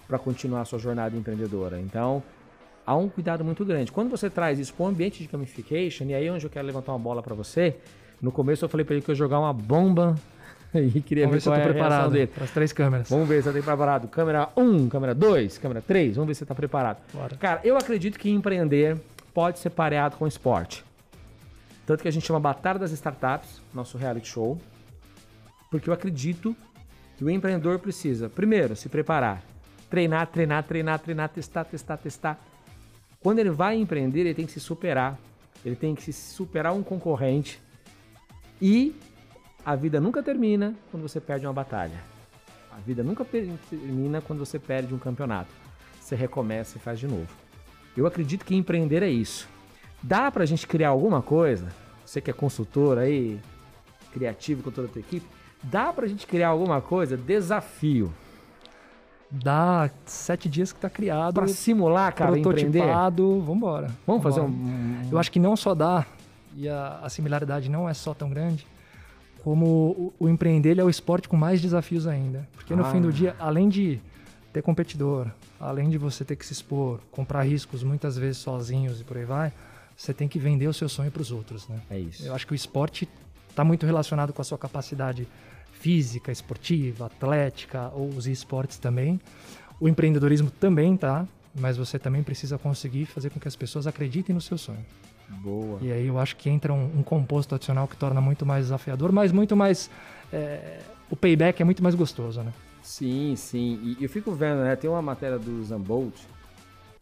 para 0.06 0.18
continuar 0.18 0.60
a 0.60 0.64
sua 0.64 0.78
jornada 0.78 1.16
empreendedora. 1.16 1.80
Então, 1.80 2.22
há 2.86 2.94
um 2.96 3.08
cuidado 3.08 3.44
muito 3.44 3.64
grande. 3.64 3.90
Quando 3.90 4.08
você 4.10 4.30
traz 4.30 4.60
isso 4.60 4.72
para 4.72 4.84
o 4.84 4.86
ambiente 4.86 5.20
de 5.22 5.28
gamification, 5.28 6.04
e 6.04 6.14
aí 6.14 6.26
é 6.26 6.32
onde 6.32 6.46
eu 6.46 6.50
quero 6.50 6.64
levantar 6.64 6.92
uma 6.92 6.98
bola 7.00 7.20
para 7.20 7.34
você, 7.34 7.76
no 8.22 8.30
começo 8.30 8.64
eu 8.64 8.68
falei 8.68 8.84
para 8.84 8.94
ele 8.94 9.02
que 9.02 9.10
eu 9.10 9.14
ia 9.14 9.18
jogar 9.18 9.40
uma 9.40 9.52
bomba 9.52 10.14
e 10.72 11.00
queria 11.00 11.26
Vamos 11.26 11.32
ver 11.32 11.36
ver 11.38 11.40
se 11.40 11.48
eu 11.48 11.52
tô 11.52 11.58
é 11.68 11.72
preparado 11.72 12.12
dele. 12.12 12.26
para 12.28 12.44
as 12.44 12.50
três 12.52 12.72
câmeras. 12.72 13.08
Vamos 13.10 13.28
ver 13.28 13.42
se 13.42 13.50
você 13.50 13.58
tá 13.58 13.64
preparado. 13.64 14.06
Câmera 14.06 14.48
1, 14.56 14.88
câmera 14.88 15.14
2, 15.16 15.58
câmera 15.58 15.82
3. 15.82 16.14
Vamos 16.14 16.28
ver 16.28 16.34
se 16.34 16.38
você 16.38 16.44
está 16.44 16.54
preparado. 16.54 16.98
Bora. 17.12 17.36
Cara, 17.36 17.60
eu 17.64 17.76
acredito 17.76 18.16
que 18.20 18.30
empreender 18.30 18.96
pode 19.36 19.58
ser 19.58 19.68
pareado 19.68 20.16
com 20.16 20.26
esporte. 20.26 20.82
Tanto 21.84 22.00
que 22.00 22.08
a 22.08 22.10
gente 22.10 22.26
chama 22.26 22.40
Batalha 22.40 22.78
das 22.78 22.90
Startups, 22.90 23.60
nosso 23.74 23.98
reality 23.98 24.28
show. 24.28 24.58
Porque 25.70 25.90
eu 25.90 25.92
acredito 25.92 26.56
que 27.18 27.22
o 27.22 27.28
empreendedor 27.28 27.78
precisa, 27.78 28.30
primeiro, 28.30 28.74
se 28.74 28.88
preparar. 28.88 29.42
Treinar, 29.90 30.26
treinar, 30.28 30.64
treinar, 30.64 30.98
treinar, 31.00 31.28
testar, 31.28 31.64
testar, 31.64 31.98
testar. 31.98 32.40
Quando 33.20 33.40
ele 33.40 33.50
vai 33.50 33.76
empreender, 33.76 34.20
ele 34.20 34.32
tem 34.32 34.46
que 34.46 34.52
se 34.52 34.60
superar. 34.60 35.18
Ele 35.62 35.76
tem 35.76 35.94
que 35.94 36.02
se 36.02 36.14
superar 36.14 36.72
um 36.72 36.82
concorrente. 36.82 37.60
E 38.60 38.98
a 39.62 39.76
vida 39.76 40.00
nunca 40.00 40.22
termina 40.22 40.74
quando 40.90 41.06
você 41.06 41.20
perde 41.20 41.46
uma 41.46 41.52
batalha. 41.52 42.02
A 42.72 42.78
vida 42.78 43.02
nunca 43.02 43.22
termina 43.22 44.22
quando 44.22 44.38
você 44.38 44.58
perde 44.58 44.94
um 44.94 44.98
campeonato. 44.98 45.52
Você 46.00 46.16
recomeça 46.16 46.78
e 46.78 46.80
faz 46.80 46.98
de 46.98 47.06
novo. 47.06 47.45
Eu 47.96 48.06
acredito 48.06 48.44
que 48.44 48.54
empreender 48.54 49.02
é 49.02 49.08
isso. 49.08 49.48
Dá 50.02 50.30
pra 50.30 50.44
gente 50.44 50.66
criar 50.66 50.90
alguma 50.90 51.22
coisa? 51.22 51.66
Você 52.04 52.20
que 52.20 52.30
é 52.30 52.32
consultor 52.34 52.98
aí, 52.98 53.40
criativo 54.12 54.62
com 54.62 54.70
toda 54.70 54.86
a 54.86 54.90
tua 54.90 55.00
equipe, 55.00 55.26
dá 55.62 55.92
pra 55.92 56.06
gente 56.06 56.26
criar 56.26 56.48
alguma 56.48 56.80
coisa? 56.80 57.16
Desafio. 57.16 58.12
Dá 59.30 59.90
sete 60.04 60.48
dias 60.48 60.72
que 60.72 60.78
tá 60.78 60.88
criado, 60.88 61.34
Pra 61.34 61.48
simular, 61.48 62.14
cara, 62.14 62.38
empreender? 62.38 62.78
prototipado, 62.78 63.40
vambora. 63.40 63.88
Vamos 64.06 64.22
fazer 64.22 64.40
um... 64.40 65.02
Eu 65.10 65.18
acho 65.18 65.32
que 65.32 65.40
não 65.40 65.56
só 65.56 65.74
dá, 65.74 66.06
e 66.54 66.68
a, 66.68 67.00
a 67.02 67.08
similaridade 67.08 67.68
não 67.68 67.88
é 67.88 67.94
só 67.94 68.14
tão 68.14 68.30
grande, 68.30 68.64
como 69.42 69.66
o, 69.66 70.14
o 70.20 70.28
empreender 70.28 70.70
ele 70.70 70.80
é 70.80 70.84
o 70.84 70.88
esporte 70.90 71.28
com 71.28 71.36
mais 71.36 71.60
desafios 71.60 72.06
ainda. 72.06 72.48
Porque 72.54 72.74
no 72.76 72.82
Ah. 72.84 72.90
fim 72.92 73.00
do 73.00 73.12
dia, 73.12 73.34
além 73.40 73.68
de 73.68 73.98
ter 74.52 74.62
competidor, 74.62 75.26
além 75.60 75.88
de 75.88 75.98
você 75.98 76.24
ter 76.24 76.36
que 76.36 76.44
se 76.44 76.52
expor, 76.52 77.00
comprar 77.10 77.42
riscos 77.42 77.82
muitas 77.82 78.16
vezes 78.16 78.38
sozinhos 78.38 79.00
e 79.00 79.04
por 79.04 79.16
aí 79.16 79.24
vai, 79.24 79.52
você 79.96 80.12
tem 80.12 80.28
que 80.28 80.38
vender 80.38 80.66
o 80.66 80.74
seu 80.74 80.88
sonho 80.88 81.10
para 81.10 81.22
os 81.22 81.32
outros, 81.32 81.66
né? 81.68 81.80
É 81.90 81.98
isso. 81.98 82.24
Eu 82.24 82.34
acho 82.34 82.46
que 82.46 82.52
o 82.52 82.54
esporte 82.54 83.08
está 83.48 83.64
muito 83.64 83.86
relacionado 83.86 84.32
com 84.32 84.42
a 84.42 84.44
sua 84.44 84.58
capacidade 84.58 85.26
física, 85.72 86.30
esportiva, 86.30 87.06
atlética, 87.06 87.90
ou 87.94 88.08
os 88.08 88.26
esportes 88.26 88.78
também. 88.78 89.20
O 89.80 89.88
empreendedorismo 89.88 90.50
também 90.50 90.96
tá, 90.96 91.26
mas 91.54 91.76
você 91.76 91.98
também 91.98 92.22
precisa 92.22 92.58
conseguir 92.58 93.06
fazer 93.06 93.30
com 93.30 93.40
que 93.40 93.48
as 93.48 93.56
pessoas 93.56 93.86
acreditem 93.86 94.34
no 94.34 94.40
seu 94.40 94.58
sonho. 94.58 94.84
Boa. 95.28 95.78
E 95.82 95.90
aí 95.90 96.06
eu 96.06 96.18
acho 96.18 96.36
que 96.36 96.48
entra 96.48 96.72
um, 96.72 96.98
um 96.98 97.02
composto 97.02 97.54
adicional 97.54 97.88
que 97.88 97.96
torna 97.96 98.20
muito 98.20 98.44
mais 98.46 98.66
desafiador, 98.66 99.10
mas 99.12 99.32
muito 99.32 99.56
mais. 99.56 99.90
é, 100.32 100.80
o 101.10 101.16
payback 101.16 101.60
é 101.60 101.64
muito 101.64 101.82
mais 101.82 101.94
gostoso, 101.94 102.42
né? 102.42 102.52
Sim, 102.86 103.34
sim. 103.34 103.96
E 103.98 104.02
eu 104.04 104.08
fico 104.08 104.30
vendo, 104.32 104.62
né? 104.62 104.76
Tem 104.76 104.88
uma 104.88 105.02
matéria 105.02 105.40
do 105.40 105.62
Zambolt, 105.64 106.14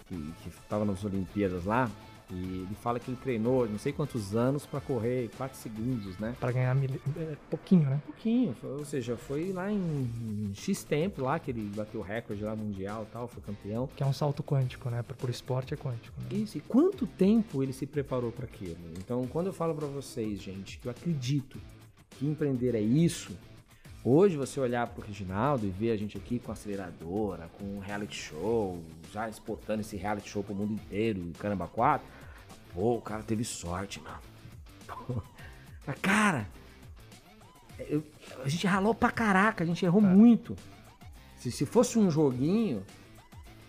que, 0.08 0.14
que 0.42 0.50
tava 0.66 0.82
nas 0.82 1.04
Olimpíadas 1.04 1.66
lá, 1.66 1.90
e 2.30 2.34
ele 2.62 2.74
fala 2.80 2.98
que 2.98 3.10
ele 3.10 3.18
treinou 3.22 3.68
não 3.68 3.78
sei 3.78 3.92
quantos 3.92 4.34
anos 4.34 4.64
pra 4.64 4.80
correr 4.80 5.28
4 5.36 5.58
segundos, 5.58 6.16
né? 6.18 6.34
Para 6.40 6.52
ganhar 6.52 6.74
mil, 6.74 6.88
é, 7.18 7.36
pouquinho, 7.50 7.82
né? 7.90 8.00
pouquinho, 8.06 8.54
foi- 8.54 8.70
ou 8.78 8.84
seja, 8.86 9.14
foi 9.14 9.52
lá 9.52 9.70
em, 9.70 10.50
X 10.54 10.82
tempo 10.84 11.22
lá 11.22 11.38
que 11.38 11.50
ele 11.50 11.70
bateu 11.76 12.00
o 12.00 12.02
recorde 12.02 12.42
lá 12.42 12.56
mundial 12.56 13.06
e 13.06 13.12
tal, 13.12 13.28
foi 13.28 13.42
campeão. 13.42 13.86
Que 13.94 14.02
é 14.02 14.06
um 14.06 14.12
salto 14.12 14.42
quântico, 14.42 14.88
né? 14.88 15.02
Por 15.02 15.28
esporte 15.28 15.74
é 15.74 15.76
quântico. 15.76 16.18
Né? 16.22 16.38
Isso, 16.38 16.56
e 16.56 16.62
quanto 16.62 17.06
tempo 17.06 17.62
ele 17.62 17.74
se 17.74 17.84
preparou 17.84 18.32
para 18.32 18.46
aquilo? 18.46 18.78
Então, 18.98 19.26
quando 19.26 19.48
eu 19.48 19.52
falo 19.52 19.74
para 19.74 19.86
vocês, 19.86 20.40
gente, 20.40 20.78
que 20.78 20.88
eu 20.88 20.90
acredito 20.90 21.60
que 22.12 22.24
empreender 22.26 22.74
é 22.74 22.80
isso, 22.80 23.36
hoje 24.04 24.36
você 24.36 24.60
olhar 24.60 24.86
pro 24.88 25.04
Reginaldo 25.04 25.66
e 25.66 25.70
ver 25.70 25.90
a 25.92 25.96
gente 25.96 26.16
aqui 26.16 26.38
com 26.38 26.52
aceleradora, 26.52 27.48
com 27.58 27.64
um 27.64 27.78
reality 27.80 28.16
show, 28.16 28.82
já 29.12 29.28
exportando 29.28 29.80
esse 29.80 29.96
reality 29.96 30.28
show 30.28 30.42
pro 30.44 30.54
mundo 30.54 30.74
inteiro, 30.74 31.32
caramba 31.38 31.66
4, 31.66 32.06
pô, 32.74 32.96
o 32.96 33.00
cara 33.00 33.22
teve 33.22 33.44
sorte, 33.44 34.00
mano. 34.00 34.18
Pô, 34.86 35.22
mas, 35.86 35.98
cara, 36.00 36.46
eu- 37.88 38.04
a 38.44 38.48
gente 38.48 38.66
ralou 38.66 38.94
pra 38.94 39.10
caraca, 39.10 39.64
a 39.64 39.66
gente 39.66 39.84
errou 39.84 40.00
muito. 40.00 40.54
Se, 41.38 41.50
se 41.50 41.64
fosse 41.66 41.98
um 41.98 42.10
joguinho, 42.10 42.82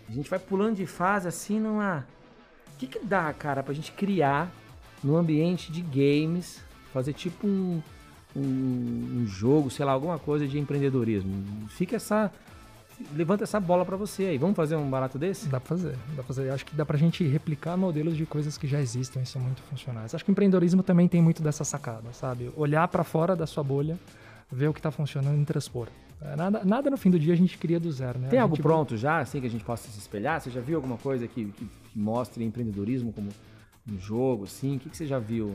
a 0.08 0.12
gente 0.12 0.28
vai 0.30 0.38
pulando 0.38 0.76
de 0.76 0.86
fase 0.86 1.26
assim 1.28 1.58
numa. 1.58 2.06
O 2.74 2.76
que, 2.78 2.86
que 2.86 2.98
dá, 3.04 3.32
cara, 3.32 3.62
pra 3.62 3.72
gente 3.74 3.92
criar 3.92 4.50
no 5.02 5.16
ambiente 5.16 5.72
de 5.72 5.80
games, 5.80 6.62
fazer 6.92 7.12
tipo 7.14 7.46
um, 7.46 7.82
um, 8.36 9.20
um 9.22 9.26
jogo, 9.26 9.70
sei 9.70 9.84
lá, 9.84 9.92
alguma 9.92 10.18
coisa 10.18 10.46
de 10.46 10.58
empreendedorismo? 10.58 11.32
Fica 11.68 11.96
essa. 11.96 12.30
Levanta 13.14 13.44
essa 13.44 13.60
bola 13.60 13.84
pra 13.84 13.96
você 13.96 14.24
aí. 14.24 14.38
Vamos 14.38 14.56
fazer 14.56 14.74
um 14.76 14.88
barato 14.88 15.18
desse? 15.18 15.48
Dá 15.48 15.60
pra 15.60 15.68
fazer, 15.68 15.96
dá 16.10 16.14
pra 16.16 16.24
fazer. 16.24 16.50
Acho 16.50 16.64
que 16.64 16.74
dá 16.74 16.86
pra 16.86 16.96
gente 16.96 17.24
replicar 17.24 17.76
modelos 17.76 18.16
de 18.16 18.24
coisas 18.24 18.56
que 18.56 18.66
já 18.66 18.80
existem 18.80 19.22
e 19.22 19.26
são 19.26 19.40
muito 19.42 19.60
funcionais. 19.62 20.14
Acho 20.14 20.24
que 20.24 20.30
o 20.30 20.32
empreendedorismo 20.32 20.82
também 20.82 21.06
tem 21.06 21.20
muito 21.20 21.42
dessa 21.42 21.62
sacada, 21.62 22.12
sabe? 22.12 22.50
Olhar 22.56 22.88
pra 22.88 23.04
fora 23.04 23.36
da 23.36 23.46
sua 23.46 23.62
bolha, 23.62 23.98
ver 24.50 24.68
o 24.68 24.72
que 24.72 24.80
tá 24.80 24.90
funcionando 24.90 25.40
e 25.40 25.44
transpor. 25.44 25.88
É, 26.22 26.34
nada, 26.34 26.64
nada 26.64 26.90
no 26.90 26.96
fim 26.96 27.10
do 27.10 27.18
dia 27.18 27.34
a 27.34 27.36
gente 27.36 27.58
cria 27.58 27.78
do 27.78 27.92
zero, 27.92 28.18
né? 28.18 28.28
Tem 28.28 28.38
algo 28.38 28.56
pronto 28.56 28.96
já, 28.96 29.18
assim, 29.18 29.40
que 29.40 29.46
a 29.46 29.50
gente 29.50 29.64
possa 29.64 29.90
se 29.90 29.98
espelhar? 29.98 30.40
Você 30.40 30.50
já 30.50 30.60
viu 30.60 30.76
alguma 30.76 30.96
coisa 30.96 31.28
que, 31.28 31.44
que, 31.46 31.66
que 31.66 31.98
mostre 31.98 32.42
empreendedorismo 32.42 33.12
como 33.12 33.28
um 33.90 33.98
jogo, 33.98 34.44
assim? 34.44 34.76
O 34.76 34.80
que, 34.80 34.88
que 34.88 34.96
você 34.96 35.06
já 35.06 35.18
viu? 35.18 35.54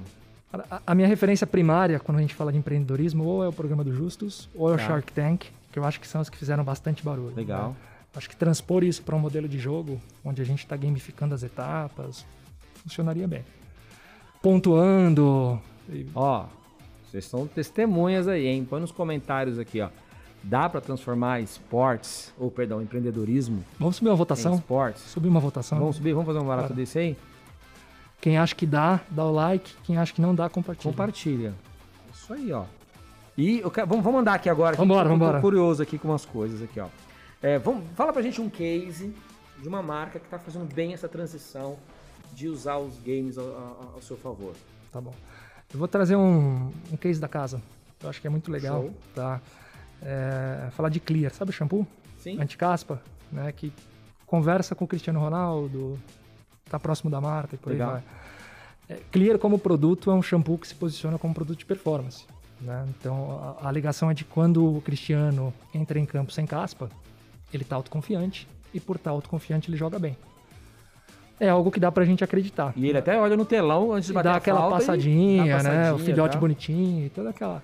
A, 0.54 0.82
a 0.88 0.96
minha 0.96 1.08
referência 1.08 1.48
primária 1.48 2.00
quando 2.00 2.18
a 2.18 2.22
gente 2.22 2.34
fala 2.36 2.52
de 2.52 2.58
empreendedorismo 2.58 3.24
ou 3.26 3.44
é 3.44 3.48
o 3.48 3.54
programa 3.54 3.84
do 3.84 3.94
Justus 3.96 4.50
ou 4.54 4.70
é 4.70 4.74
o 4.74 4.78
Tá. 4.78 4.86
Shark 4.86 5.12
Tank, 5.14 5.46
que 5.72 5.80
eu 5.80 5.86
acho 5.86 6.00
que 6.00 6.08
são 6.08 6.20
os 6.22 6.30
que 6.30 6.38
fizeram 6.38 6.64
bastante 6.64 7.04
barulho. 7.04 7.34
Legal. 7.36 7.70
né? 7.70 7.76
Acho 8.14 8.30
que 8.30 8.36
transpor 8.36 8.84
isso 8.84 9.02
para 9.04 9.16
um 9.16 9.20
modelo 9.20 9.48
de 9.48 9.58
jogo 9.58 10.02
onde 10.26 10.42
a 10.42 10.46
gente 10.46 10.60
está 10.60 10.76
gamificando 10.76 11.34
as 11.34 11.44
etapas 11.44 12.26
funcionaria 12.84 13.28
bem. 13.28 13.44
Pontuando. 14.42 15.62
e- 15.90 16.08
Ó, 16.16 16.46
vocês 17.10 17.26
são 17.26 17.46
testemunhas 17.48 18.28
aí, 18.28 18.48
hein? 18.48 18.66
Põe 18.70 18.82
nos 18.82 18.92
comentários 18.92 19.60
aqui, 19.60 19.80
ó. 19.82 19.90
Dá 20.44 20.68
pra 20.68 20.82
transformar 20.82 21.40
esportes, 21.40 22.34
ou 22.40 22.50
perdão, 22.50 22.82
empreendedorismo 22.82 23.64
Vamos 23.80 23.98
subir 23.98 24.10
uma 24.10 24.16
votação? 24.16 24.56
esportes? 24.56 25.04
Subir 25.04 25.28
uma 25.28 25.40
votação? 25.40 25.78
Vamos 25.78 25.98
subir, 25.98 26.14
vamos 26.14 26.26
fazer 26.26 26.40
um 26.40 26.48
barato 26.48 26.70
Bora. 26.70 26.76
desse 26.76 26.98
aí? 26.98 27.18
Quem 28.22 28.38
acha 28.38 28.54
que 28.56 28.66
dá, 28.66 29.00
dá 29.10 29.26
o 29.26 29.32
like. 29.32 29.74
Quem 29.84 29.98
acha 29.98 30.14
que 30.14 30.22
não 30.22 30.34
dá, 30.36 30.48
compartilha. 30.50 30.92
Compartilha. 30.92 31.54
Isso 32.14 32.32
aí, 32.34 32.52
ó. 32.54 32.66
E 33.38 33.60
eu 33.60 33.72
quero- 33.72 33.88
vamos, 33.88 34.04
vamos 34.04 34.22
andar 34.22 34.36
aqui 34.36 34.50
agora. 34.50 34.76
Vambora, 34.76 35.10
eu 35.10 35.14
tô 35.14 35.18
vambora. 35.18 35.42
curioso 35.42 35.82
aqui 35.82 35.98
com 35.98 36.10
umas 36.10 36.26
coisas 36.26 36.62
aqui, 36.62 36.80
ó. 36.80 36.88
É, 37.42 37.58
vamos, 37.58 37.84
fala 37.96 38.14
pra 38.14 38.22
gente 38.22 38.40
um 38.40 38.50
case 38.50 39.14
de 39.60 39.68
uma 39.68 39.82
marca 39.82 40.20
que 40.20 40.28
tá 40.28 40.38
fazendo 40.38 40.72
bem 40.72 40.94
essa 40.94 41.08
transição 41.10 41.78
de 42.34 42.48
usar 42.48 42.78
os 42.78 43.00
games 43.00 43.38
ao, 43.38 43.46
ao, 43.46 43.92
ao 43.96 44.02
seu 44.02 44.16
favor? 44.18 44.54
Tá 44.92 45.02
bom. 45.02 45.14
Eu 45.74 45.80
vou 45.80 45.88
trazer 45.88 46.16
um, 46.16 46.72
um 46.92 46.98
case 46.98 47.20
da 47.20 47.28
casa. 47.28 47.62
Eu 48.04 48.10
acho 48.10 48.22
que 48.22 48.28
é 48.28 48.30
muito 48.30 48.52
legal. 48.52 48.82
Show. 48.84 48.94
Tá? 49.16 49.42
É, 50.02 50.70
falar 50.72 50.90
de 50.90 51.00
Clear, 51.00 51.34
sabe 51.34 51.50
o 51.52 51.54
shampoo? 51.54 51.88
Sim. 52.20 52.40
Anticaspa, 52.40 53.02
né? 53.32 53.52
Que 53.52 53.72
conversa 54.28 54.76
com 54.76 54.86
o 54.86 54.88
Cristiano 54.88 55.20
Ronaldo, 55.20 55.98
tá 56.72 56.80
próximo 56.80 57.10
da 57.10 57.22
marca 57.22 57.56
e 57.56 57.58
por 57.58 57.72
Legal. 57.72 57.96
aí 57.96 58.02
vai. 58.90 58.98
É, 58.98 59.00
Clear 59.12 59.38
como 59.38 59.58
produto 59.58 60.12
é 60.12 60.14
um 60.14 60.22
shampoo 60.22 60.58
que 60.58 60.68
se 60.68 60.76
posiciona 60.76 61.18
como 61.18 61.34
produto 61.34 61.60
de 61.60 61.66
performance. 61.66 62.26
Né? 62.60 62.86
Então 62.90 63.58
a, 63.60 63.66
a 63.66 63.68
alegação 63.68 64.10
é 64.10 64.14
de 64.14 64.24
quando 64.24 64.78
o 64.78 64.82
Cristiano 64.82 65.54
entra 65.74 66.00
em 66.00 66.06
campo 66.06 66.32
sem 66.32 66.46
caspa, 66.46 66.90
ele 67.54 67.64
tá 67.64 67.76
autoconfiante 67.76 68.48
e 68.74 68.80
por 68.80 68.96
estar 68.98 69.12
autoconfiante 69.12 69.70
ele 69.70 69.78
joga 69.78 69.98
bem. 69.98 70.18
É 71.40 71.50
algo 71.50 71.72
que 71.72 71.80
dá 71.80 71.92
pra 71.92 72.06
gente 72.06 72.24
acreditar. 72.24 72.72
E 72.76 72.88
ele 72.88 73.00
até 73.00 73.20
olha 73.20 73.36
no 73.36 73.46
telão 73.46 73.94
antes 73.94 74.08
de 74.08 74.14
bater 74.14 74.30
dá 74.30 74.34
a 74.36 74.38
aquela 74.38 74.70
passadinha, 74.70 75.44
dá 75.46 75.60
a 75.60 75.64
né? 75.64 75.70
O 75.70 75.76
passadinha, 75.76 76.06
filhote 76.06 76.34
tá? 76.34 76.40
bonitinho 76.40 77.06
e 77.08 77.10
toda 77.10 77.32
aquela. 77.32 77.64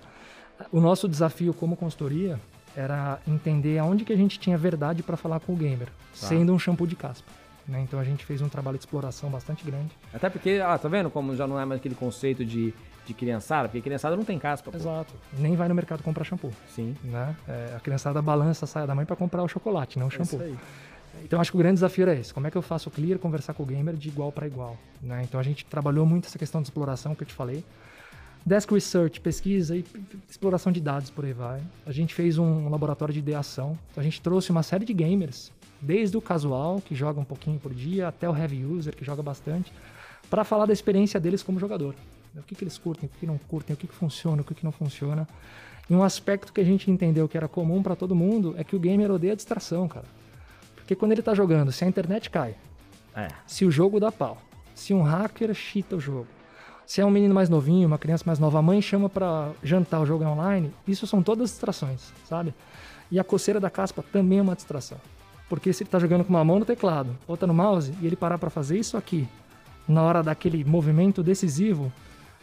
O 0.72 0.82
nosso 0.82 1.08
desafio 1.08 1.54
como 1.54 1.78
consultoria 1.78 2.40
era 2.76 3.20
entender 3.28 3.78
aonde 3.78 4.04
que 4.04 4.12
a 4.12 4.16
gente 4.16 4.40
tinha 4.40 4.58
verdade 4.58 5.04
para 5.04 5.16
falar 5.16 5.40
com 5.40 5.54
o 5.54 5.56
gamer, 5.56 5.90
sendo 6.12 6.54
um 6.54 6.58
shampoo 6.58 6.88
de 6.88 6.96
caspa. 6.96 7.30
Né? 7.68 7.82
Então 7.82 8.00
a 8.00 8.04
gente 8.04 8.26
fez 8.26 8.42
um 8.42 8.50
trabalho 8.50 8.78
de 8.78 8.84
exploração 8.84 9.30
bastante 9.30 9.64
grande. 9.66 9.92
Até 10.14 10.30
porque, 10.30 10.62
ah, 10.64 10.78
tá 10.78 10.88
vendo 10.88 11.10
como 11.10 11.36
já 11.36 11.46
não 11.48 11.60
é 11.60 11.66
mais 11.66 11.80
aquele 11.80 11.96
conceito 11.96 12.46
de, 12.46 12.74
de 13.06 13.14
criançada? 13.14 13.68
Porque 13.68 13.82
criançada 13.82 14.16
não 14.16 14.24
tem 14.24 14.40
caspa. 14.40 14.72
pô. 14.72 14.78
Exato. 14.78 15.14
Nem 15.38 15.56
vai 15.56 15.68
no 15.68 15.76
mercado 15.76 16.02
comprar 16.04 16.24
shampoo. 16.24 16.52
Sim. 16.74 16.96
Né? 17.04 17.36
É, 17.48 17.74
a 17.76 17.80
criançada 17.80 18.22
balança 18.22 18.66
a 18.66 18.68
saia 18.68 18.88
da 18.88 18.96
mãe 18.96 19.06
para 19.06 19.16
comprar 19.16 19.44
o 19.44 19.48
chocolate, 19.48 20.00
não 20.00 20.08
o 20.08 20.10
É 20.10 20.14
isso 20.14 20.26
shampoo. 20.26 20.42
aí. 20.46 20.58
Então 21.24 21.42
acho 21.42 21.50
que 21.52 21.58
o 21.58 21.60
grande 21.60 21.76
desafio 21.76 22.04
era 22.04 22.14
esse. 22.16 22.34
Como 22.34 22.46
é 22.46 22.52
que 22.52 22.58
eu 22.58 22.62
faço 22.62 22.90
o 22.90 22.92
clear 22.92 23.18
conversar 23.18 23.54
com 23.54 23.64
o 23.64 23.66
gamer 23.66 23.96
de 23.96 24.08
igual 24.08 24.32
para 24.32 24.46
igual? 24.46 24.78
né? 25.02 25.22
Então 25.24 25.40
a 25.40 25.44
gente 25.44 25.66
trabalhou 25.66 26.06
muito 26.06 26.28
essa 26.28 26.38
questão 26.38 26.62
de 26.62 26.68
exploração 26.68 27.16
que 27.16 27.24
eu 27.24 27.28
te 27.28 27.34
falei. 27.34 27.64
Desk 28.46 28.74
Research, 28.74 29.20
pesquisa 29.20 29.76
e 29.76 29.84
exploração 30.30 30.72
de 30.72 30.80
dados 30.80 31.10
por 31.10 31.26
aí 31.26 31.34
vai. 31.34 31.62
A 31.86 31.92
gente 31.92 32.14
fez 32.14 32.38
um 32.38 32.70
laboratório 32.70 33.14
de 33.14 33.20
ideação. 33.20 33.78
Então 33.92 34.02
a 34.02 34.04
gente 34.04 34.22
trouxe 34.22 34.52
uma 34.52 34.64
série 34.64 34.86
de 34.86 34.94
gamers, 34.94 35.52
desde 35.82 36.16
o 36.18 36.22
casual, 36.22 36.82
que 36.82 36.96
joga 36.96 37.20
um 37.20 37.26
pouquinho 37.26 37.60
por 37.60 37.74
dia, 37.74 38.08
até 38.08 38.30
o 38.30 38.36
heavy 38.36 38.64
user, 38.66 38.96
que 38.96 39.04
joga 39.04 39.22
bastante, 39.22 39.72
para 40.30 40.44
falar 40.44 40.66
da 40.66 40.74
experiência 40.74 41.20
deles 41.20 41.44
como 41.44 41.60
jogador. 41.60 41.94
O 42.36 42.44
que, 42.44 42.56
que 42.56 42.64
eles 42.64 42.78
curtem, 42.78 43.10
o 43.14 43.20
que 43.20 43.26
não 43.26 43.38
curtem, 43.38 43.74
o 43.74 43.78
que, 43.78 43.88
que 43.88 43.94
funciona, 43.96 44.42
o 44.42 44.46
que, 44.46 44.54
que 44.54 44.64
não 44.64 44.72
funciona. 44.72 45.28
E 45.90 45.94
um 45.94 46.04
aspecto 46.04 46.54
que 46.54 46.62
a 46.62 46.64
gente 46.64 46.90
entendeu 46.92 47.28
que 47.28 47.36
era 47.36 47.48
comum 47.48 47.82
para 47.82 47.96
todo 47.96 48.14
mundo 48.16 48.54
é 48.58 48.64
que 48.64 48.76
o 48.76 48.80
gamer 48.80 49.10
odeia 49.12 49.36
distração, 49.36 49.88
cara. 49.88 50.06
Porque 50.76 50.96
quando 50.96 51.12
ele 51.14 51.22
tá 51.22 51.34
jogando, 51.34 51.72
se 51.72 51.84
a 51.84 51.88
internet 51.88 52.30
cai, 52.30 52.56
É. 53.16 53.28
se 53.46 53.66
o 53.66 53.72
jogo 53.72 54.00
dá 54.00 54.12
pau, 54.12 54.42
se 54.76 54.94
um 54.94 55.02
hacker 55.02 55.54
cheata 55.54 55.96
o 55.96 56.00
jogo, 56.00 56.28
se 56.88 57.02
é 57.02 57.06
um 57.06 57.12
menino 57.12 57.36
mais 57.36 57.50
novinho, 57.50 57.86
uma 57.86 57.98
criança 57.98 58.24
mais 58.26 58.40
nova, 58.40 58.60
a 58.60 58.62
mãe 58.62 58.82
chama 58.82 59.10
pra 59.10 59.52
jantar 59.62 60.00
o 60.00 60.06
jogo 60.06 60.24
online, 60.24 60.72
isso 60.88 61.06
são 61.06 61.22
todas 61.22 61.50
distrações, 61.50 62.14
sabe? 62.24 62.54
E 63.12 63.20
a 63.20 63.26
coceira 63.26 63.60
da 63.60 63.70
caspa 63.70 64.02
também 64.02 64.40
é 64.40 64.42
uma 64.42 64.56
distração. 64.56 64.98
Porque 65.50 65.74
se 65.74 65.84
ele 65.84 65.90
tá 65.90 66.00
jogando 66.00 66.24
com 66.24 66.30
uma 66.30 66.46
mão 66.46 66.60
no 66.60 66.66
teclado, 66.66 67.10
outra 67.28 67.46
no 67.46 67.54
mouse, 67.54 67.94
e 68.02 68.08
ele 68.08 68.16
parar 68.16 68.38
pra 68.38 68.50
fazer 68.50 68.80
isso 68.80 68.96
aqui, 68.96 69.28
na 69.86 70.02
hora 70.02 70.24
daquele 70.24 70.64
movimento 70.64 71.22
decisivo, 71.22 71.92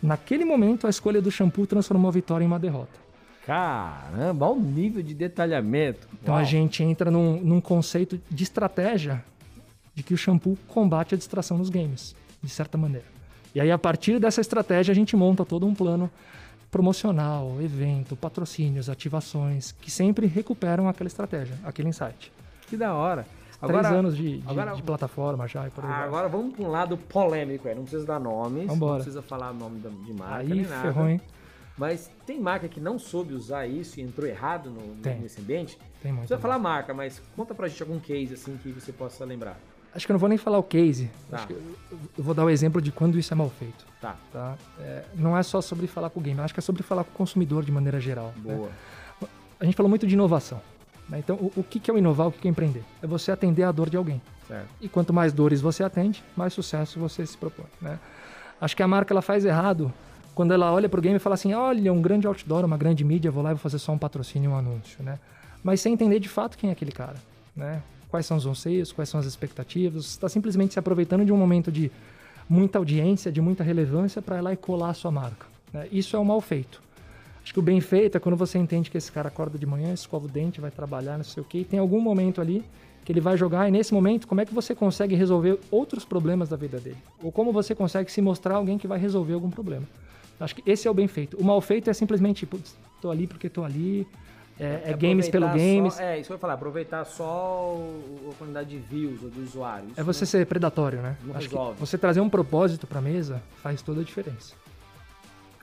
naquele 0.03 0.45
momento 0.45 0.87
a 0.87 0.91
escolha 0.91 1.23
do 1.23 1.31
shampoo 1.31 1.67
transformou 1.67 2.11
a 2.11 2.13
vitória 2.13 2.45
em 2.45 2.47
uma 2.47 2.59
derrota. 2.59 3.03
Caramba, 3.47 4.47
olha 4.47 4.61
o 4.61 4.63
nível 4.63 5.03
de 5.03 5.15
detalhamento. 5.15 6.07
Então 6.23 6.35
Uau. 6.35 6.43
a 6.43 6.45
gente 6.45 6.83
entra 6.83 7.11
num, 7.11 7.41
num 7.41 7.63
conceito 7.63 8.21
de 8.31 8.43
estratégia 8.43 9.25
de 9.95 10.03
que 10.03 10.13
o 10.13 10.19
shampoo 10.19 10.59
combate 10.69 11.15
a 11.15 11.19
distração 11.19 11.57
nos 11.57 11.71
games, 11.71 12.15
de 12.43 12.51
certa 12.51 12.77
maneira. 12.77 13.14
E 13.55 13.61
aí, 13.61 13.71
a 13.71 13.79
partir 13.79 14.19
dessa 14.19 14.41
estratégia, 14.41 14.93
a 14.93 14.95
gente 14.95 15.15
monta 15.17 15.45
todo 15.45 15.67
um 15.67 15.75
plano 15.75 16.11
promocional, 16.71 17.57
evento, 17.61 18.17
patrocínios, 18.17 18.89
ativações, 18.91 19.73
que 19.81 19.91
sempre 19.91 20.27
recuperam 20.27 20.89
aquela 20.89 21.07
estratégia, 21.07 21.57
aquele 21.65 21.89
insight. 21.89 22.33
Que 22.67 22.77
da 22.77 22.93
hora. 22.95 23.25
Três 23.65 23.87
anos 23.87 24.17
de, 24.17 24.39
de- 24.41 24.49
agora- 24.49 24.75
de 24.75 24.83
plataforma 24.83 25.47
já 25.49 25.67
e 25.67 25.71
por 25.71 25.85
aí. 25.85 25.91
Agora 25.91 26.29
vamos 26.29 26.55
para 26.55 26.65
um 26.65 26.71
lado 26.71 26.97
polêmico, 26.99 27.67
não 27.69 27.83
precisa 27.83 28.05
dar 28.05 28.19
nomes, 28.21 28.67
Vambora. 28.67 28.91
não 28.91 28.97
precisa 28.97 29.23
falar 29.23 29.55
nome 29.55 29.81
de 30.05 30.13
marca 30.13 30.37
Aí 30.39 30.49
nem 30.49 30.63
nada. 30.67 30.83
ferrou, 30.83 31.09
hein? 31.09 31.21
Mas 31.79 32.11
tem 32.27 32.39
marca 32.41 32.69
que 32.69 32.79
não 32.79 32.99
soube 32.99 33.33
usar 33.33 33.67
isso 33.67 33.99
e 33.99 34.03
entrou 34.03 34.29
errado 34.29 34.69
no, 34.71 34.97
Tem. 34.97 35.19
nesse 35.19 35.41
ambiente? 35.41 35.79
Tem 36.03 36.11
Não 36.13 36.19
muito. 36.19 36.29
precisa 36.29 36.39
falar 36.39 36.59
marca, 36.59 36.93
mas 36.93 37.23
conta 37.35 37.55
pra 37.55 37.67
gente 37.69 37.83
algum 37.83 37.99
case 37.99 38.35
assim 38.35 38.57
que 38.63 38.71
você 38.71 38.93
possa 38.93 39.25
lembrar. 39.25 39.59
Acho 39.95 40.07
que 40.07 40.13
eu 40.13 40.15
não 40.15 40.19
vou 40.21 40.29
nem 40.29 40.39
falar 40.39 40.59
o 40.59 40.63
case. 40.63 41.11
Tá. 41.31 41.37
Acho 41.37 41.47
que 41.47 41.53
eu, 41.53 41.63
eu 42.19 42.25
vou 42.25 42.35
dar 42.35 42.45
o 42.45 42.51
exemplo 42.51 42.83
de 42.83 42.91
quando 42.91 43.19
isso 43.19 43.33
é 43.33 43.37
mal 43.37 43.51
feito. 43.51 43.87
Tá, 44.01 44.17
Tá? 44.33 44.57
É, 44.81 45.05
não 45.15 45.37
é 45.37 45.43
só 45.43 45.61
sobre 45.61 45.87
falar 45.87 46.11
com 46.11 46.21
o 46.21 46.23
gamer, 46.23 46.45
acho 46.45 46.53
que 46.53 46.61
é 46.61 46.63
sobre 46.63 46.83
falar 46.83 47.05
com 47.05 47.11
o 47.11 47.15
consumidor 47.15 47.65
de 47.65 47.73
maneira 47.73 48.01
geral. 48.01 48.35
né? 48.45 48.55
boa. 48.55 48.71
A 49.61 49.65
gente 49.65 49.77
falou 49.77 49.89
muito 49.89 50.07
de 50.07 50.15
inovação. 50.15 50.61
né? 51.09 51.19
Então, 51.21 51.37
o, 51.37 51.53
o 51.57 51.63
que 51.63 51.91
é 51.91 51.95
o 51.95 51.97
inovar, 51.97 52.27
o 52.27 52.33
que 52.33 52.41
que 52.41 52.49
é 52.49 52.51
empreender? 52.51 52.83
É 53.01 53.07
você 53.07 53.31
atender 53.31 53.63
a 53.63 53.73
dor 53.73 53.89
de 53.89 53.97
alguém. 53.97 54.21
Certo. 54.47 54.69
E 54.81 54.89
quanto 54.89 55.13
mais 55.13 55.33
dores 55.33 55.61
você 55.61 55.83
atende, 55.83 56.23
mais 56.37 56.53
sucesso 56.53 56.99
você 56.99 57.25
se 57.25 57.37
propõe. 57.37 57.67
Né? 57.81 57.99
Acho 58.61 58.77
que 58.77 58.83
a 58.83 58.89
marca 58.89 59.13
ela 59.15 59.23
faz 59.23 59.45
errado 59.45 59.93
quando 60.35 60.53
ela 60.53 60.73
olha 60.73 60.89
para 60.89 60.99
o 60.99 61.03
game 61.03 61.17
e 61.17 61.21
fala 61.21 61.35
assim: 61.35 61.55
olha, 61.55 61.93
um 61.93 62.03
grande 62.03 62.27
outdoor, 62.27 62.65
uma 62.65 62.77
grande 62.77 63.05
mídia, 63.05 63.31
vou 63.31 63.43
lá 63.43 63.51
e 63.51 63.55
vou 63.55 63.61
fazer 63.61 63.79
só 63.79 63.93
um 63.93 63.99
patrocínio 63.99 64.51
e 64.51 64.53
um 64.53 64.57
anúncio. 64.57 65.03
Né? 65.03 65.19
Mas 65.63 65.81
sem 65.81 65.95
entender 65.95 66.19
de 66.19 66.29
fato 66.29 66.59
quem 66.59 66.69
é 66.69 66.73
aquele 66.73 66.93
cara. 66.93 67.17
Né? 67.57 67.81
Quais 68.15 68.27
são 68.27 68.37
os 68.37 68.47
anseios, 68.47 68.93
quais 68.93 69.09
são 69.09 69.19
as 69.19 69.27
expectativas. 69.27 70.07
Você 70.07 70.11
está 70.13 70.29
simplesmente 70.29 70.75
se 70.75 70.79
aproveitando 70.79 71.25
de 71.25 71.33
um 71.33 71.37
momento 71.37 71.73
de 71.73 71.91
muita 72.49 72.79
audiência, 72.79 73.33
de 73.33 73.41
muita 73.41 73.65
relevância 73.65 74.23
para 74.23 74.39
ir 74.39 74.41
lá 74.41 74.53
e 74.53 74.57
colar 74.57 74.91
a 74.91 74.95
sua 74.95 75.11
marca. 75.11 75.49
né? 75.73 75.89
Isso 75.91 76.15
é 76.15 76.19
o 76.21 76.25
mal 76.25 76.41
feito. 76.41 76.81
Acho 77.43 77.53
que 77.53 77.59
o 77.59 77.63
bem 77.63 77.81
feito 77.81 78.17
é 78.17 78.21
quando 78.21 78.37
você 78.37 78.57
entende 78.57 78.89
que 78.89 78.97
esse 78.97 79.11
cara 79.11 79.27
acorda 79.27 79.59
de 79.59 79.67
manhã, 79.67 79.93
escova 79.93 80.27
o 80.27 80.29
dente, 80.29 80.61
vai 80.61 80.71
trabalhar, 80.71 81.17
não 81.17 81.25
sei 81.25 81.43
o 81.43 81.45
quê, 81.45 81.59
e 81.59 81.65
tem 81.65 81.81
algum 81.81 82.01
momento 82.01 82.41
ali 82.41 82.65
que 83.05 83.11
ele 83.11 83.21
vai 83.21 83.37
jogar, 83.37 83.69
e 83.69 83.73
nesse 83.73 83.93
momento, 83.93 84.29
como 84.29 84.41
é 84.41 84.47
que 84.47 84.55
você 84.55 84.77
consegue 84.77 85.17
resolver 85.17 85.59
outros 85.69 86.05
problemas 86.05 86.49
da 86.49 86.57
vida 86.57 86.79
dele? 86.79 86.99
Ou 87.21 87.33
como 87.33 87.53
você 87.53 87.75
consegue 87.75 88.13
se 88.13 88.23
mostrar 88.23 88.55
alguém 88.55 88.79
que 88.79 88.87
vai 88.87 89.01
resolver 89.01 89.33
algum 89.33 89.51
problema? 89.51 89.89
Acho 90.39 90.55
que 90.55 90.63
esse 90.71 90.87
é 90.87 90.91
o 90.91 90.95
bem 90.95 91.09
feito. 91.09 91.37
O 91.37 91.43
mal 91.43 91.61
feito 91.61 91.91
é 91.91 91.93
simplesmente, 91.93 92.47
putz, 92.47 92.77
tô 93.03 93.11
ali 93.11 93.27
porque 93.27 93.49
tô 93.49 93.65
ali, 93.65 94.07
é, 94.59 94.83
é 94.91 94.93
games 94.95 95.29
pelo 95.29 95.49
games. 95.49 95.95
só- 95.95 96.03
é, 96.03 96.19
isso 96.19 96.29
que 96.29 96.33
eu 96.33 96.37
ia 96.37 96.41
falar, 96.41 96.55
aproveitar 96.55 97.05
só 97.05 97.75
o- 97.75 98.31
a 98.33 98.39
quantidade 98.39 98.69
de 98.71 98.79
views 98.79 99.23
ou 99.23 99.31
de 99.31 99.41
usuários. 99.41 99.97
É 99.97 100.03
você 100.03 100.25
ser 100.25 100.47
predatório, 100.47 101.01
né? 101.01 101.17
Não 101.25 101.35
Acho 101.37 101.49
que 101.49 101.55
resolve. 101.55 101.79
você 101.81 101.99
trazer 101.99 102.21
um 102.21 102.29
propósito 102.31 102.87
pra 102.87 103.01
mesa 103.01 103.43
faz 103.63 103.83
toda 103.83 104.01
a 104.01 104.05
diferença. 104.05 104.55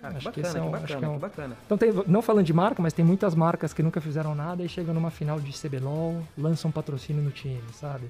Cara, 0.02 0.14
que 0.14 0.18
acho 0.18 0.32
que 0.32 0.42
bacana, 0.42 0.48
esse 0.48 0.58
é 0.58 0.60
que 0.62 0.66
um- 0.68 0.74
acho 0.76 0.82
bacana, 0.82 1.00
que 1.00 1.06
é 1.06 1.08
um- 1.10 1.14
que 1.14 1.20
bacana. 1.20 1.58
Então, 1.66 1.78
tem, 1.78 1.94
não 2.08 2.22
falando 2.24 2.46
de 2.46 2.54
marca, 2.54 2.82
mas 2.82 2.92
tem 2.92 3.06
muitas 3.06 3.36
marcas 3.36 3.72
que 3.72 3.84
nunca 3.84 4.02
fizeram 4.02 4.34
nada 4.34 4.64
e 4.64 4.68
chegam 4.70 4.94
numa 4.96 5.12
final 5.12 5.40
de 5.40 5.54
CBLOL, 5.54 6.22
lançam 6.38 6.70
um 6.70 6.72
patrocínio 6.72 7.22
no 7.22 7.30
time, 7.32 7.62
sabe? 7.74 8.06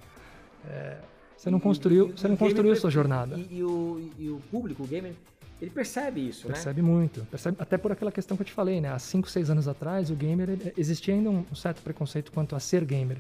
É, 0.70 0.98
você 1.36 1.50
não 1.52 1.60
construiu, 1.60 2.08
e- 2.10 2.12
você 2.18 2.28
não 2.30 2.38
construiu 2.38 2.76
sua 2.78 2.90
jornada. 2.90 3.36
E, 3.36 3.58
e 3.58 3.64
o, 3.64 4.10
e 4.18 4.30
o 4.30 4.40
público, 4.50 4.84
o 4.84 4.88
gamer, 4.88 5.14
ele 5.62 5.70
percebe 5.72 6.28
isso, 6.28 6.48
né? 6.48 6.54
Percebe 6.54 6.82
muito. 6.82 7.26
Percebe, 7.30 7.58
até 7.60 7.78
por 7.78 7.92
aquela 7.92 8.12
questão 8.12 8.36
que 8.36 8.42
eu 8.42 8.46
te 8.48 8.52
falei, 8.52 8.82
né? 8.82 8.90
Há 8.92 8.98
5, 9.00 9.30
6 9.30 9.50
anos 9.50 9.68
atrás, 9.68 10.10
o 10.10 10.16
gamer, 10.16 10.50
ele- 10.50 10.74
existia 10.76 11.14
ainda 11.14 11.30
um 11.30 11.56
certo 11.56 11.82
preconceito 11.82 12.32
quanto 12.32 12.56
a 12.56 12.60
ser 12.60 12.84
gamer. 12.84 13.18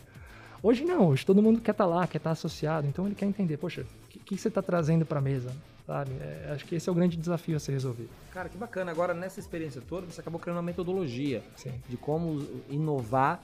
Hoje 0.64 0.84
não, 0.84 1.08
hoje 1.08 1.26
todo 1.26 1.42
mundo 1.42 1.60
quer 1.62 1.72
estar 1.72 1.86
lá, 1.86 2.06
quer 2.06 2.18
estar 2.18 2.32
associado, 2.32 2.88
então 2.88 3.06
ele 3.06 3.16
quer 3.16 3.26
entender, 3.26 3.58
poxa, 3.58 3.82
o 3.82 4.08
que, 4.10 4.20
que 4.20 4.38
você 4.38 4.48
está 4.48 4.62
trazendo 4.62 5.06
para 5.06 5.20
a 5.20 5.22
mesa? 5.22 5.52
Sabe? 5.88 6.12
É, 6.22 6.52
acho 6.54 6.66
que 6.66 6.76
esse 6.76 6.88
é 6.88 6.92
o 6.92 6.96
grande 6.96 7.18
desafio 7.18 7.58
a 7.58 7.60
ser 7.60 7.72
resolvido. 7.72 8.10
Cara, 8.32 8.48
que 8.48 8.58
bacana. 8.58 8.92
Agora, 8.92 9.14
nessa 9.14 9.40
experiência 9.40 9.82
toda, 9.88 10.06
você 10.06 10.22
acabou 10.22 10.40
criando 10.40 10.58
uma 10.58 10.64
metodologia 10.64 11.42
Sim. 11.56 11.74
de 11.90 11.98
como 11.98 12.48
inovar 12.70 13.42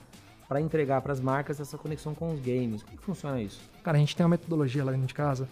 para 0.48 0.60
entregar 0.60 1.02
para 1.02 1.12
as 1.12 1.20
marcas 1.20 1.60
essa 1.60 1.76
conexão 1.76 2.14
com 2.14 2.32
os 2.32 2.40
games. 2.40 2.82
Como 2.82 2.96
que 2.96 3.02
funciona 3.04 3.40
isso? 3.42 3.60
Cara, 3.82 3.96
a 3.96 4.00
gente 4.00 4.16
tem 4.16 4.24
uma 4.24 4.30
metodologia 4.30 4.82
lá 4.84 4.92
dentro 4.92 5.08
de 5.08 5.14
casa 5.14 5.48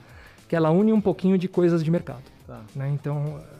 que 0.49 0.55
ela 0.55 0.71
une 0.71 0.93
um 0.93 1.01
pouquinho 1.01 1.37
de 1.37 1.49
coisas 1.49 1.83
de 1.83 1.91
mercado. 1.91 2.23
Tá. 2.47 2.63
né? 2.75 2.89
Então, 2.91 3.41
eh, 3.41 3.57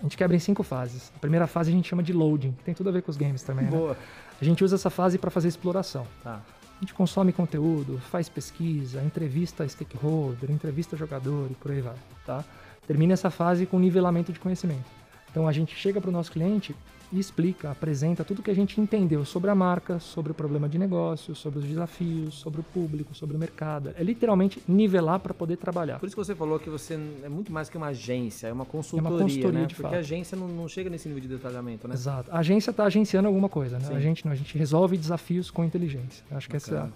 a 0.00 0.02
gente 0.02 0.16
quebra 0.16 0.34
em 0.34 0.40
cinco 0.40 0.62
fases. 0.62 1.12
A 1.14 1.18
primeira 1.18 1.46
fase 1.46 1.70
a 1.70 1.74
gente 1.74 1.88
chama 1.88 2.02
de 2.02 2.12
loading, 2.12 2.52
que 2.52 2.64
tem 2.64 2.74
tudo 2.74 2.88
a 2.88 2.92
ver 2.92 3.02
com 3.02 3.10
os 3.10 3.16
games 3.16 3.42
também, 3.42 3.66
né? 3.66 3.70
Boa. 3.70 3.96
A 4.40 4.44
gente 4.44 4.64
usa 4.64 4.76
essa 4.76 4.90
fase 4.90 5.18
para 5.18 5.30
fazer 5.30 5.48
exploração. 5.48 6.06
Tá. 6.22 6.40
A 6.76 6.80
gente 6.80 6.94
consome 6.94 7.32
conteúdo, 7.32 7.98
faz 8.10 8.28
pesquisa, 8.28 9.00
entrevista 9.02 9.68
stakeholder, 9.68 10.50
entrevista 10.50 10.96
jogador 10.96 11.48
e 11.50 11.54
por 11.54 11.70
aí 11.70 11.80
vai, 11.80 11.94
tá? 12.26 12.44
Termina 12.86 13.12
essa 13.12 13.30
fase 13.30 13.66
com 13.66 13.78
nivelamento 13.78 14.32
de 14.32 14.40
conhecimento. 14.40 14.84
Então 15.30 15.46
a 15.46 15.52
gente 15.52 15.76
chega 15.76 16.00
para 16.00 16.10
o 16.10 16.12
nosso 16.12 16.32
cliente 16.32 16.74
e 17.12 17.18
explica, 17.18 17.70
apresenta 17.70 18.24
tudo 18.24 18.42
que 18.42 18.50
a 18.50 18.54
gente 18.54 18.80
entendeu 18.80 19.24
sobre 19.24 19.50
a 19.50 19.54
marca, 19.54 20.00
sobre 20.00 20.32
o 20.32 20.34
problema 20.34 20.68
de 20.68 20.78
negócio, 20.78 21.34
sobre 21.34 21.58
os 21.58 21.64
desafios, 21.66 22.34
sobre 22.34 22.60
o 22.60 22.64
público, 22.64 23.14
sobre 23.14 23.36
o 23.36 23.38
mercado. 23.38 23.92
É 23.96 24.02
literalmente 24.02 24.62
nivelar 24.66 25.20
para 25.20 25.34
poder 25.34 25.56
trabalhar. 25.58 25.98
Por 25.98 26.06
isso 26.06 26.16
que 26.16 26.24
você 26.24 26.34
falou 26.34 26.58
que 26.58 26.70
você 26.70 26.98
é 27.22 27.28
muito 27.28 27.52
mais 27.52 27.68
que 27.68 27.76
uma 27.76 27.88
agência, 27.88 28.46
é 28.46 28.52
uma 28.52 28.64
consultoria, 28.64 29.18
consultoria, 29.18 29.60
né? 29.60 29.66
Porque 29.66 29.82
fato. 29.82 29.94
a 29.94 29.98
agência 29.98 30.36
não, 30.36 30.48
não 30.48 30.66
chega 30.66 30.88
nesse 30.88 31.06
nível 31.06 31.22
de 31.22 31.28
detalhamento, 31.28 31.86
né? 31.86 31.94
Exato. 31.94 32.30
A 32.32 32.38
agência 32.38 32.70
está 32.70 32.84
agenciando 32.84 33.28
alguma 33.28 33.48
coisa, 33.48 33.78
né? 33.78 33.84
Sim. 33.84 33.94
A 33.94 34.00
gente 34.00 34.24
não, 34.24 34.32
a 34.32 34.34
gente 34.34 34.56
resolve 34.56 34.96
desafios 34.96 35.50
com 35.50 35.64
inteligência. 35.64 36.24
Acho 36.30 36.48
que 36.48 36.56
essa. 36.56 36.74
Bacana. 36.74 36.92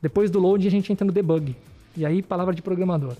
Depois 0.00 0.30
do 0.30 0.38
load 0.38 0.66
a 0.66 0.70
gente 0.70 0.92
entra 0.92 1.04
no 1.04 1.12
debug. 1.12 1.56
E 1.96 2.06
aí, 2.06 2.22
palavra 2.22 2.54
de 2.54 2.62
programador. 2.62 3.16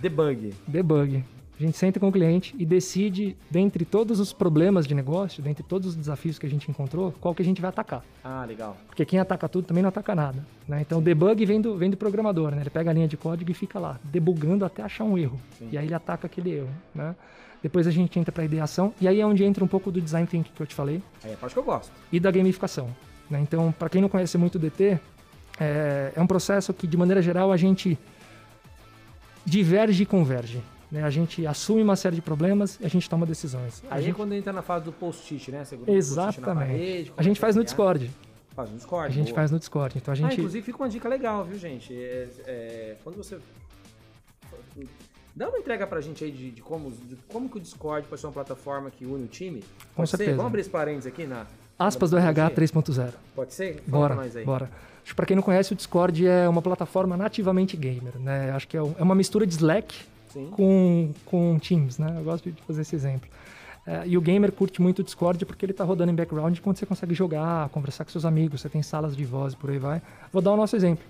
Debug. 0.00 0.54
Debug. 0.66 1.22
A 1.58 1.62
gente 1.62 1.78
senta 1.78 1.98
com 1.98 2.08
o 2.08 2.12
cliente 2.12 2.54
e 2.58 2.66
decide, 2.66 3.34
dentre 3.50 3.86
todos 3.86 4.20
os 4.20 4.30
problemas 4.30 4.86
de 4.86 4.94
negócio, 4.94 5.42
dentre 5.42 5.62
todos 5.62 5.88
os 5.88 5.96
desafios 5.96 6.38
que 6.38 6.44
a 6.44 6.50
gente 6.50 6.70
encontrou, 6.70 7.12
qual 7.18 7.34
que 7.34 7.40
a 7.40 7.44
gente 7.44 7.62
vai 7.62 7.70
atacar. 7.70 8.04
Ah, 8.22 8.44
legal. 8.46 8.76
Porque 8.86 9.06
quem 9.06 9.18
ataca 9.18 9.48
tudo 9.48 9.64
também 9.66 9.82
não 9.82 9.88
ataca 9.88 10.14
nada. 10.14 10.46
Né? 10.68 10.82
Então, 10.82 10.98
o 10.98 11.00
debug 11.00 11.46
vem 11.46 11.58
do, 11.60 11.74
vem 11.78 11.88
do 11.88 11.96
programador, 11.96 12.50
né? 12.50 12.60
Ele 12.60 12.68
pega 12.68 12.90
a 12.90 12.92
linha 12.92 13.08
de 13.08 13.16
código 13.16 13.50
e 13.50 13.54
fica 13.54 13.78
lá, 13.78 13.98
debugando 14.04 14.66
até 14.66 14.82
achar 14.82 15.04
um 15.04 15.16
erro. 15.16 15.40
Sim. 15.58 15.68
E 15.72 15.78
aí 15.78 15.86
ele 15.86 15.94
ataca 15.94 16.26
aquele 16.26 16.50
erro, 16.56 16.68
né? 16.94 17.16
Depois 17.62 17.86
a 17.86 17.90
gente 17.90 18.18
entra 18.18 18.30
para 18.30 18.44
ideação, 18.44 18.92
e 19.00 19.08
aí 19.08 19.18
é 19.18 19.26
onde 19.26 19.42
entra 19.42 19.64
um 19.64 19.68
pouco 19.68 19.90
do 19.90 19.98
design 19.98 20.26
thinking 20.28 20.50
que 20.54 20.60
eu 20.62 20.66
te 20.66 20.74
falei, 20.74 21.02
Aí 21.24 21.30
é 21.30 21.34
a 21.34 21.36
parte 21.38 21.54
que 21.54 21.58
eu 21.58 21.64
gosto. 21.64 21.90
e 22.12 22.20
da 22.20 22.30
gamificação. 22.30 22.94
né? 23.30 23.40
Então, 23.40 23.72
para 23.72 23.88
quem 23.88 24.02
não 24.02 24.10
conhece 24.10 24.36
muito 24.36 24.56
o 24.56 24.58
DT, 24.58 25.00
é, 25.58 26.12
é 26.14 26.20
um 26.20 26.26
processo 26.26 26.74
que, 26.74 26.86
de 26.86 26.98
maneira 26.98 27.22
geral, 27.22 27.50
a 27.50 27.56
gente 27.56 27.98
diverge 29.44 30.02
e 30.02 30.06
converge. 30.06 30.60
Né? 30.96 31.04
A 31.04 31.10
gente 31.10 31.46
assume 31.46 31.82
uma 31.82 31.94
série 31.96 32.16
de 32.16 32.22
problemas 32.22 32.78
e 32.80 32.86
a 32.86 32.88
gente 32.88 33.08
toma 33.08 33.24
decisões. 33.26 33.82
A 33.90 33.94
Aí 33.96 34.00
é 34.02 34.06
gente- 34.06 34.16
quando 34.16 34.32
entra 34.34 34.52
na 34.52 34.62
fase 34.62 34.84
do 34.84 34.92
post-it, 34.92 35.50
né? 35.50 35.64
Você 35.64 35.78
Exatamente. 35.86 36.68
parede, 36.70 37.12
a 37.16 37.22
gente 37.22 37.38
faz 37.38 37.54
no. 37.56 37.62
Discord. 37.64 38.10
Faz 38.54 38.70
no 38.70 38.76
Discord. 38.76 39.12
A 39.12 39.14
gente 39.14 39.26
boa. 39.26 39.34
faz 39.36 39.50
no 39.50 39.58
Discord. 39.58 39.98
Então 39.98 40.12
a 40.12 40.14
Ah, 40.14 40.16
gente. 40.16 40.34
inclusive 40.38 40.64
fica 40.64 40.78
uma 40.78 40.88
dica 40.88 41.08
legal, 41.08 41.44
viu, 41.44 41.58
gente? 41.58 41.94
É, 41.94 42.28
é, 42.46 42.96
quando 43.04 43.16
você. 43.16 43.38
Dá 45.34 45.48
uma 45.50 45.58
entrega 45.58 45.86
pra 45.86 46.00
gente 46.00 46.24
aí 46.24 46.30
de, 46.30 46.50
de 46.50 46.62
como, 46.62 46.90
de 46.90 47.16
como 47.28 47.48
que 47.50 47.58
o 47.58 47.60
Discord 47.60 48.06
pode 48.08 48.18
ser 48.20 48.26
uma 48.26 48.32
plataforma 48.32 48.90
que 48.90 49.04
une 49.04 49.24
o 49.24 49.28
time. 49.28 49.60
Com 49.60 49.66
Pode 49.96 50.08
ser? 50.10 50.16
certeza. 50.16 50.36
Vamos 50.38 50.48
abrir 50.48 50.60
esse 50.62 50.70
parênteses 50.70 51.06
aqui 51.06 51.26
na. 51.26 51.46
Aspas 51.78 52.10
do 52.10 52.16
RH 52.16 52.50
tecnologia? 52.50 53.10
3.0. 53.10 53.12
Pode 53.34 53.52
ser? 53.52 53.74
Fala 53.82 53.84
Bora, 53.86 54.14
pra 54.14 54.24
nós 54.24 54.36
aí. 54.36 54.44
bora. 54.46 54.70
Pra 55.14 55.26
quem 55.26 55.36
não 55.36 55.42
conhece, 55.42 55.72
o 55.74 55.76
Discord 55.76 56.26
é 56.26 56.48
uma 56.48 56.62
plataforma 56.62 57.16
nativamente 57.18 57.76
gamer, 57.76 58.18
né? 58.18 58.50
Acho 58.52 58.66
que 58.66 58.76
é 58.78 58.82
um- 58.82 58.94
é 58.98 59.02
uma 59.02 59.14
mistura 59.14 59.46
de 59.46 59.52
Slack 59.54 59.94
Com, 60.52 61.12
com 61.24 61.58
Teams, 61.58 61.98
né? 61.98 62.14
Eu 62.16 62.24
gosto 62.24 62.50
de 62.50 62.62
fazer 62.62 62.82
esse 62.82 62.94
exemplo. 62.94 63.28
É, 63.86 64.02
e 64.06 64.18
o 64.18 64.20
gamer 64.20 64.50
curte 64.50 64.82
muito 64.82 64.98
o 64.98 65.04
Discord 65.04 65.44
porque 65.46 65.64
ele 65.64 65.72
tá 65.72 65.84
rodando 65.84 66.10
em 66.10 66.14
background 66.14 66.58
quando 66.58 66.76
você 66.76 66.84
consegue 66.84 67.14
jogar, 67.14 67.68
conversar 67.68 68.04
com 68.04 68.10
seus 68.10 68.24
amigos, 68.24 68.60
você 68.60 68.68
tem 68.68 68.82
salas 68.82 69.16
de 69.16 69.24
voz 69.24 69.54
por 69.54 69.70
aí 69.70 69.78
vai. 69.78 70.02
Vou 70.32 70.42
dar 70.42 70.52
o 70.52 70.56
nosso 70.56 70.74
exemplo. 70.74 71.04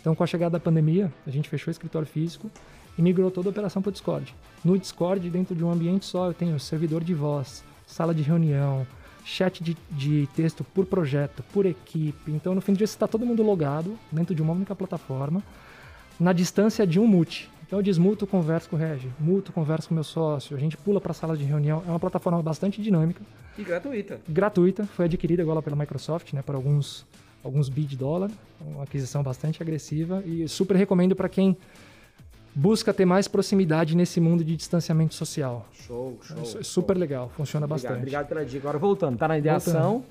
Então, 0.00 0.14
com 0.14 0.22
a 0.22 0.26
chegada 0.26 0.52
da 0.52 0.60
pandemia, 0.60 1.12
a 1.26 1.30
gente 1.30 1.48
fechou 1.48 1.70
o 1.70 1.72
escritório 1.72 2.06
físico 2.06 2.50
e 2.96 3.02
migrou 3.02 3.30
toda 3.30 3.48
a 3.48 3.50
operação 3.50 3.80
para 3.80 3.88
o 3.88 3.92
Discord. 3.92 4.34
No 4.64 4.78
Discord, 4.78 5.28
dentro 5.30 5.54
de 5.54 5.64
um 5.64 5.70
ambiente 5.70 6.04
só, 6.04 6.26
eu 6.26 6.34
tenho 6.34 6.58
servidor 6.60 7.02
de 7.02 7.14
voz, 7.14 7.64
sala 7.86 8.14
de 8.14 8.22
reunião, 8.22 8.86
chat 9.24 9.62
de, 9.62 9.76
de 9.90 10.28
texto 10.34 10.64
por 10.64 10.86
projeto, 10.86 11.42
por 11.52 11.66
equipe. 11.66 12.30
Então, 12.30 12.54
no 12.54 12.60
fim 12.60 12.72
do 12.72 12.78
dia, 12.78 12.86
você 12.86 12.94
está 12.94 13.06
todo 13.06 13.24
mundo 13.24 13.42
logado 13.42 13.98
dentro 14.10 14.34
de 14.34 14.42
uma 14.42 14.52
única 14.52 14.74
plataforma, 14.74 15.42
na 16.18 16.32
distância 16.32 16.86
de 16.86 16.98
um 16.98 17.06
mute. 17.06 17.50
Então, 17.68 17.78
eu 17.80 17.82
desmuto, 17.82 18.26
converso 18.26 18.66
com 18.70 18.76
o 18.76 18.78
Regi, 18.78 19.10
muto, 19.20 19.52
converso 19.52 19.88
com 19.88 19.94
meu 19.94 20.02
sócio, 20.02 20.56
a 20.56 20.58
gente 20.60 20.74
pula 20.74 20.98
para 21.02 21.10
a 21.10 21.14
sala 21.14 21.36
de 21.36 21.44
reunião. 21.44 21.82
É 21.86 21.90
uma 21.90 22.00
plataforma 22.00 22.42
bastante 22.42 22.80
dinâmica, 22.80 23.20
E 23.58 23.62
gratuita. 23.62 24.20
gratuita, 24.26 24.86
foi 24.86 25.04
adquirida 25.04 25.42
agora 25.42 25.60
pela 25.60 25.76
Microsoft, 25.76 26.32
né, 26.32 26.40
por 26.40 26.54
alguns, 26.54 27.04
alguns 27.44 27.68
bi 27.68 27.82
de 27.82 27.94
dólar, 27.94 28.30
uma 28.58 28.84
aquisição 28.84 29.22
bastante 29.22 29.62
agressiva 29.62 30.22
e 30.24 30.48
super 30.48 30.76
recomendo 30.76 31.14
para 31.14 31.28
quem 31.28 31.54
busca 32.54 32.94
ter 32.94 33.04
mais 33.04 33.28
proximidade 33.28 33.94
nesse 33.94 34.18
mundo 34.18 34.42
de 34.42 34.56
distanciamento 34.56 35.14
social. 35.14 35.68
Show, 35.74 36.18
show. 36.22 36.38
É 36.40 36.44
su- 36.46 36.52
show. 36.52 36.64
super 36.64 36.96
legal, 36.96 37.30
funciona 37.36 37.66
Obrigado, 37.66 37.82
bastante. 37.82 37.98
obrigado 37.98 38.28
pela 38.28 38.44
dica. 38.46 38.60
Agora 38.66 38.78
voltando, 38.78 39.18
tá 39.18 39.28
na 39.28 39.36
ideação. 39.36 40.02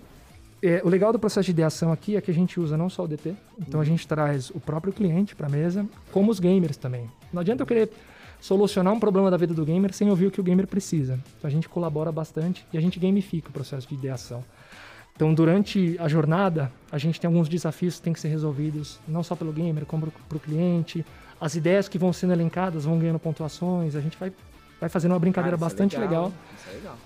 É, 0.61 0.79
o 0.83 0.89
legal 0.89 1.11
do 1.11 1.17
processo 1.19 1.45
de 1.45 1.51
ideação 1.51 1.91
aqui 1.91 2.15
é 2.15 2.21
que 2.21 2.29
a 2.29 2.33
gente 2.33 2.59
usa 2.59 2.77
não 2.77 2.87
só 2.89 3.03
o 3.03 3.07
DT, 3.07 3.33
então 3.59 3.81
a 3.81 3.83
gente 3.83 4.07
traz 4.07 4.51
o 4.51 4.59
próprio 4.59 4.93
cliente 4.93 5.35
para 5.35 5.47
a 5.47 5.49
mesa, 5.49 5.87
como 6.11 6.29
os 6.31 6.39
gamers 6.39 6.77
também. 6.77 7.09
Não 7.31 7.41
adianta 7.41 7.63
eu 7.63 7.67
querer 7.67 7.91
solucionar 8.39 8.93
um 8.93 8.99
problema 8.99 9.31
da 9.31 9.37
vida 9.37 9.53
do 9.53 9.65
gamer 9.65 9.93
sem 9.93 10.09
ouvir 10.09 10.27
o 10.27 10.31
que 10.31 10.39
o 10.39 10.43
gamer 10.43 10.67
precisa. 10.67 11.19
Então 11.37 11.47
a 11.47 11.51
gente 11.51 11.67
colabora 11.67 12.11
bastante 12.11 12.65
e 12.71 12.77
a 12.77 12.81
gente 12.81 12.99
gamifica 12.99 13.49
o 13.49 13.51
processo 13.51 13.87
de 13.87 13.95
ideação. 13.95 14.43
Então, 15.15 15.33
durante 15.33 15.97
a 15.99 16.07
jornada, 16.07 16.71
a 16.91 16.97
gente 16.99 17.19
tem 17.19 17.27
alguns 17.27 17.49
desafios 17.49 17.95
que 17.95 18.03
têm 18.03 18.13
que 18.13 18.19
ser 18.19 18.27
resolvidos, 18.27 18.99
não 19.07 19.23
só 19.23 19.35
pelo 19.35 19.51
gamer, 19.51 19.83
como 19.83 20.11
para 20.29 20.37
o 20.37 20.39
cliente. 20.39 21.03
As 21.41 21.55
ideias 21.55 21.89
que 21.89 21.97
vão 21.97 22.13
sendo 22.13 22.33
elencadas 22.33 22.85
vão 22.85 22.99
ganhando 22.99 23.17
pontuações, 23.17 23.95
a 23.95 24.01
gente 24.01 24.15
vai, 24.15 24.31
vai 24.79 24.89
fazendo 24.89 25.13
uma 25.13 25.19
brincadeira 25.19 25.57
Cara, 25.57 25.65
é 25.65 25.69
bastante 25.69 25.97
legal 25.97 26.31
Isso 26.55 26.69
é 26.69 26.73
legal. 26.73 26.97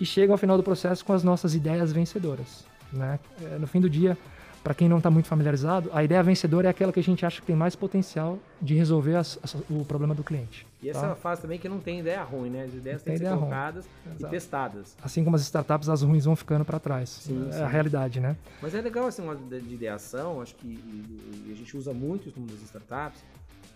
e 0.00 0.06
chega 0.06 0.32
ao 0.32 0.38
final 0.38 0.56
do 0.56 0.62
processo 0.62 1.04
com 1.04 1.12
as 1.12 1.22
nossas 1.22 1.54
ideias 1.54 1.92
vencedoras. 1.92 2.64
Né? 2.90 3.18
É, 3.42 3.58
No 3.58 3.66
fim 3.66 3.82
do 3.82 3.90
dia, 3.90 4.16
para 4.62 4.74
quem 4.74 4.88
não 4.88 4.98
está 4.98 5.10
muito 5.10 5.26
familiarizado, 5.28 5.90
a 5.92 6.02
ideia 6.04 6.22
vencedora 6.22 6.66
é 6.66 6.70
aquela 6.70 6.92
que 6.92 7.00
a 7.00 7.02
gente 7.02 7.24
acha 7.24 7.40
que 7.40 7.46
tem 7.46 7.56
mais 7.56 7.74
potencial 7.76 8.38
de 8.60 8.74
resolver 8.74 9.14
as- 9.16 9.38
as- 9.42 9.54
o 9.70 9.84
problema 9.84 10.14
do 10.14 10.22
cliente. 10.24 10.66
E 10.82 10.88
essa 10.90 11.00
tá? 11.00 11.06
é 11.06 11.08
uma 11.10 11.16
fase 11.16 11.42
também 11.42 11.58
que 11.58 11.68
não 11.68 11.80
tem 11.80 12.00
ideia 12.00 12.22
ruim, 12.22 12.50
né? 12.50 12.64
As 12.64 12.74
ideias 12.74 13.02
têm 13.02 13.14
que 13.14 13.18
ser 13.20 13.28
ruim. 13.28 13.38
colocadas 13.38 13.84
e 13.86 14.14
Exato. 14.16 14.30
testadas. 14.30 14.96
Assim 15.02 15.24
como 15.24 15.36
as 15.36 15.42
startups, 15.42 15.88
as 15.88 16.02
ruins 16.02 16.24
vão 16.24 16.36
ficando 16.36 16.64
para 16.64 16.78
trás. 16.78 17.08
Sim, 17.08 17.48
é 17.48 17.52
sim. 17.52 17.62
a 17.62 17.66
realidade, 17.68 18.20
né? 18.20 18.36
Mas 18.62 18.74
é 18.74 18.80
legal 18.80 19.06
assim, 19.06 19.22
uma 19.22 19.34
de 19.34 19.74
ideação, 19.74 20.40
acho 20.40 20.54
que 20.56 20.66
e- 20.66 21.44
e 21.48 21.52
a 21.52 21.56
gente 21.56 21.76
usa 21.76 21.92
muito 21.92 22.28
isso 22.28 22.38
no 22.38 22.42
mundo 22.46 22.52
das 22.54 22.62
startups, 22.62 23.24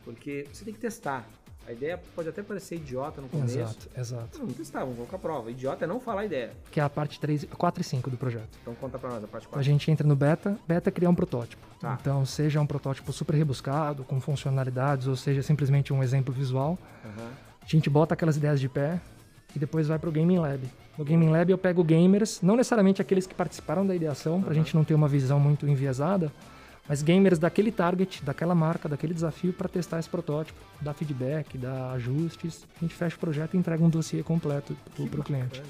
porque 0.05 0.47
você 0.53 0.64
tem 0.64 0.75
que 0.75 0.81
testar. 0.81 1.27
A 1.66 1.72
ideia 1.72 2.01
pode 2.14 2.29
até 2.29 2.42
parecer 2.42 2.77
idiota 2.77 3.20
no 3.20 3.29
começo. 3.29 3.59
Exato, 3.59 3.88
exato. 3.96 4.38
Vamos 4.38 4.55
testar, 4.55 4.81
vamos 4.81 4.96
colocar 4.96 5.16
a 5.16 5.20
prova. 5.20 5.51
Idiota 5.51 5.85
é 5.85 5.87
não 5.87 6.01
falar 6.01 6.22
a 6.22 6.25
ideia. 6.27 6.51
Que 6.70 6.81
é 6.81 6.83
a 6.83 6.90
parte 6.90 7.20
3, 7.20 7.44
4 7.57 7.81
e 7.81 7.85
5 7.85 8.11
do 8.11 8.16
projeto. 8.16 8.48
Então 8.61 8.75
conta 8.75 8.98
pra 8.98 9.11
nós 9.11 9.22
a 9.22 9.29
parte 9.29 9.46
A 9.46 9.51
4. 9.51 9.62
gente 9.62 9.90
entra 9.90 10.07
no 10.07 10.16
beta, 10.16 10.59
beta 10.66 10.88
é 10.88 10.92
criar 10.92 11.09
um 11.09 11.14
protótipo. 11.14 11.62
Tá. 11.81 11.96
Então, 12.01 12.25
seja 12.27 12.61
um 12.61 12.66
protótipo 12.66 13.12
super 13.12 13.35
rebuscado, 13.35 14.05
com 14.05 14.20
funcionalidades, 14.20 15.07
ou 15.07 15.16
seja 15.16 15.42
simplesmente 15.42 15.92
um 15.92 16.03
exemplo 16.03 16.33
visual, 16.33 16.79
Aham. 17.05 17.31
A 17.62 17.66
gente 17.66 17.88
bota 17.88 18.14
aquelas 18.14 18.37
ideias 18.37 18.59
de 18.61 18.68
pé 18.68 19.01
e 19.55 19.59
depois 19.59 19.87
vai 19.87 19.98
pro 19.98 20.11
Gaming 20.11 20.38
Lab. 20.38 20.61
No 20.98 21.05
Gaming 21.05 21.29
Lab 21.31 21.51
eu 21.51 21.57
pego 21.57 21.85
gamers, 21.85 22.40
não 22.42 22.57
necessariamente 22.57 23.01
aqueles 23.01 23.25
que 23.27 23.35
participaram 23.35 23.87
da 23.87 23.94
ideação, 23.94 24.42
pra 24.42 24.53
gente 24.53 24.75
não 24.75 24.83
ter 24.85 24.94
uma 24.94 25.07
visão 25.09 25.38
muito 25.38 25.66
enviesada, 25.68 26.31
mas 26.88 27.03
gamers 27.03 27.38
daquele 27.38 27.71
target, 27.71 28.25
daquela 28.25 28.55
marca, 28.55 28.88
daquele 28.88 29.14
desafio 29.14 29.53
para 29.53 29.68
testar 29.68 30.01
esse 30.01 30.09
protótipo, 30.09 30.59
dar 30.81 30.95
feedback, 30.95 31.57
dar 31.57 31.92
ajustes. 31.92 32.66
A 32.77 32.81
gente 32.81 32.95
fecha 32.95 33.16
o 33.16 33.18
projeto 33.18 33.55
e 33.55 33.57
entrega 33.57 33.83
um 33.83 33.88
dossiê 33.88 34.23
completo 34.23 34.77
pro, 34.95 35.07
pro 35.07 35.23
cliente. 35.23 35.62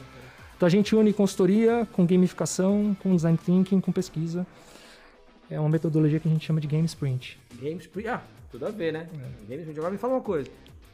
Então 0.56 0.66
a 0.66 0.70
gente 0.70 0.94
une 0.94 1.12
consultoria 1.12 1.86
com 1.92 2.06
gamificação, 2.06 2.96
com 3.02 3.14
design 3.14 3.36
thinking, 3.36 3.80
com 3.80 3.92
pesquisa. 3.92 4.46
É 5.50 5.60
uma 5.60 5.68
metodologia 5.68 6.18
que 6.18 6.28
a 6.28 6.30
gente 6.30 6.46
chama 6.46 6.60
de 6.60 6.66
Game 6.66 6.86
Sprint. 6.86 7.38
Games 7.60 7.82
Sprint. 7.82 8.08
Ah, 8.08 8.22
tudo 8.50 8.66
a 8.66 8.70
ver, 8.70 8.92
né? 8.92 9.08
É. 9.12 9.48
Games 9.48 9.60
Sprint. 9.60 9.78
Agora 9.78 9.92
me 9.92 9.98
fala 9.98 10.14
uma 10.14 10.22
coisa. 10.22 10.48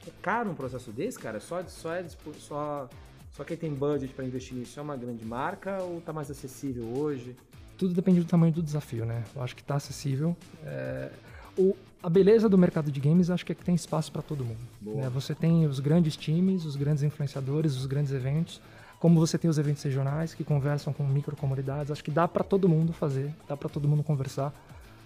É 0.07 0.11
caro 0.21 0.51
um 0.51 0.55
processo 0.55 0.91
desse, 0.91 1.19
cara? 1.19 1.39
Só, 1.39 1.63
só, 1.65 1.95
é, 1.95 2.05
só, 2.39 2.89
só 3.31 3.45
quem 3.45 3.57
tem 3.57 3.73
budget 3.73 4.13
pra 4.15 4.25
investir 4.25 4.57
nisso 4.57 4.81
é 4.81 4.83
uma 4.83 4.97
grande 4.97 5.25
marca 5.25 5.83
ou 5.83 6.01
tá 6.01 6.13
mais 6.13 6.31
acessível 6.31 6.85
hoje? 6.97 7.37
Tudo 7.79 7.95
depende 7.95 8.21
do 8.21 8.27
tamanho 8.27 8.53
do 8.53 8.63
desafio, 8.63 9.07
né? 9.07 9.23
Eu 9.35 9.43
acho 9.43 9.55
que 9.57 9.63
está 9.63 9.77
acessível. 9.77 10.37
É, 10.65 11.11
o, 11.57 11.75
a 12.03 12.09
beleza 12.11 12.49
do 12.49 12.59
mercado 12.59 12.91
de 12.91 13.01
games, 13.01 13.31
acho 13.31 13.47
que 13.47 13.53
é 13.53 13.55
que 13.55 13.65
tem 13.65 13.75
espaço 13.75 14.11
para 14.13 14.21
todo 14.23 14.45
mundo. 14.45 14.59
Né? 14.83 15.09
Você 15.11 15.35
tem 15.35 15.65
os 15.67 15.81
grandes 15.81 16.17
times, 16.17 16.65
os 16.65 16.77
grandes 16.77 17.03
influenciadores, 17.03 17.77
os 17.77 17.87
grandes 17.87 18.13
eventos, 18.13 18.61
como 19.01 19.19
você 19.19 19.39
tem 19.39 19.49
os 19.49 19.59
eventos 19.59 19.83
regionais 19.83 20.35
que 20.35 20.43
conversam 20.45 20.93
com 20.93 21.05
microcomunidades. 21.05 21.91
Acho 21.91 22.03
que 22.05 22.11
dá 22.11 22.27
para 22.29 22.43
todo 22.45 22.69
mundo 22.69 22.93
fazer, 22.93 23.33
dá 23.49 23.57
para 23.57 23.69
todo 23.69 23.89
mundo 23.89 24.03
conversar. 24.03 24.53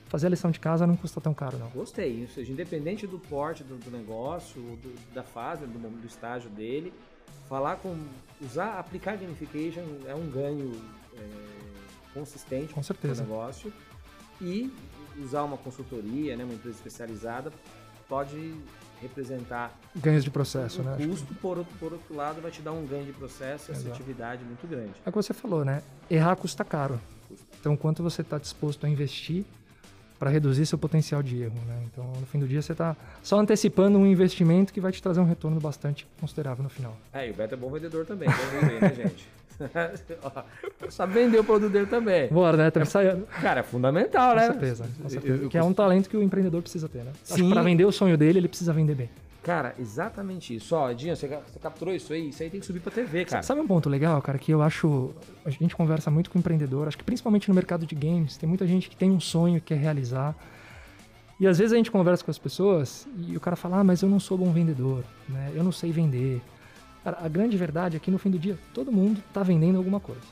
Fazer 0.08 0.26
a 0.26 0.30
lição 0.30 0.50
de 0.50 0.60
casa 0.60 0.86
não 0.86 0.96
custa 0.96 1.20
tão 1.22 1.32
caro, 1.32 1.56
não. 1.58 1.68
Gostei, 1.70 2.20
ou 2.22 2.28
seja, 2.28 2.52
independente 2.52 3.06
do 3.06 3.18
porte 3.18 3.64
do, 3.64 3.76
do 3.78 3.90
negócio, 3.90 4.60
do- 4.60 5.14
da 5.14 5.22
fase, 5.22 5.64
do, 5.66 5.78
do 5.78 6.06
estágio 6.06 6.50
dele, 6.50 6.92
falar 7.48 7.76
com. 7.76 7.96
usar, 8.42 8.78
aplicar 8.78 9.16
gamification 9.16 9.82
é 10.06 10.14
um 10.14 10.28
ganho 10.30 10.72
é, 11.16 11.22
consistente 12.12 12.72
Com 12.74 12.82
certeza. 12.82 13.22
negócio. 13.22 13.72
E 14.40 14.72
usar 15.18 15.42
uma 15.44 15.56
consultoria, 15.56 16.36
né, 16.36 16.44
uma 16.44 16.54
empresa 16.54 16.76
especializada, 16.76 17.52
pode 18.08 18.56
representar 19.00 19.76
Ganhos 19.96 20.24
de 20.24 20.30
processo, 20.30 20.80
um 20.80 20.84
né? 20.84 20.96
Custo, 21.06 21.34
por 21.34 21.58
outro, 21.58 21.74
por 21.78 21.92
outro 21.92 22.14
lado, 22.14 22.40
vai 22.40 22.50
te 22.50 22.62
dar 22.62 22.72
um 22.72 22.86
ganho 22.86 23.04
de 23.04 23.12
processo 23.12 23.70
e 23.70 23.74
assertividade 23.74 24.44
muito 24.44 24.66
grande. 24.66 24.92
É 25.04 25.08
o 25.08 25.12
que 25.12 25.16
você 25.16 25.34
falou, 25.34 25.64
né? 25.64 25.82
Errar 26.10 26.36
custa 26.36 26.64
caro. 26.64 27.00
Então, 27.60 27.76
quanto 27.76 28.02
você 28.02 28.22
está 28.22 28.38
disposto 28.38 28.86
a 28.86 28.88
investir 28.88 29.44
para 30.22 30.30
reduzir 30.30 30.64
seu 30.66 30.78
potencial 30.78 31.20
de 31.20 31.42
erro, 31.42 31.58
né? 31.66 31.82
Então, 31.92 32.04
no 32.20 32.24
fim 32.26 32.38
do 32.38 32.46
dia, 32.46 32.62
você 32.62 32.70
está 32.70 32.94
só 33.24 33.40
antecipando 33.40 33.98
um 33.98 34.06
investimento 34.06 34.72
que 34.72 34.80
vai 34.80 34.92
te 34.92 35.02
trazer 35.02 35.18
um 35.18 35.24
retorno 35.24 35.58
bastante 35.58 36.06
considerável 36.20 36.62
no 36.62 36.70
final. 36.70 36.96
É, 37.12 37.26
e 37.26 37.32
o 37.32 37.34
Beto 37.34 37.54
é 37.54 37.56
bom 37.56 37.68
vendedor 37.72 38.06
também, 38.06 38.28
bom 38.28 38.60
vender, 38.60 38.80
né, 38.80 38.94
gente? 38.94 39.26
Ó, 40.22 40.42
Sabe 40.90 41.14
vender 41.14 41.40
o 41.40 41.44
produto 41.44 41.72
dele 41.72 41.86
também. 41.86 42.28
Bora, 42.28 42.56
né? 42.56 42.70
Tá 42.70 42.82
ensaiando. 42.82 43.26
Cara, 43.40 43.60
é 43.60 43.62
fundamental, 43.64 44.30
Com 44.34 44.36
né? 44.40 44.46
certeza, 44.46 44.84
com 45.02 45.08
certeza. 45.08 45.34
Eu- 45.34 45.42
eu 45.42 45.48
que 45.50 45.58
é 45.58 45.62
um 45.64 45.74
talento 45.74 46.08
que 46.08 46.16
o 46.16 46.22
empreendedor 46.22 46.62
precisa 46.62 46.88
ter, 46.88 46.98
né? 46.98 47.10
Acho 47.24 47.34
que 47.34 47.40
Sim. 47.40 47.50
para 47.50 47.62
vender 47.62 47.84
o 47.84 47.90
sonho 47.90 48.16
dele, 48.16 48.38
ele 48.38 48.48
precisa 48.48 48.72
vender 48.72 48.94
bem. 48.94 49.10
Cara, 49.42 49.74
exatamente 49.78 50.54
isso. 50.54 50.74
Ó, 50.74 50.92
Dinho, 50.92 51.16
você, 51.16 51.26
você 51.26 51.58
capturou 51.58 51.92
isso 51.92 52.12
aí? 52.12 52.28
Isso 52.28 52.42
aí 52.42 52.48
tem 52.48 52.60
que 52.60 52.66
subir 52.66 52.80
pra 52.80 52.92
TV, 52.92 53.24
cara. 53.24 53.42
Sabe 53.42 53.60
um 53.60 53.66
ponto 53.66 53.88
legal, 53.88 54.20
cara, 54.22 54.38
que 54.38 54.52
eu 54.52 54.62
acho. 54.62 55.10
A 55.44 55.50
gente 55.50 55.74
conversa 55.74 56.10
muito 56.10 56.30
com 56.30 56.38
empreendedor, 56.38 56.86
acho 56.86 56.96
que 56.96 57.04
principalmente 57.04 57.48
no 57.48 57.54
mercado 57.54 57.84
de 57.84 57.94
games, 57.94 58.36
tem 58.36 58.48
muita 58.48 58.66
gente 58.66 58.88
que 58.88 58.96
tem 58.96 59.10
um 59.10 59.18
sonho 59.18 59.56
e 59.56 59.60
quer 59.60 59.78
realizar. 59.78 60.34
E 61.40 61.46
às 61.46 61.58
vezes 61.58 61.72
a 61.72 61.76
gente 61.76 61.90
conversa 61.90 62.24
com 62.24 62.30
as 62.30 62.38
pessoas 62.38 63.08
e 63.18 63.36
o 63.36 63.40
cara 63.40 63.56
fala, 63.56 63.78
ah, 63.78 63.84
mas 63.84 64.00
eu 64.00 64.08
não 64.08 64.20
sou 64.20 64.38
bom 64.38 64.52
vendedor, 64.52 65.02
né? 65.28 65.50
Eu 65.54 65.64
não 65.64 65.72
sei 65.72 65.90
vender. 65.90 66.40
Cara, 67.02 67.18
a 67.20 67.26
grande 67.26 67.56
verdade 67.56 67.96
é 67.96 67.98
que 67.98 68.12
no 68.12 68.18
fim 68.18 68.30
do 68.30 68.38
dia, 68.38 68.56
todo 68.72 68.92
mundo 68.92 69.20
está 69.28 69.42
vendendo 69.42 69.76
alguma 69.76 69.98
coisa. 69.98 70.22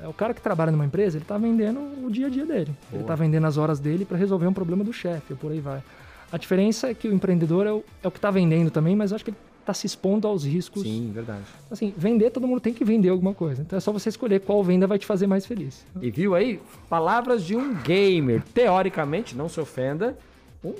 É, 0.00 0.08
o 0.08 0.14
cara 0.14 0.32
que 0.32 0.40
trabalha 0.40 0.72
numa 0.72 0.86
empresa, 0.86 1.18
ele 1.18 1.24
está 1.24 1.36
vendendo 1.36 1.80
o 2.02 2.10
dia 2.10 2.26
a 2.26 2.30
dia 2.30 2.46
dele. 2.46 2.74
Boa. 2.90 2.92
Ele 2.92 3.02
está 3.02 3.14
vendendo 3.14 3.46
as 3.46 3.58
horas 3.58 3.78
dele 3.78 4.06
para 4.06 4.16
resolver 4.16 4.46
um 4.46 4.52
problema 4.52 4.82
do 4.82 4.94
chefe, 4.94 5.34
por 5.34 5.52
aí 5.52 5.60
vai. 5.60 5.82
A 6.30 6.36
diferença 6.36 6.88
é 6.88 6.94
que 6.94 7.08
o 7.08 7.14
empreendedor 7.14 7.66
é 7.66 7.72
o, 7.72 7.84
é 8.02 8.08
o 8.08 8.10
que 8.10 8.18
está 8.18 8.30
vendendo 8.30 8.70
também, 8.70 8.96
mas 8.96 9.10
eu 9.10 9.16
acho 9.16 9.24
que 9.24 9.30
ele 9.30 9.38
está 9.60 9.74
se 9.74 9.86
expondo 9.86 10.26
aos 10.28 10.44
riscos. 10.44 10.82
Sim, 10.82 11.10
verdade. 11.12 11.42
Assim, 11.70 11.92
vender, 11.96 12.30
todo 12.30 12.46
mundo 12.46 12.60
tem 12.60 12.72
que 12.72 12.84
vender 12.84 13.08
alguma 13.08 13.34
coisa. 13.34 13.62
Então 13.62 13.76
é 13.76 13.80
só 13.80 13.92
você 13.92 14.08
escolher 14.08 14.40
qual 14.40 14.62
venda 14.62 14.86
vai 14.86 14.98
te 14.98 15.06
fazer 15.06 15.26
mais 15.26 15.44
feliz. 15.44 15.84
E 16.00 16.10
viu 16.10 16.34
aí? 16.34 16.60
Palavras 16.88 17.44
de 17.44 17.56
um 17.56 17.74
gamer. 17.74 18.42
Teoricamente, 18.54 19.36
não 19.36 19.48
se 19.48 19.60
ofenda, 19.60 20.16
um 20.64 20.74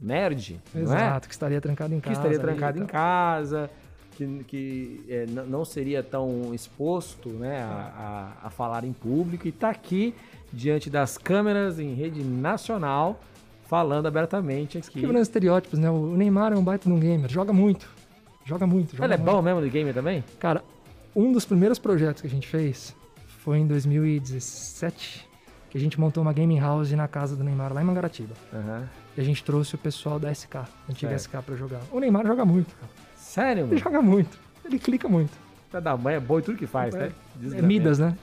nerd. 0.00 0.60
Exato, 0.74 1.26
é? 1.26 1.28
que 1.28 1.34
estaria 1.34 1.60
trancado 1.60 1.94
em 1.94 2.00
casa. 2.00 2.14
Que 2.14 2.18
estaria 2.18 2.38
trancado 2.38 2.82
em 2.82 2.86
casa, 2.86 3.70
que, 4.16 4.44
que 4.44 5.04
é, 5.08 5.26
não 5.26 5.64
seria 5.64 6.02
tão 6.02 6.54
exposto 6.54 7.28
né, 7.28 7.62
a, 7.62 8.32
a, 8.42 8.46
a 8.46 8.50
falar 8.50 8.84
em 8.84 8.92
público 8.92 9.46
e 9.46 9.50
está 9.50 9.70
aqui 9.70 10.14
diante 10.52 10.90
das 10.90 11.16
câmeras 11.16 11.78
em 11.78 11.94
rede 11.94 12.22
nacional 12.22 13.20
falando 13.70 14.06
abertamente 14.06 14.78
aqui. 14.78 15.00
Quebrando 15.00 15.22
estereótipos, 15.22 15.78
né? 15.78 15.88
O 15.88 16.16
Neymar 16.16 16.52
é 16.52 16.56
um 16.56 16.64
baita 16.64 16.88
de 16.88 16.92
um 16.92 16.98
gamer, 16.98 17.30
joga 17.30 17.52
muito. 17.52 17.88
Joga 18.44 18.66
muito. 18.66 18.96
Joga 18.96 19.04
Ele 19.04 19.14
é 19.14 19.16
muito. 19.16 19.30
bom 19.30 19.40
mesmo 19.40 19.62
de 19.62 19.70
gamer 19.70 19.94
também? 19.94 20.24
Cara, 20.40 20.64
um 21.14 21.30
dos 21.30 21.44
primeiros 21.44 21.78
projetos 21.78 22.20
que 22.20 22.26
a 22.26 22.30
gente 22.30 22.48
fez 22.48 22.96
foi 23.38 23.58
em 23.58 23.66
2017, 23.68 25.28
que 25.70 25.78
a 25.78 25.80
gente 25.80 26.00
montou 26.00 26.20
uma 26.20 26.32
gaming 26.32 26.58
house 26.58 26.90
na 26.90 27.06
casa 27.06 27.36
do 27.36 27.44
Neymar, 27.44 27.72
lá 27.72 27.80
em 27.80 27.84
Mangaratiba. 27.84 28.34
Uhum. 28.52 28.82
E 29.16 29.20
a 29.20 29.24
gente 29.24 29.44
trouxe 29.44 29.76
o 29.76 29.78
pessoal 29.78 30.18
da 30.18 30.34
SK, 30.34 30.56
antiga 30.88 31.16
SK, 31.16 31.36
pra 31.46 31.54
jogar. 31.54 31.80
O 31.92 32.00
Neymar 32.00 32.26
joga 32.26 32.44
muito, 32.44 32.74
cara. 32.74 32.90
Sério, 33.14 33.62
mano? 33.62 33.74
Ele 33.74 33.80
joga 33.80 34.02
muito. 34.02 34.36
Ele 34.64 34.80
clica 34.80 35.08
muito. 35.08 35.30
Tá 35.70 35.78
da 35.78 35.96
mãe 35.96 36.16
é 36.16 36.20
bom 36.20 36.40
tudo 36.40 36.58
que 36.58 36.66
faz, 36.66 36.92
é, 36.96 36.98
né? 36.98 37.12
É 37.56 37.62
Midas, 37.62 38.00
né? 38.00 38.18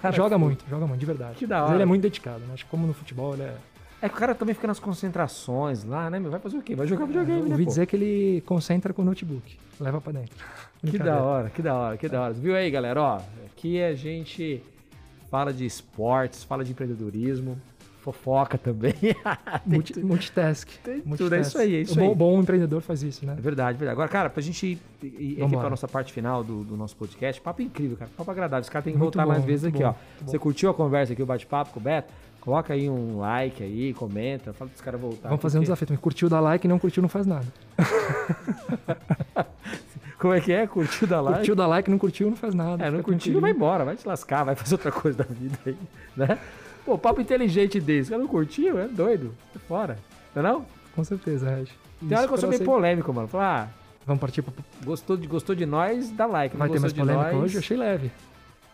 Cara, 0.00 0.12
joga 0.12 0.36
muito, 0.36 0.64
joga 0.68 0.88
muito, 0.88 0.98
de 0.98 1.06
verdade. 1.06 1.36
Que 1.36 1.46
da 1.46 1.58
hora. 1.58 1.66
Mas 1.66 1.74
ele 1.74 1.82
é 1.84 1.86
muito 1.86 2.02
dedicado, 2.02 2.40
né? 2.40 2.54
Acho 2.54 2.64
que 2.64 2.70
como 2.70 2.84
no 2.84 2.92
futebol 2.92 3.34
ele 3.34 3.44
é 3.44 3.54
é 4.02 4.08
que 4.08 4.14
o 4.16 4.18
cara 4.18 4.34
também 4.34 4.52
fica 4.52 4.66
nas 4.66 4.80
concentrações 4.80 5.84
lá, 5.84 6.10
né? 6.10 6.18
Vai 6.18 6.40
fazer 6.40 6.58
o 6.58 6.62
quê? 6.62 6.74
Vai 6.74 6.88
jogar 6.88 7.06
videogame, 7.06 7.42
né? 7.42 7.50
Ouvi 7.50 7.64
dizer 7.64 7.86
que 7.86 7.94
ele 7.94 8.42
concentra 8.44 8.92
com 8.92 9.02
o 9.02 9.04
notebook. 9.04 9.56
Leva 9.78 10.00
pra 10.00 10.12
dentro. 10.12 10.34
Que 10.84 10.98
da 10.98 11.22
hora, 11.22 11.50
que 11.50 11.62
da 11.62 11.74
hora, 11.74 11.96
que 11.96 12.08
da 12.08 12.20
hora. 12.20 12.32
Viu 12.34 12.56
aí, 12.56 12.68
galera? 12.68 13.00
Ó, 13.00 13.20
aqui 13.46 13.80
a 13.80 13.94
gente 13.94 14.60
fala 15.30 15.52
de 15.52 15.64
esportes, 15.64 16.42
fala 16.42 16.64
de 16.64 16.72
empreendedorismo, 16.72 17.56
fofoca 18.00 18.58
também. 18.58 18.94
Multi, 19.64 20.00
multitask. 20.00 20.68
Tem 20.82 20.94
multitask. 21.04 21.18
tudo, 21.18 21.34
é 21.36 21.40
isso 21.40 21.58
aí, 21.58 21.76
é 21.76 21.80
isso 21.82 21.96
o 21.96 22.02
aí. 22.02 22.08
Bom, 22.08 22.14
bom 22.16 22.40
empreendedor 22.40 22.82
faz 22.82 23.04
isso, 23.04 23.24
né? 23.24 23.36
É 23.38 23.40
verdade, 23.40 23.78
verdade. 23.78 23.94
Agora, 23.94 24.08
cara, 24.08 24.28
pra 24.28 24.42
gente 24.42 24.66
ir, 24.66 24.78
ir 25.00 25.42
aqui 25.44 25.56
pra 25.56 25.70
nossa 25.70 25.86
parte 25.86 26.12
final 26.12 26.42
do, 26.42 26.64
do, 26.64 26.76
nosso 26.76 26.96
podcast, 26.96 27.40
papo 27.40 27.62
incrível, 27.62 27.96
cara. 27.96 28.10
Papo 28.16 28.30
agradável. 28.30 28.62
Esse 28.62 28.70
cara 28.70 28.82
tem 28.82 28.92
que 28.92 28.98
voltar 28.98 29.22
bom, 29.22 29.28
mais 29.28 29.44
vezes 29.44 29.64
aqui, 29.64 29.84
bom, 29.84 29.90
ó. 29.90 30.26
Você 30.26 30.40
curtiu 30.40 30.68
a 30.70 30.74
conversa 30.74 31.12
aqui, 31.12 31.22
o 31.22 31.26
bate-papo 31.26 31.70
com 31.72 31.78
o 31.78 31.82
Beto? 31.82 32.12
Coloca 32.42 32.74
aí 32.74 32.90
um 32.90 33.18
like 33.20 33.62
aí, 33.62 33.94
comenta, 33.94 34.52
fala 34.52 34.68
para 34.68 34.74
os 34.74 34.80
caras 34.80 35.00
voltar. 35.00 35.28
Vamos 35.28 35.40
fazer 35.40 35.58
um 35.58 35.62
desafio 35.62 35.86
também. 35.86 36.00
Curtiu, 36.00 36.28
dá 36.28 36.40
like, 36.40 36.66
não 36.66 36.76
curtiu, 36.76 37.00
não 37.00 37.08
faz 37.08 37.24
nada. 37.24 37.46
Como 40.18 40.34
é 40.34 40.40
que 40.40 40.52
é? 40.52 40.66
Curtiu, 40.66 41.06
dá 41.06 41.20
like? 41.20 41.38
Curtiu, 41.38 41.54
dá 41.54 41.66
like, 41.68 41.88
não 41.88 41.98
curtiu, 41.98 42.28
não 42.28 42.36
faz 42.36 42.52
nada. 42.52 42.84
É, 42.84 42.90
não 42.90 43.00
curtiu, 43.00 43.40
vai 43.40 43.52
embora, 43.52 43.84
vai 43.84 43.94
te 43.94 44.06
lascar, 44.06 44.42
vai 44.42 44.56
fazer 44.56 44.74
outra 44.74 44.90
coisa 44.90 45.18
da 45.18 45.24
vida 45.24 45.56
aí, 45.64 45.76
né? 46.16 46.36
Pô, 46.84 46.98
papo 46.98 47.20
inteligente 47.20 47.80
desse, 47.80 48.10
cara 48.10 48.20
não 48.20 48.28
curtiu, 48.28 48.76
é 48.76 48.88
doido, 48.88 49.32
é 49.54 49.58
fora, 49.60 49.96
não 50.34 50.40
é 50.40 50.44
não? 50.44 50.66
Com 50.96 51.04
certeza, 51.04 51.48
Reg. 51.48 51.70
Tem 52.08 52.18
hora 52.18 52.26
que 52.26 52.34
eu 52.34 52.38
sou 52.38 52.48
meio 52.48 52.64
polêmico, 52.64 53.12
mano. 53.12 53.28
Falar, 53.28 53.70
ah, 53.70 53.82
Vamos 54.04 54.20
partir 54.20 54.42
pro... 54.42 54.52
Gostou 54.84 55.16
de, 55.16 55.28
gostou 55.28 55.54
de 55.54 55.64
nós, 55.64 56.10
dá 56.10 56.26
like. 56.26 56.56
Vai 56.56 56.68
ter 56.68 56.80
mais 56.80 56.92
polêmica 56.92 57.32
nós... 57.32 57.42
hoje? 57.42 57.54
Eu 57.54 57.60
achei 57.60 57.76
leve. 57.76 58.10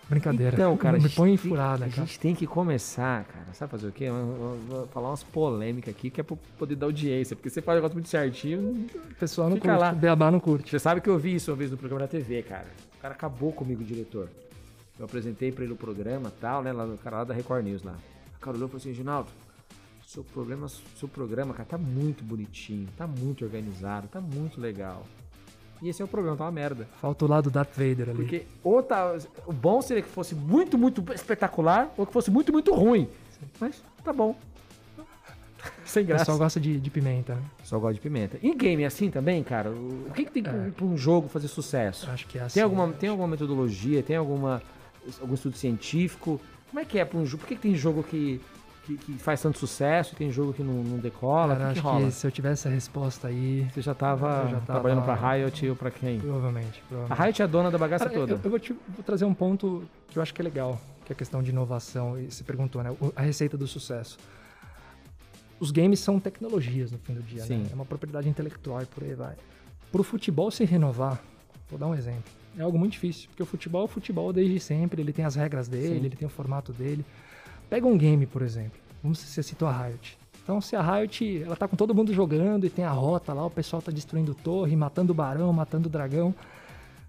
Brincadeira. 0.08 0.54
Então, 0.54 0.76
cara, 0.76 0.98
me 0.98 1.08
põe 1.08 1.32
em 1.32 1.36
furada. 1.36 1.84
A 1.84 1.88
gente 1.88 2.18
tem 2.18 2.34
que 2.34 2.46
começar, 2.46 3.24
cara. 3.24 3.52
Sabe 3.52 3.70
fazer 3.70 3.88
o 3.88 3.92
quê? 3.92 4.04
Eu 4.04 4.58
vou 4.66 4.86
falar 4.86 5.10
umas 5.10 5.22
polêmicas 5.22 5.94
aqui 5.94 6.08
que 6.08 6.20
é 6.20 6.24
pra 6.24 6.36
poder 6.58 6.76
dar 6.76 6.86
audiência. 6.86 7.36
Porque 7.36 7.50
você 7.50 7.60
faz 7.60 7.76
o 7.76 7.78
negócio 7.78 7.94
muito 7.94 8.08
certinho. 8.08 8.86
O 8.94 9.14
pessoal 9.16 9.50
não 9.50 9.58
curte. 9.58 9.78
Lá. 9.78 9.92
Beabá 9.92 10.30
não 10.30 10.40
curte. 10.40 10.70
Você 10.70 10.78
sabe 10.78 11.02
que 11.02 11.10
eu 11.10 11.18
vi 11.18 11.34
isso 11.34 11.50
uma 11.50 11.56
vez 11.56 11.70
no 11.70 11.76
programa 11.76 12.00
da 12.00 12.08
TV, 12.08 12.42
cara. 12.42 12.66
O 12.96 13.00
cara 13.02 13.14
acabou 13.14 13.52
comigo, 13.52 13.82
o 13.82 13.84
diretor. 13.84 14.28
Eu 14.98 15.04
apresentei 15.04 15.52
pra 15.52 15.62
ele 15.62 15.74
o 15.74 15.76
programa 15.76 16.32
tal, 16.40 16.62
né? 16.62 16.72
Lá 16.72 16.86
no 16.86 16.96
cara 16.96 17.18
lá 17.18 17.24
da 17.24 17.34
Record 17.34 17.64
News 17.64 17.82
lá. 17.82 17.94
O 18.36 18.40
cara 18.40 18.56
olhou 18.56 18.66
e 18.66 18.70
falou 18.70 18.80
assim: 18.80 18.94
Ginaldo, 18.94 19.28
seu, 20.06 20.24
problema, 20.24 20.68
seu 20.68 21.06
programa, 21.06 21.52
cara, 21.52 21.68
tá 21.68 21.78
muito 21.78 22.24
bonitinho, 22.24 22.88
tá 22.96 23.06
muito 23.06 23.44
organizado, 23.44 24.08
tá 24.08 24.20
muito 24.20 24.58
legal. 24.60 25.04
E 25.80 25.88
esse 25.88 26.02
é 26.02 26.04
o 26.04 26.08
problema, 26.08 26.36
tá 26.36 26.44
uma 26.44 26.50
merda. 26.50 26.88
Falta 27.00 27.24
o 27.24 27.28
lado 27.28 27.50
Darth 27.50 27.72
Vader 27.72 28.10
ali. 28.10 28.16
Porque 28.16 28.46
ou 28.64 28.82
tá, 28.82 29.16
o 29.46 29.52
bom 29.52 29.80
seria 29.80 30.02
que 30.02 30.08
fosse 30.08 30.34
muito, 30.34 30.76
muito 30.76 31.04
espetacular, 31.12 31.92
ou 31.96 32.06
que 32.06 32.12
fosse 32.12 32.30
muito, 32.30 32.52
muito 32.52 32.74
ruim. 32.74 33.08
Mas 33.60 33.82
tá 34.02 34.12
bom. 34.12 34.36
Sem 35.84 36.04
graça. 36.04 36.22
O 36.22 36.26
pessoal 36.26 36.38
gosta 36.38 36.60
de, 36.60 36.80
de 36.80 36.90
pimenta. 36.90 37.34
Né? 37.34 37.42
Só 37.64 37.78
gosta 37.78 37.94
de 37.94 38.00
pimenta. 38.00 38.38
Em 38.42 38.56
game 38.56 38.82
é 38.82 38.86
assim 38.86 39.10
também, 39.10 39.42
cara? 39.42 39.70
O 39.70 40.10
que, 40.14 40.24
que 40.24 40.32
tem 40.32 40.42
é. 40.44 40.70
para 40.70 40.84
um 40.84 40.96
jogo 40.96 41.28
fazer 41.28 41.48
sucesso? 41.48 42.10
Acho 42.10 42.26
que 42.26 42.38
é 42.38 42.42
assim. 42.42 42.54
Tem 42.54 42.62
alguma, 42.62 42.92
tem 42.92 43.08
alguma 43.08 43.28
metodologia? 43.28 44.02
Tem 44.02 44.16
alguma, 44.16 44.62
algum 45.20 45.34
estudo 45.34 45.56
científico? 45.56 46.40
Como 46.70 46.80
é 46.80 46.84
que 46.84 46.98
é 46.98 47.04
para 47.04 47.18
um 47.18 47.24
jogo? 47.24 47.42
Por 47.42 47.48
que, 47.48 47.56
que 47.56 47.62
tem 47.62 47.74
jogo 47.74 48.02
que 48.02 48.40
que, 48.96 49.12
que, 49.12 49.18
faz 49.18 49.42
tanto 49.42 49.58
sucesso 49.58 50.16
tem 50.16 50.30
jogo 50.30 50.54
que 50.54 50.62
não, 50.62 50.82
não 50.82 50.98
decola? 50.98 51.54
Cara, 51.54 51.72
que 51.72 51.80
acho 51.80 51.96
que, 51.98 52.04
que 52.06 52.12
se 52.12 52.26
eu 52.26 52.30
tivesse 52.30 52.66
a 52.66 52.70
resposta 52.70 53.28
aí. 53.28 53.68
Você 53.72 53.82
já 53.82 53.92
estava 53.92 54.62
trabalhando 54.64 55.02
para 55.02 55.14
Riot 55.14 55.68
ou 55.68 55.76
para 55.76 55.90
quem? 55.90 56.18
Provavelmente, 56.18 56.82
provavelmente, 56.88 57.20
A 57.20 57.24
Riot 57.24 57.42
é 57.42 57.44
a 57.44 57.48
dona 57.48 57.70
da 57.70 57.76
bagaça 57.76 58.06
Cara, 58.06 58.16
toda. 58.16 58.32
Eu, 58.34 58.40
eu 58.42 58.50
vou, 58.50 58.58
te, 58.58 58.72
vou, 58.72 59.04
trazer 59.04 59.26
um 59.26 59.34
ponto 59.34 59.84
que 60.08 60.18
eu 60.18 60.22
acho 60.22 60.32
que 60.32 60.40
é 60.40 60.44
legal, 60.44 60.80
que 61.04 61.12
é 61.12 61.14
a 61.14 61.16
questão 61.16 61.42
de 61.42 61.50
inovação. 61.50 62.18
E 62.18 62.30
se 62.30 62.42
perguntou, 62.42 62.82
né? 62.82 62.96
A 63.14 63.22
receita 63.22 63.56
do 63.56 63.66
sucesso. 63.66 64.16
Os 65.60 65.70
games 65.70 66.00
são 66.00 66.18
tecnologias 66.18 66.90
no 66.90 66.98
fim 66.98 67.14
do 67.14 67.22
dia, 67.22 67.42
Sim. 67.42 67.58
né? 67.58 67.68
É 67.70 67.74
uma 67.74 67.84
propriedade 67.84 68.28
intelectual 68.28 68.80
e 68.82 68.86
por 68.86 69.02
aí 69.02 69.14
vai. 69.14 69.34
Para 69.90 70.00
o 70.00 70.04
futebol 70.04 70.50
se 70.50 70.64
renovar, 70.64 71.20
vou 71.68 71.78
dar 71.78 71.88
um 71.88 71.94
exemplo. 71.94 72.30
É 72.56 72.62
algo 72.62 72.78
muito 72.78 72.92
difícil, 72.92 73.28
porque 73.28 73.42
o 73.42 73.46
futebol 73.46 73.82
é 73.82 73.84
o 73.84 73.88
futebol 73.88 74.32
desde 74.32 74.58
sempre, 74.60 75.02
ele 75.02 75.12
tem 75.12 75.24
as 75.24 75.34
regras 75.34 75.68
dele, 75.68 76.00
Sim. 76.00 76.06
ele 76.06 76.16
tem 76.16 76.26
o 76.26 76.30
formato 76.30 76.72
dele. 76.72 77.04
Pega 77.68 77.86
um 77.86 77.96
game, 77.96 78.26
por 78.26 78.42
exemplo. 78.42 78.78
Vamos 79.02 79.18
você 79.18 79.42
citou 79.42 79.68
a 79.68 79.86
Riot. 79.86 80.18
Então, 80.42 80.60
se 80.60 80.74
a 80.74 80.82
Riot, 80.82 81.42
ela 81.42 81.54
tá 81.54 81.68
com 81.68 81.76
todo 81.76 81.94
mundo 81.94 82.12
jogando 82.14 82.64
e 82.64 82.70
tem 82.70 82.84
a 82.84 82.90
rota 82.90 83.34
lá, 83.34 83.44
o 83.44 83.50
pessoal 83.50 83.82
tá 83.82 83.92
destruindo 83.92 84.34
torre, 84.34 84.74
matando 84.74 85.12
o 85.12 85.14
barão, 85.14 85.52
matando 85.52 85.88
o 85.88 85.92
dragão. 85.92 86.34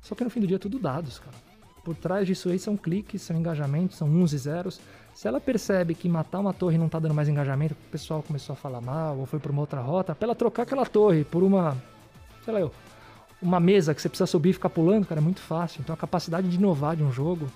Só 0.01 0.13
que 0.13 0.23
no 0.23 0.29
fim 0.29 0.41
do 0.41 0.47
dia 0.47 0.57
é 0.57 0.59
tudo 0.59 0.77
dados, 0.77 1.19
cara. 1.19 1.35
Por 1.83 1.95
trás 1.95 2.27
disso 2.27 2.49
aí 2.49 2.59
são 2.59 2.75
cliques, 2.75 3.21
são 3.21 3.37
engajamentos, 3.37 3.97
são 3.97 4.09
uns 4.09 4.33
e 4.33 4.37
zeros. 4.37 4.81
Se 5.13 5.27
ela 5.27 5.39
percebe 5.39 5.95
que 5.95 6.07
matar 6.09 6.39
uma 6.39 6.53
torre 6.53 6.77
não 6.77 6.89
tá 6.89 6.99
dando 6.99 7.13
mais 7.13 7.29
engajamento, 7.29 7.73
o 7.73 7.91
pessoal 7.91 8.21
começou 8.21 8.53
a 8.53 8.55
falar 8.55 8.81
mal 8.81 9.17
ou 9.17 9.25
foi 9.25 9.39
para 9.39 9.51
uma 9.51 9.61
outra 9.61 9.81
rota, 9.81 10.13
pra 10.13 10.25
ela 10.25 10.35
trocar 10.35 10.63
aquela 10.63 10.85
torre 10.85 11.23
por 11.23 11.41
uma, 11.41 11.77
sei 12.43 12.53
lá 12.53 12.59
eu, 12.59 12.71
uma 13.41 13.59
mesa 13.59 13.95
que 13.95 14.01
você 14.01 14.09
precisa 14.09 14.27
subir 14.27 14.49
e 14.49 14.53
ficar 14.53 14.69
pulando, 14.69 15.05
cara, 15.05 15.21
é 15.21 15.23
muito 15.23 15.39
fácil. 15.39 15.81
Então 15.81 15.93
a 15.93 15.97
capacidade 15.97 16.49
de 16.49 16.57
inovar 16.57 16.95
de 16.95 17.03
um 17.03 17.11
jogo 17.11 17.49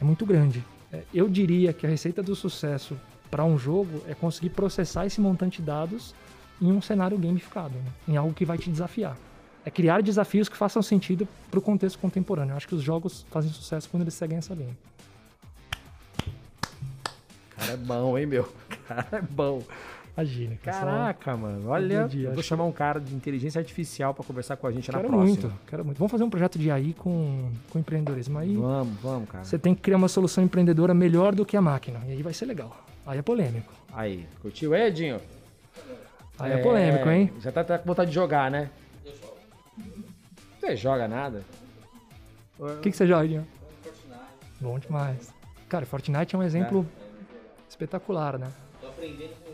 é 0.00 0.04
muito 0.04 0.24
grande. 0.24 0.64
É, 0.92 1.02
eu 1.12 1.28
diria 1.28 1.72
que 1.72 1.86
a 1.86 1.88
receita 1.88 2.22
do 2.22 2.34
sucesso 2.34 2.96
para 3.30 3.44
um 3.44 3.58
jogo 3.58 4.02
é 4.08 4.14
conseguir 4.14 4.50
processar 4.50 5.06
esse 5.06 5.20
montante 5.20 5.60
de 5.60 5.66
dados 5.66 6.14
em 6.60 6.72
um 6.72 6.80
cenário 6.80 7.18
gamificado, 7.18 7.74
né? 7.74 7.92
em 8.08 8.16
algo 8.16 8.32
que 8.32 8.44
vai 8.44 8.56
te 8.56 8.70
desafiar. 8.70 9.16
É 9.64 9.70
criar 9.70 10.00
desafios 10.00 10.48
que 10.48 10.56
façam 10.56 10.80
sentido 10.80 11.26
para 11.50 11.58
o 11.58 11.62
contexto 11.62 11.98
contemporâneo. 11.98 12.52
Eu 12.52 12.56
acho 12.56 12.68
que 12.68 12.74
os 12.74 12.82
jogos 12.82 13.26
fazem 13.30 13.50
sucesso 13.50 13.88
quando 13.90 14.02
eles 14.02 14.14
seguem 14.14 14.38
essa 14.38 14.54
linha. 14.54 14.76
Cara 17.50 17.72
é 17.72 17.76
bom, 17.76 18.16
hein, 18.16 18.26
meu? 18.26 18.48
Cara 18.86 19.08
é 19.12 19.22
bom. 19.22 19.62
Imagina. 20.16 20.56
Caraca, 20.62 21.36
mano. 21.36 21.68
Olha, 21.68 22.08
dia, 22.08 22.30
eu 22.30 22.34
vou 22.34 22.42
chamar 22.42 22.64
um 22.64 22.72
cara 22.72 22.98
de 22.98 23.14
inteligência 23.14 23.58
artificial 23.58 24.14
para 24.14 24.24
conversar 24.24 24.56
com 24.56 24.66
a 24.66 24.72
gente 24.72 24.86
quero 24.90 25.02
na 25.02 25.08
próxima. 25.08 25.26
Muito, 25.26 25.52
quero 25.66 25.84
muito. 25.84 25.98
Vamos 25.98 26.10
fazer 26.10 26.24
um 26.24 26.30
projeto 26.30 26.58
de 26.58 26.70
AI 26.70 26.94
com, 26.96 27.50
com 27.68 27.78
empreendedorismo. 27.78 28.38
Aí 28.38 28.56
vamos, 28.56 28.98
vamos, 29.00 29.28
cara. 29.28 29.44
Você 29.44 29.58
tem 29.58 29.74
que 29.74 29.82
criar 29.82 29.98
uma 29.98 30.08
solução 30.08 30.42
empreendedora 30.42 30.94
melhor 30.94 31.34
do 31.34 31.44
que 31.44 31.54
a 31.54 31.60
máquina. 31.60 32.00
E 32.06 32.12
aí 32.12 32.22
vai 32.22 32.32
ser 32.32 32.46
legal. 32.46 32.74
Aí 33.06 33.18
é 33.18 33.22
polêmico. 33.22 33.70
Aí, 33.92 34.26
curtiu, 34.40 34.74
Edinho? 34.74 35.20
Aí 36.38 36.52
é, 36.52 36.54
é 36.54 36.62
polêmico, 36.62 37.10
hein? 37.10 37.30
Já 37.40 37.52
tá, 37.52 37.62
tá, 37.62 37.78
com 37.78 37.86
vontade 37.86 38.08
de 38.08 38.14
jogar, 38.14 38.50
né? 38.50 38.70
Eu 39.04 39.12
jogo. 39.12 39.36
Você 40.58 40.76
joga 40.76 41.06
nada? 41.06 41.44
O 42.58 42.80
que, 42.80 42.90
que 42.90 42.96
você 42.96 43.06
joga, 43.06 43.26
Edinho? 43.26 43.46
Fortnite. 43.82 44.16
Bom 44.60 44.78
demais. 44.78 45.34
Cara, 45.68 45.84
Fortnite 45.84 46.34
é 46.34 46.38
um 46.38 46.42
exemplo 46.42 46.86
é. 46.98 47.68
espetacular, 47.68 48.38
né? 48.38 48.48
Tô 48.80 48.88
aprendendo 48.88 49.45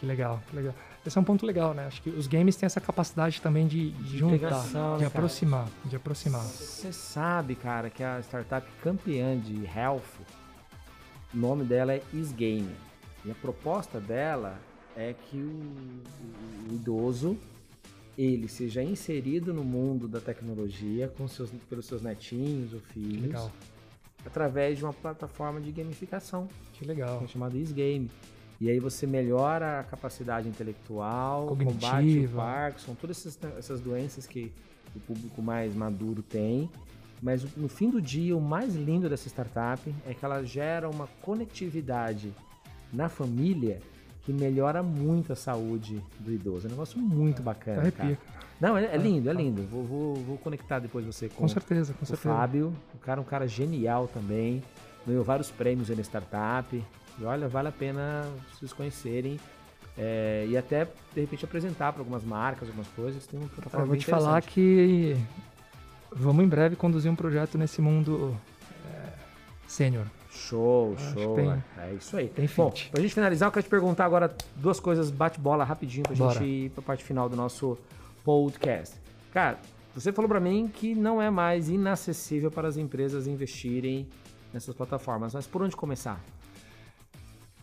que 0.00 0.06
legal, 0.06 0.42
que 0.48 0.56
legal. 0.56 0.74
Esse 1.06 1.16
é 1.16 1.20
um 1.20 1.24
ponto 1.24 1.46
legal, 1.46 1.72
né? 1.74 1.86
Acho 1.86 2.02
que 2.02 2.10
os 2.10 2.26
games 2.26 2.56
têm 2.56 2.66
essa 2.66 2.80
capacidade 2.80 3.40
também 3.40 3.66
de, 3.66 3.90
de 3.90 4.18
juntar, 4.18 4.96
de 4.98 5.04
aproximar, 5.04 5.68
de 5.84 5.94
aproximar. 5.96 6.42
Você 6.42 6.92
sabe, 6.92 7.54
cara, 7.54 7.88
que 7.90 8.02
a 8.02 8.18
startup 8.20 8.66
campeã 8.82 9.38
de 9.38 9.64
health, 9.64 10.00
o 11.32 11.36
nome 11.36 11.64
dela 11.64 11.92
é 11.94 12.02
Isgame. 12.12 12.74
E 13.24 13.30
a 13.30 13.34
proposta 13.34 14.00
dela 14.00 14.58
é, 14.96 15.10
é 15.10 15.14
que 15.14 15.36
o, 15.36 15.40
o- 15.48 16.70
o 16.70 16.74
idoso 16.74 17.38
ele 18.18 18.48
seja 18.48 18.82
inserido 18.82 19.54
no 19.54 19.64
mundo 19.64 20.06
da 20.08 20.20
tecnologia 20.20 21.08
com 21.16 21.26
seus, 21.28 21.50
pelos 21.68 21.86
seus 21.86 22.02
netinhos 22.02 22.74
ou 22.74 22.80
filhos 22.80 23.22
legal. 23.22 23.50
através 24.26 24.76
de 24.76 24.84
uma 24.84 24.92
plataforma 24.92 25.60
de 25.60 25.70
gamificação 25.72 26.46
Que 26.74 26.84
legal. 26.84 27.26
chamada 27.28 27.56
Game. 27.56 28.10
E 28.60 28.68
aí 28.68 28.78
você 28.78 29.06
melhora 29.06 29.80
a 29.80 29.84
capacidade 29.84 30.46
intelectual, 30.46 31.46
combate 31.46 31.64
o 31.64 31.80
Cognitiva. 31.80 32.42
Parkinson, 32.42 32.94
todas 32.94 33.16
essas, 33.18 33.38
essas 33.58 33.80
doenças 33.80 34.26
que 34.26 34.52
o 34.94 35.00
público 35.00 35.40
mais 35.40 35.74
maduro 35.74 36.22
tem. 36.22 36.68
Mas 37.22 37.42
no 37.56 37.68
fim 37.68 37.90
do 37.90 38.00
dia, 38.00 38.36
o 38.36 38.40
mais 38.40 38.74
lindo 38.74 39.08
dessa 39.08 39.28
startup 39.28 39.94
é 40.06 40.12
que 40.12 40.24
ela 40.24 40.44
gera 40.44 40.88
uma 40.88 41.06
conectividade 41.22 42.32
na 42.92 43.08
família 43.08 43.80
que 44.22 44.32
melhora 44.32 44.82
muito 44.82 45.32
a 45.32 45.36
saúde 45.36 46.02
do 46.18 46.32
idoso. 46.32 46.66
É 46.66 46.68
um 46.68 46.72
negócio 46.72 46.98
muito 46.98 47.42
bacana, 47.42 47.80
Arrepia. 47.80 48.16
cara. 48.16 48.40
Não, 48.60 48.76
é, 48.76 48.84
é 48.84 48.96
lindo, 48.98 49.30
é 49.30 49.32
lindo. 49.32 49.62
Vou, 49.62 49.84
vou, 49.84 50.14
vou 50.16 50.38
conectar 50.38 50.78
depois 50.78 51.04
você 51.06 51.30
com, 51.30 51.36
Com 51.36 51.48
certeza, 51.48 51.94
com 51.94 52.04
o 52.04 52.06
certeza. 52.06 52.34
Fábio. 52.34 52.74
O 52.94 52.98
cara 52.98 53.20
é 53.20 53.22
um 53.22 53.26
cara 53.26 53.48
genial 53.48 54.06
também. 54.06 54.62
Ganhou 55.06 55.24
vários 55.24 55.50
prêmios 55.50 55.88
aí 55.90 55.96
na 55.96 56.02
startup. 56.02 56.84
E 57.20 57.24
olha, 57.24 57.48
vale 57.48 57.68
a 57.68 57.72
pena 57.72 58.26
vocês 58.52 58.72
conhecerem. 58.72 59.38
é, 59.98 60.46
e 60.48 60.56
até, 60.56 60.86
de 61.14 61.20
repente, 61.20 61.44
apresentar 61.44 61.92
para 61.92 62.00
algumas 62.00 62.24
marcas, 62.24 62.68
algumas 62.68 62.88
coisas. 62.88 63.26
Tem 63.26 63.38
um 63.38 63.48
Eu 63.72 63.86
vou 63.86 63.96
te 63.96 64.06
falar 64.06 64.40
que 64.42 65.16
vamos 66.10 66.42
em 66.44 66.48
breve 66.48 66.76
conduzir 66.76 67.10
um 67.10 67.16
projeto 67.16 67.58
nesse 67.58 67.82
mundo 67.82 68.34
é, 68.94 69.12
sênior. 69.66 70.06
Show, 70.30 70.94
Acho 70.96 71.12
show. 71.20 71.34
tem- 71.34 71.62
é 71.78 71.92
isso 71.94 72.16
aí. 72.16 72.28
tem 72.28 72.48
Bom, 72.56 72.70
fit. 72.70 72.88
pra 72.90 73.02
gente 73.02 73.12
finalizar, 73.12 73.48
eu 73.48 73.52
quero 73.52 73.64
te 73.64 73.68
perguntar 73.68 74.04
agora 74.06 74.34
duas 74.56 74.78
coisas 74.80 75.10
bate-bola 75.10 75.64
rapidinho 75.64 76.04
pra 76.04 76.14
Bora. 76.14 76.34
gente 76.38 76.44
ir 76.48 76.70
pra 76.70 76.82
parte 76.82 77.02
final 77.04 77.28
do 77.28 77.34
nosso 77.36 77.76
podcast. 78.24 78.94
Cara, 79.32 79.58
você 79.92 80.12
falou 80.12 80.28
pra 80.28 80.38
mim 80.40 80.70
que 80.72 80.94
não 80.94 81.20
é 81.20 81.28
mais 81.30 81.68
inacessível 81.68 82.48
para 82.50 82.68
as 82.68 82.76
empresas 82.76 83.26
investirem 83.26 84.06
nessas 84.54 84.72
plataformas, 84.74 85.34
mas 85.34 85.46
por 85.48 85.62
onde 85.62 85.74
começar? 85.76 86.20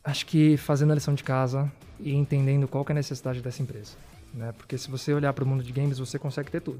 Acho 0.08 0.26
que 0.26 0.56
fazendo 0.56 0.94
a 0.94 0.96
lição 0.96 1.14
de 1.14 1.22
casa 1.22 1.70
e 2.00 2.16
entendendo 2.16 2.66
qual 2.66 2.86
é 2.88 2.92
a 2.94 2.96
necessidade 2.96 3.42
dessa 3.42 3.62
empresa. 3.62 3.98
Né? 4.34 4.54
Porque 4.54 4.78
se 4.78 4.90
você 4.90 5.14
olhar 5.14 5.34
para 5.34 5.44
o 5.44 5.48
mundo 5.48 5.62
de 5.62 5.74
games, 5.74 6.00
você 6.00 6.18
consegue 6.18 6.50
ter 6.50 6.62
tudo. 6.62 6.80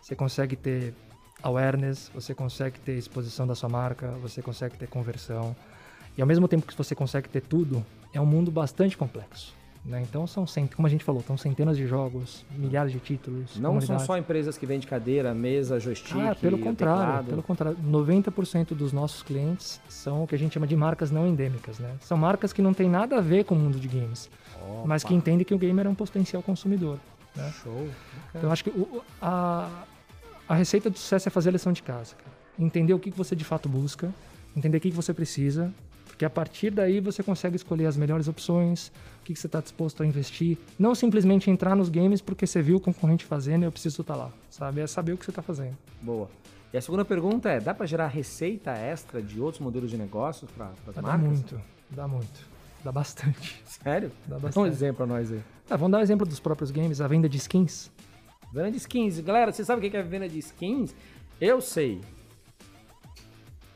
Você 0.00 0.16
consegue 0.16 0.56
ter 0.56 0.94
awareness, 1.42 2.10
você 2.14 2.34
consegue 2.34 2.80
ter 2.80 2.96
exposição 2.96 3.46
da 3.46 3.54
sua 3.54 3.68
marca, 3.68 4.12
você 4.22 4.40
consegue 4.40 4.78
ter 4.78 4.88
conversão. 4.88 5.54
E 6.16 6.22
ao 6.22 6.26
mesmo 6.26 6.48
tempo 6.48 6.66
que 6.66 6.74
você 6.74 6.94
consegue 6.94 7.28
ter 7.28 7.42
tudo, 7.42 7.84
é 8.10 8.18
um 8.18 8.24
mundo 8.24 8.50
bastante 8.50 8.96
complexo. 8.96 9.54
Né? 9.84 10.00
Então 10.02 10.28
são, 10.28 10.44
como 10.76 10.86
a 10.86 10.90
gente 10.90 11.02
falou, 11.02 11.22
são 11.26 11.36
centenas 11.36 11.76
de 11.76 11.88
jogos, 11.88 12.46
milhares 12.56 12.92
de 12.92 13.00
títulos. 13.00 13.58
Não 13.58 13.80
são 13.80 13.98
só 13.98 14.16
empresas 14.16 14.56
que 14.56 14.64
vendem 14.64 14.88
cadeira, 14.88 15.34
mesa, 15.34 15.80
joystick, 15.80 16.16
Ah, 16.20 16.36
pelo 16.36 16.56
contrário, 16.56 17.02
teclado. 17.04 17.26
pelo 17.26 17.42
contrário. 17.42 17.76
90% 17.84 18.74
dos 18.76 18.92
nossos 18.92 19.24
clientes 19.24 19.80
são 19.88 20.22
o 20.22 20.26
que 20.28 20.36
a 20.36 20.38
gente 20.38 20.52
chama 20.54 20.68
de 20.68 20.76
marcas 20.76 21.10
não 21.10 21.26
endêmicas, 21.26 21.80
né? 21.80 21.96
São 22.00 22.16
marcas 22.16 22.52
que 22.52 22.62
não 22.62 22.72
têm 22.72 22.88
nada 22.88 23.16
a 23.16 23.20
ver 23.20 23.44
com 23.44 23.56
o 23.56 23.58
mundo 23.58 23.80
de 23.80 23.88
games, 23.88 24.30
Opa, 24.62 24.86
mas 24.86 25.02
que 25.02 25.14
entendem 25.14 25.44
que 25.44 25.52
o 25.54 25.58
gamer 25.58 25.86
é 25.86 25.88
um 25.88 25.94
potencial 25.96 26.42
consumidor. 26.44 26.98
né? 27.34 27.50
Show. 27.62 27.88
Então 28.30 28.42
eu 28.42 28.52
acho 28.52 28.62
que 28.62 28.70
o- 28.70 29.02
a, 29.20 29.68
a 30.48 30.54
receita 30.54 30.88
do 30.90 30.96
sucesso 30.96 31.28
é 31.28 31.30
fazer 31.30 31.48
a 31.48 31.52
lição 31.52 31.72
de 31.72 31.82
casa, 31.82 32.14
cara. 32.14 32.30
Entender 32.56 32.94
o 32.94 33.00
que 33.00 33.10
você 33.10 33.34
de 33.34 33.44
fato 33.44 33.68
busca, 33.68 34.14
entender 34.56 34.76
o 34.76 34.80
que 34.80 34.90
você 34.92 35.12
precisa, 35.12 35.72
porque 36.22 36.26
a 36.26 36.30
partir 36.30 36.70
daí 36.70 37.00
você 37.00 37.20
consegue 37.20 37.56
escolher 37.56 37.86
as 37.86 37.96
melhores 37.96 38.28
opções, 38.28 38.92
o 39.20 39.24
que 39.24 39.32
que 39.34 39.40
você 39.40 39.48
está 39.48 39.60
disposto 39.60 40.04
a 40.04 40.06
investir. 40.06 40.56
Não 40.78 40.94
simplesmente 40.94 41.50
entrar 41.50 41.74
nos 41.74 41.88
games 41.88 42.20
porque 42.20 42.46
você 42.46 42.62
viu 42.62 42.76
o 42.76 42.80
concorrente 42.80 43.24
fazendo 43.24 43.62
e 43.62 43.66
eu 43.66 43.72
preciso 43.72 44.02
estar 44.02 44.14
lá, 44.14 44.30
sabe? 44.48 44.80
É 44.82 44.86
saber 44.86 45.14
o 45.14 45.18
que 45.18 45.24
você 45.24 45.32
está 45.32 45.42
fazendo. 45.42 45.76
Boa. 46.00 46.30
E 46.72 46.76
a 46.76 46.80
segunda 46.80 47.04
pergunta 47.04 47.48
é: 47.50 47.58
dá 47.58 47.74
para 47.74 47.86
gerar 47.86 48.06
receita 48.06 48.70
extra 48.70 49.20
de 49.20 49.40
outros 49.40 49.60
modelos 49.60 49.90
de 49.90 49.96
negócios 49.98 50.48
para 50.52 50.66
as 50.86 50.94
Dá 50.94 51.02
marcas? 51.02 51.26
muito, 51.28 51.60
dá 51.90 52.06
muito. 52.06 52.46
Dá 52.84 52.92
bastante. 52.92 53.60
Sério? 53.66 54.12
Dá 54.26 54.34
Dá 54.34 54.36
um 54.36 54.40
bastante. 54.42 54.68
exemplo 54.68 54.96
pra 54.98 55.06
nós 55.06 55.32
aí. 55.32 55.40
Ah, 55.68 55.76
vamos 55.76 55.90
dar 55.90 55.98
um 55.98 56.02
exemplo 56.02 56.24
dos 56.24 56.38
próprios 56.38 56.70
games, 56.70 57.00
a 57.00 57.08
venda 57.08 57.28
de 57.28 57.36
skins. 57.38 57.90
Venda 58.52 58.70
de 58.70 58.76
skins. 58.76 59.18
Galera, 59.18 59.50
você 59.50 59.64
sabe 59.64 59.84
o 59.84 59.90
que 59.90 59.96
é 59.96 60.02
venda 60.04 60.28
de 60.28 60.38
skins? 60.38 60.94
Eu 61.40 61.60
sei. 61.60 62.00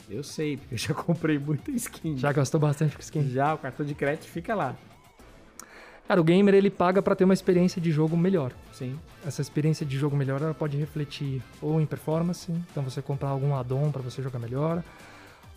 Eu 0.08 0.22
sei, 0.22 0.56
porque 0.56 0.74
eu 0.74 0.78
já 0.78 0.94
comprei 0.94 1.38
muita 1.38 1.70
skin. 1.72 2.16
Já 2.16 2.32
gastou 2.32 2.60
bastante 2.60 2.94
com 2.94 3.02
skin? 3.02 3.28
Já, 3.30 3.54
o 3.54 3.58
cartão 3.58 3.84
de 3.84 3.94
crédito 3.94 4.26
fica 4.26 4.54
lá. 4.54 4.76
Cara, 6.06 6.20
o 6.20 6.24
gamer 6.24 6.54
ele 6.54 6.70
paga 6.70 7.02
para 7.02 7.16
ter 7.16 7.24
uma 7.24 7.34
experiência 7.34 7.80
de 7.82 7.90
jogo 7.90 8.16
melhor. 8.16 8.52
Sim. 8.72 8.96
Essa 9.26 9.42
experiência 9.42 9.84
de 9.84 9.98
jogo 9.98 10.16
melhor 10.16 10.40
ela 10.40 10.54
pode 10.54 10.76
refletir 10.76 11.42
ou 11.60 11.80
em 11.80 11.86
performance, 11.86 12.52
então 12.70 12.82
você 12.82 13.02
comprar 13.02 13.30
algum 13.30 13.56
add-on 13.56 13.90
para 13.90 14.02
você 14.02 14.22
jogar 14.22 14.38
melhor, 14.38 14.84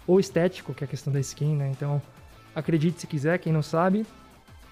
ou 0.08 0.20
estético, 0.20 0.74
que 0.74 0.84
é 0.84 0.86
a 0.86 0.88
questão 0.88 1.14
da 1.14 1.20
skin, 1.20 1.56
né? 1.56 1.70
Então, 1.70 2.02
acredite 2.56 3.00
se 3.00 3.06
quiser, 3.06 3.38
quem 3.38 3.54
não 3.54 3.62
sabe, 3.62 4.08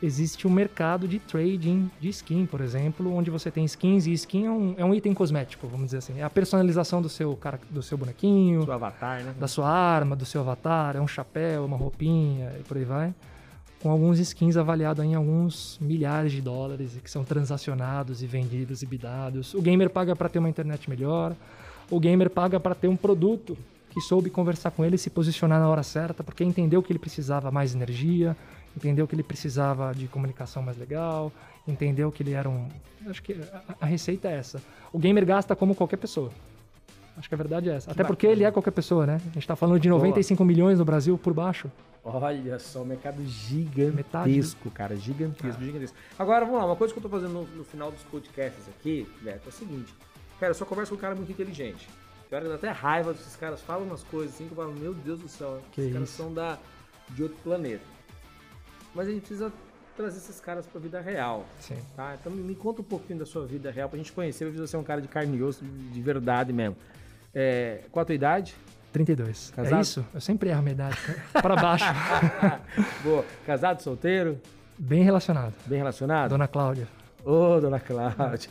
existe 0.01 0.47
um 0.47 0.51
mercado 0.51 1.07
de 1.07 1.19
trading 1.19 1.89
de 1.99 2.09
skin, 2.09 2.45
por 2.45 2.61
exemplo, 2.61 3.13
onde 3.13 3.31
você 3.31 3.49
tem 3.49 3.65
skins 3.65 4.05
e 4.05 4.13
skin 4.13 4.45
é 4.45 4.51
um, 4.51 4.75
é 4.77 4.85
um 4.85 4.93
item 4.93 5.13
cosmético, 5.13 5.67
vamos 5.67 5.87
dizer 5.87 5.97
assim. 5.97 6.19
É 6.19 6.23
a 6.23 6.29
personalização 6.29 7.01
do 7.01 7.09
seu, 7.09 7.35
cara, 7.35 7.59
do 7.69 7.81
seu 7.81 7.97
bonequinho, 7.97 8.63
Seu 8.63 8.73
avatar, 8.73 9.23
né? 9.23 9.33
da 9.39 9.47
sua 9.47 9.69
arma, 9.69 10.15
do 10.15 10.25
seu 10.25 10.41
avatar, 10.41 10.95
é 10.95 11.01
um 11.01 11.07
chapéu, 11.07 11.65
uma 11.65 11.77
roupinha 11.77 12.53
e 12.59 12.63
por 12.63 12.77
aí 12.77 12.83
vai. 12.83 13.13
Com 13.81 13.91
alguns 13.91 14.19
skins 14.19 14.57
avaliados 14.57 15.05
em 15.05 15.13
alguns 15.13 15.77
milhares 15.79 16.31
de 16.31 16.41
dólares 16.41 16.95
e 16.97 16.99
que 16.99 17.11
são 17.11 17.23
transacionados 17.23 18.23
e 18.23 18.27
vendidos 18.27 18.81
e 18.81 18.85
bidados. 18.85 19.53
O 19.53 19.61
gamer 19.61 19.89
paga 19.89 20.15
para 20.15 20.27
ter 20.29 20.39
uma 20.39 20.49
internet 20.49 20.89
melhor. 20.89 21.35
O 21.89 21.99
gamer 21.99 22.29
paga 22.29 22.59
para 22.59 22.73
ter 22.73 22.87
um 22.87 22.95
produto 22.95 23.55
que 23.91 24.01
soube 24.01 24.29
conversar 24.29 24.71
com 24.71 24.83
ele 24.83 24.95
e 24.95 24.99
se 24.99 25.09
posicionar 25.09 25.59
na 25.59 25.69
hora 25.69 25.83
certa, 25.83 26.23
porque 26.23 26.43
entendeu 26.43 26.83
que 26.83 26.91
ele 26.91 26.99
precisava 26.99 27.49
mais 27.51 27.73
energia, 27.73 28.35
entendeu 28.77 29.07
que 29.07 29.15
ele 29.15 29.23
precisava 29.23 29.93
de 29.93 30.07
comunicação 30.07 30.61
mais 30.61 30.77
legal, 30.77 31.31
entendeu 31.67 32.11
que 32.11 32.23
ele 32.23 32.33
era 32.33 32.47
um. 32.47 32.67
Acho 33.07 33.21
que 33.21 33.33
a, 33.33 33.75
a 33.81 33.85
receita 33.85 34.27
é 34.29 34.35
essa. 34.35 34.61
O 34.93 34.99
gamer 34.99 35.25
gasta 35.25 35.55
como 35.55 35.75
qualquer 35.75 35.97
pessoa. 35.97 36.31
Acho 37.17 37.27
que 37.27 37.33
a 37.33 37.37
verdade 37.37 37.69
é 37.69 37.75
essa. 37.75 37.91
Até 37.91 38.03
porque 38.03 38.27
ele 38.27 38.43
é 38.43 38.51
qualquer 38.51 38.71
pessoa, 38.71 39.05
né? 39.07 39.19
A 39.31 39.33
gente 39.33 39.47
tá 39.47 39.55
falando 39.55 39.79
de 39.79 39.89
95 39.89 40.45
milhões 40.45 40.77
no 40.77 40.85
Brasil 40.85 41.17
por 41.17 41.33
baixo. 41.33 41.69
Olha 42.03 42.57
só, 42.59 42.83
um 42.83 42.85
mercado 42.85 43.25
gigantesco, 43.25 43.95
Metade 43.95 44.73
cara. 44.73 44.95
Gigantesco, 44.95 45.61
gigantesco. 45.61 45.97
Agora, 46.17 46.45
vamos 46.45 46.59
lá, 46.61 46.65
uma 46.67 46.75
coisa 46.75 46.93
que 46.93 46.99
eu 46.99 47.03
tô 47.03 47.09
fazendo 47.09 47.33
no, 47.33 47.43
no 47.47 47.63
final 47.65 47.91
dos 47.91 48.01
podcasts 48.03 48.63
aqui, 48.69 49.05
Beto, 49.21 49.41
é 49.47 49.49
o 49.49 49.51
seguinte. 49.51 49.93
Cara, 50.39 50.51
eu 50.51 50.55
só 50.55 50.63
converso 50.63 50.91
com 50.91 50.97
um 50.97 51.01
cara 51.01 51.15
muito 51.15 51.31
inteligente. 51.31 51.89
Hora 52.31 52.41
que 52.43 52.49
dá 52.49 52.55
até 52.55 52.69
raiva 52.69 53.13
desses 53.13 53.35
caras, 53.35 53.61
falam 53.61 53.85
umas 53.85 54.03
coisas 54.03 54.35
assim 54.35 54.45
que 54.45 54.51
eu 54.51 54.55
falo, 54.55 54.73
meu 54.73 54.93
Deus 54.93 55.19
do 55.19 55.27
céu, 55.27 55.61
Que 55.71 55.81
esses 55.81 55.93
caras 55.93 56.09
isso. 56.09 56.17
são 56.17 56.33
da, 56.33 56.57
de 57.09 57.23
outro 57.23 57.37
planeta. 57.43 57.83
Mas 58.97 59.07
a 59.07 59.11
gente 59.11 59.19
precisa 59.21 59.53
trazer 59.95 60.17
esses 60.17 60.39
caras 60.39 60.65
pra 60.65 60.81
vida 60.81 60.99
real, 60.99 61.45
Sim. 61.59 61.77
tá? 61.95 62.15
Então 62.19 62.31
me 62.31 62.55
conta 62.55 62.81
um 62.81 62.83
pouquinho 62.83 63.19
da 63.19 63.27
sua 63.27 63.45
vida 63.45 63.69
real 63.69 63.87
pra 63.87 63.97
gente 63.97 64.11
conhecer, 64.11 64.51
pra 64.51 64.59
você 64.65 64.75
é 64.75 64.79
um 64.79 64.83
cara 64.83 64.99
de 64.99 65.07
carne 65.07 65.37
e 65.37 65.43
osso, 65.43 65.63
de 65.63 66.01
verdade 66.01 66.51
mesmo. 66.51 66.75
É, 67.33 67.81
qual 67.91 68.01
a 68.01 68.05
tua 68.05 68.15
idade? 68.15 68.55
32. 68.91 69.51
Casado? 69.55 69.77
É 69.77 69.81
isso? 69.81 70.05
Eu 70.15 70.19
sempre 70.19 70.49
erro 70.49 70.57
a 70.59 70.61
minha 70.63 70.73
idade. 70.73 70.97
Para 71.31 71.55
baixo. 71.55 71.85
Boa. 73.03 73.23
Casado, 73.45 73.81
solteiro? 73.83 74.41
Bem 74.79 75.03
relacionado. 75.03 75.53
Bem 75.67 75.77
relacionado? 75.77 76.29
Dona 76.31 76.47
Cláudia. 76.47 76.87
Ô, 77.23 77.59
dona 77.59 77.79
Cláudia. 77.79 78.49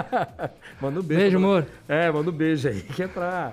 manda 0.80 1.00
um 1.00 1.02
beijo. 1.02 1.20
Beijo, 1.22 1.38
pra- 1.38 1.46
amor. 1.46 1.66
É, 1.86 2.10
manda 2.10 2.30
um 2.30 2.34
beijo 2.34 2.68
aí, 2.68 2.80
que 2.80 3.02
é 3.02 3.08
pra, 3.08 3.52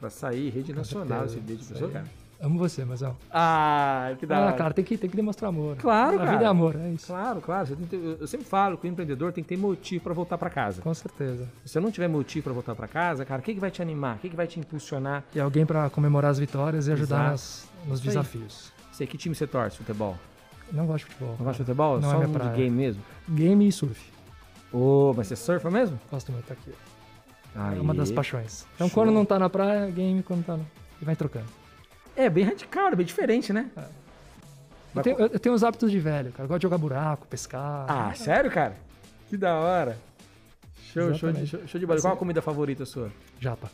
pra 0.00 0.10
sair 0.10 0.50
rede 0.50 0.72
nacional 0.72 1.26
esse 1.26 1.38
beijo. 1.38 1.62
Aí. 1.72 1.90
cara? 1.92 2.21
Amo 2.42 2.58
você, 2.58 2.84
mas 2.84 3.00
ó. 3.02 3.14
Ah, 3.30 4.14
que 4.18 4.26
da 4.26 4.48
Ah, 4.48 4.52
cara, 4.52 4.74
tem 4.74 4.84
que, 4.84 4.98
tem 4.98 5.08
que 5.08 5.14
demonstrar 5.14 5.48
amor. 5.50 5.76
Claro, 5.76 6.16
A 6.16 6.18
cara. 6.18 6.30
vida 6.32 6.44
é 6.44 6.46
amor, 6.48 6.74
é 6.74 6.88
isso. 6.90 7.06
Claro, 7.06 7.40
claro. 7.40 7.76
Ter- 7.88 7.96
eu- 8.20 8.26
sempre 8.26 8.44
falo 8.44 8.76
que 8.76 8.84
o 8.84 8.90
empreendedor 8.90 9.32
tem 9.32 9.44
que 9.44 9.48
ter 9.48 9.56
motivo 9.56 10.02
pra 10.02 10.12
voltar 10.12 10.36
pra 10.36 10.50
casa. 10.50 10.82
Com 10.82 10.92
certeza. 10.92 11.44
Se 11.64 11.72
você 11.74 11.78
não 11.80 11.92
tiver 11.92 12.08
motivo 12.08 12.42
pra 12.42 12.52
voltar 12.52 12.74
pra 12.74 12.88
casa, 12.88 13.24
cara, 13.24 13.40
o 13.40 13.44
que, 13.44 13.54
que 13.54 13.60
vai 13.60 13.70
te 13.70 13.80
animar? 13.80 14.16
O 14.16 14.18
que, 14.18 14.28
que 14.28 14.34
vai 14.34 14.48
te 14.48 14.58
impulsionar? 14.58 15.22
E 15.32 15.38
alguém 15.38 15.64
pra 15.64 15.88
comemorar 15.88 16.32
as 16.32 16.38
vitórias 16.40 16.88
e 16.88 16.92
ajudar 16.92 17.30
nas, 17.30 17.68
nos 17.86 18.00
Isso 18.00 18.08
aí. 18.08 18.14
desafios. 18.16 18.72
Você, 18.90 19.06
que 19.06 19.16
time 19.16 19.34
você 19.36 19.46
torce, 19.46 19.76
futebol? 19.76 20.16
Não 20.72 20.84
gosto 20.86 21.06
de 21.06 21.12
futebol. 21.12 21.36
Não 21.38 21.44
gosta 21.46 21.52
de 21.62 21.66
futebol? 21.66 22.00
Não 22.00 22.10
Só 22.10 22.14
é 22.14 22.16
minha 22.16 22.28
um 22.28 22.32
de 22.32 22.38
praia. 22.38 22.56
game 22.56 22.70
mesmo? 22.76 23.02
Game 23.28 23.68
e 23.68 23.70
surf. 23.70 24.10
Ô, 24.72 25.14
mas 25.16 25.28
você 25.28 25.36
surfa 25.36 25.70
mesmo? 25.70 25.96
Gosto 26.10 26.32
muito 26.32 26.52
aqui. 26.52 26.72
Aí. 27.54 27.78
É 27.78 27.80
uma 27.80 27.94
das 27.94 28.10
paixões. 28.10 28.66
Então, 28.74 28.88
Show. 28.88 28.94
quando 28.94 29.12
não 29.14 29.24
tá 29.24 29.38
na 29.38 29.48
praia, 29.48 29.88
game, 29.90 30.22
quando 30.24 30.44
tá 30.44 30.56
no... 30.56 30.66
E 31.00 31.04
vai 31.04 31.14
trocando. 31.14 31.46
É 32.16 32.28
bem 32.28 32.44
radical, 32.44 32.88
é 32.88 32.94
bem 32.96 33.06
diferente, 33.06 33.52
né? 33.52 33.70
Eu 33.76 33.82
Vai 34.94 35.04
tenho, 35.04 35.18
eu- 35.18 35.26
eu 35.28 35.38
tenho 35.40 35.54
os 35.54 35.64
hábitos 35.64 35.90
de 35.90 35.98
velho, 35.98 36.30
cara. 36.32 36.44
Eu 36.44 36.48
gosto 36.48 36.58
de 36.60 36.62
jogar 36.64 36.78
buraco, 36.78 37.26
pescar. 37.26 37.86
Ah, 37.88 38.12
sério, 38.14 38.50
cara? 38.50 38.76
Que 39.28 39.36
da 39.36 39.54
hora. 39.56 39.98
Show, 40.92 41.14
show 41.14 41.32
de, 41.32 41.46
show, 41.46 41.60
de 41.80 41.86
bola. 41.86 41.98
Qual 42.00 42.10
a 42.10 42.12
Assim- 42.12 42.18
comida 42.18 42.42
favorita 42.42 42.84
sua? 42.84 43.10
Japa. 43.40 43.70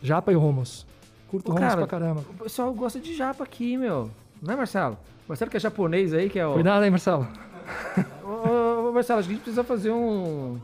Japa 0.00 0.30
e 0.32 0.36
hummus. 0.36 0.86
Curto 1.28 1.50
Ô, 1.50 1.54
cara, 1.56 1.76
pra 1.78 1.86
caramba. 1.88 2.20
O 2.20 2.44
pessoal 2.44 2.72
gosta 2.72 3.00
de 3.00 3.14
japa 3.16 3.42
aqui, 3.42 3.76
meu. 3.76 4.08
Não 4.40 4.54
é, 4.54 4.56
Marcelo? 4.56 4.96
Marcelo 5.28 5.50
que 5.50 5.56
é 5.56 5.60
japonês 5.60 6.14
aí, 6.14 6.30
que 6.30 6.38
é 6.38 6.46
o... 6.46 6.54
Cuidado 6.54 6.84
aí, 6.84 6.90
Marcelo. 6.90 7.26
ô, 8.24 8.88
ô, 8.88 8.92
Marcelo, 8.92 9.18
acho 9.18 9.28
que 9.28 9.34
a 9.34 9.36
gente 9.36 9.42
precisa 9.42 9.64
fazer 9.64 9.90
um. 9.90 10.58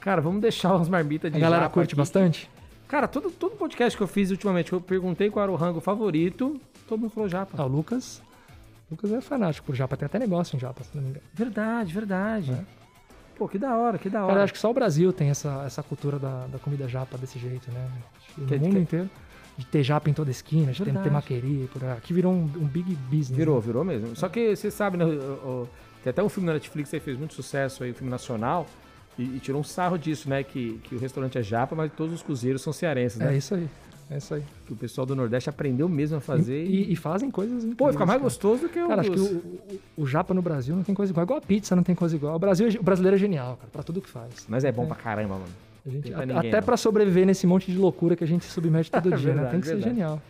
Cara, 0.00 0.22
vamos 0.22 0.40
deixar 0.40 0.74
umas 0.74 0.88
marmitas 0.88 1.30
de 1.30 1.36
A 1.36 1.40
galera 1.40 1.68
curte 1.68 1.88
aqui. 1.92 1.96
bastante? 1.96 2.50
Cara, 2.90 3.06
todo, 3.06 3.30
todo 3.30 3.52
podcast 3.56 3.96
que 3.96 4.02
eu 4.02 4.08
fiz 4.08 4.30
ultimamente, 4.32 4.72
eu 4.72 4.80
perguntei 4.80 5.30
qual 5.30 5.44
era 5.44 5.52
o 5.52 5.54
rango 5.54 5.80
favorito, 5.80 6.60
todo 6.88 6.98
mundo 6.98 7.10
falou 7.10 7.28
japa. 7.28 7.52
Ah, 7.56 7.64
o 7.64 7.68
Lucas. 7.68 8.20
O 8.90 8.94
Lucas 8.94 9.12
é 9.12 9.20
fanático 9.20 9.64
por 9.66 9.76
japa, 9.76 9.96
tem 9.96 10.06
até 10.06 10.18
negócio 10.18 10.56
em 10.56 10.58
japa, 10.58 10.82
se 10.82 10.90
não 10.96 11.02
me 11.04 11.10
engano. 11.10 11.24
Verdade, 11.32 11.94
verdade. 11.94 12.56
Pô, 13.38 13.48
que 13.48 13.58
da 13.58 13.76
hora, 13.76 13.96
que 13.96 14.10
da 14.10 14.24
hora. 14.24 14.32
Cara, 14.32 14.44
acho 14.44 14.52
que 14.52 14.58
só 14.58 14.70
o 14.70 14.74
Brasil 14.74 15.12
tem 15.12 15.30
essa, 15.30 15.62
essa 15.64 15.82
cultura 15.84 16.18
da, 16.18 16.46
da 16.48 16.58
comida 16.58 16.88
japa 16.88 17.16
desse 17.16 17.38
jeito, 17.38 17.70
né? 17.70 17.88
Que 18.34 18.40
No 18.40 18.46
Que- 18.48 18.58
mundo 18.58 18.72
que- 18.74 18.78
inteiro. 18.80 19.10
De 19.56 19.66
ter 19.66 19.82
japa 19.82 20.08
em 20.08 20.14
toda 20.14 20.30
esquina, 20.30 20.72
de 20.72 20.78
ter, 20.78 20.84
Verdade. 20.86 21.04
ter 21.04 21.12
maqueria, 21.12 21.66
por 21.68 21.84
aí. 21.84 21.90
Aqui 21.92 22.14
virou 22.14 22.32
um, 22.32 22.42
um 22.44 22.66
big 22.66 22.94
business. 23.10 23.36
Virou, 23.36 23.56
né? 23.56 23.60
virou 23.66 23.84
mesmo. 23.84 24.16
Só 24.16 24.26
que 24.28 24.56
você 24.56 24.70
sabe, 24.70 24.96
né? 24.96 25.04
o- 25.04 25.08
o- 25.08 25.68
tem 26.02 26.10
até 26.10 26.22
um 26.22 26.28
filme 26.30 26.46
na 26.46 26.54
Netflix 26.54 26.92
aí 26.94 26.98
que 27.00 27.04
fez 27.04 27.18
muito 27.18 27.34
sucesso 27.34 27.84
aí, 27.84 27.90
um 27.90 27.94
filme 27.94 28.10
nacional, 28.10 28.66
e, 29.18 29.22
e 29.36 29.40
tirou 29.40 29.60
um 29.60 29.64
sarro 29.64 29.96
disso, 29.98 30.28
né? 30.28 30.42
Que, 30.42 30.78
que 30.84 30.94
o 30.94 30.98
restaurante 30.98 31.36
é 31.38 31.42
japa, 31.42 31.74
mas 31.76 31.90
todos 31.92 32.14
os 32.14 32.22
cozinheiros 32.22 32.62
são 32.62 32.72
cearenses, 32.72 33.18
né? 33.18 33.34
É 33.34 33.36
isso 33.36 33.54
aí. 33.54 33.68
É 34.12 34.16
isso 34.18 34.34
aí. 34.34 34.42
Que 34.66 34.72
o 34.72 34.76
pessoal 34.76 35.06
do 35.06 35.14
Nordeste 35.14 35.48
aprendeu 35.48 35.88
mesmo 35.88 36.16
a 36.16 36.20
fazer. 36.20 36.64
E, 36.64 36.88
E, 36.88 36.92
e 36.92 36.96
fazem 36.96 37.30
coisas 37.30 37.62
pô, 37.76 37.86
fica 37.92 37.98
mais 38.04 38.18
cara. 38.18 38.22
gostoso 38.22 38.62
do 38.62 38.68
que 38.68 38.80
o. 38.82 38.88
Cara, 38.88 39.02
acho 39.02 39.10
que 39.12 39.20
o, 39.20 39.24
o, 39.36 39.80
o 40.02 40.06
japa 40.06 40.34
no 40.34 40.42
Brasil 40.42 40.74
não 40.74 40.82
tem 40.82 40.94
coisa 40.94 41.12
igual. 41.12 41.24
Igual 41.24 41.38
a 41.38 41.42
pizza 41.42 41.76
não 41.76 41.82
tem 41.84 41.94
coisa 41.94 42.16
igual. 42.16 42.34
O, 42.34 42.38
Brasil, 42.38 42.66
é- 42.68 42.78
o 42.78 42.82
brasileiro 42.82 43.14
é 43.16 43.18
genial, 43.20 43.56
cara, 43.56 43.68
pra 43.70 43.82
tudo 43.84 44.00
que 44.00 44.08
faz. 44.08 44.46
Mas 44.48 44.64
é 44.64 44.72
bom 44.72 44.84
pra 44.86 44.96
caramba, 44.96 45.34
mano. 45.34 45.46
A 45.86 45.90
gente, 45.90 46.10
pra 46.10 46.22
até 46.24 46.26
ninguém, 46.34 46.50
até 46.50 46.60
pra 46.60 46.76
sobreviver 46.76 47.24
nesse 47.24 47.46
monte 47.46 47.70
de 47.70 47.78
loucura 47.78 48.16
que 48.16 48.24
a 48.24 48.26
gente 48.26 48.44
se 48.44 48.50
submete 48.50 48.90
todo 48.92 49.04
dia, 49.16 49.28
né? 49.28 49.34
Verdade, 49.34 49.50
Tem 49.52 49.60
que 49.60 49.66
ser 49.68 49.74
verdade. 49.74 49.94
genial. 49.94 50.22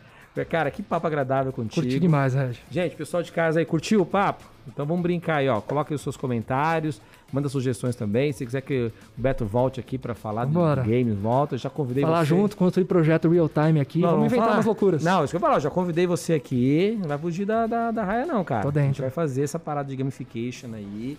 Cara, 0.49 0.71
que 0.71 0.83
papo 0.83 1.07
agradável 1.07 1.53
contigo. 1.53 1.83
Curti 1.83 1.99
demais, 2.01 2.35
Reg. 2.35 2.57
Gente, 2.71 2.95
pessoal 2.97 3.23
de 3.23 3.33
casa 3.33 3.59
aí, 3.59 3.67
curtiu 3.67 4.01
o 4.01 4.07
papo? 4.07 4.45
Então 4.69 4.87
vamos 4.87 5.03
brincar 5.03 5.37
aí, 5.37 5.49
ó. 5.49 5.61
Coloque 5.61 5.93
os 5.93 6.01
seus 6.01 6.17
comentários, 6.17 7.03
manda 7.33 7.49
sugestões 7.49 7.97
também. 7.97 8.33
Se 8.33 8.47
quiser 8.47 8.61
que 8.61 8.87
o 8.87 8.93
Beto 9.21 9.45
volte 9.45 9.81
aqui 9.81 9.99
pra 9.99 10.15
falar 10.15 10.45
de 10.47 10.53
Vambora. 10.53 10.83
games, 10.83 11.19
volta. 11.19 11.57
Eu 11.57 11.59
já 11.59 11.69
convidei 11.69 12.05
Falar 12.05 12.21
você. 12.21 12.27
junto, 12.29 12.57
construir 12.57 12.85
projeto 12.85 13.29
real 13.29 13.49
time 13.49 13.81
aqui. 13.81 13.99
Não, 14.01 14.11
vamos 14.11 14.27
inventar 14.27 14.45
falar. 14.47 14.57
umas 14.59 14.67
loucuras. 14.67 15.03
Não, 15.03 15.25
isso 15.25 15.33
que 15.33 15.37
eu 15.37 15.41
falar, 15.41 15.57
eu 15.57 15.61
já 15.61 15.71
convidei 15.71 16.07
você 16.07 16.35
aqui. 16.35 16.97
Não 17.01 17.09
vai 17.09 17.19
fugir 17.19 17.45
da, 17.45 17.67
da, 17.67 17.91
da 17.91 18.05
raia, 18.05 18.25
não, 18.25 18.45
cara. 18.45 18.63
Tô 18.63 18.69
A 18.69 18.73
gente 18.73 18.83
dentro. 18.85 19.03
vai 19.03 19.11
fazer 19.11 19.43
essa 19.43 19.59
parada 19.59 19.89
de 19.89 19.97
gamification 19.97 20.69
aí. 20.75 21.19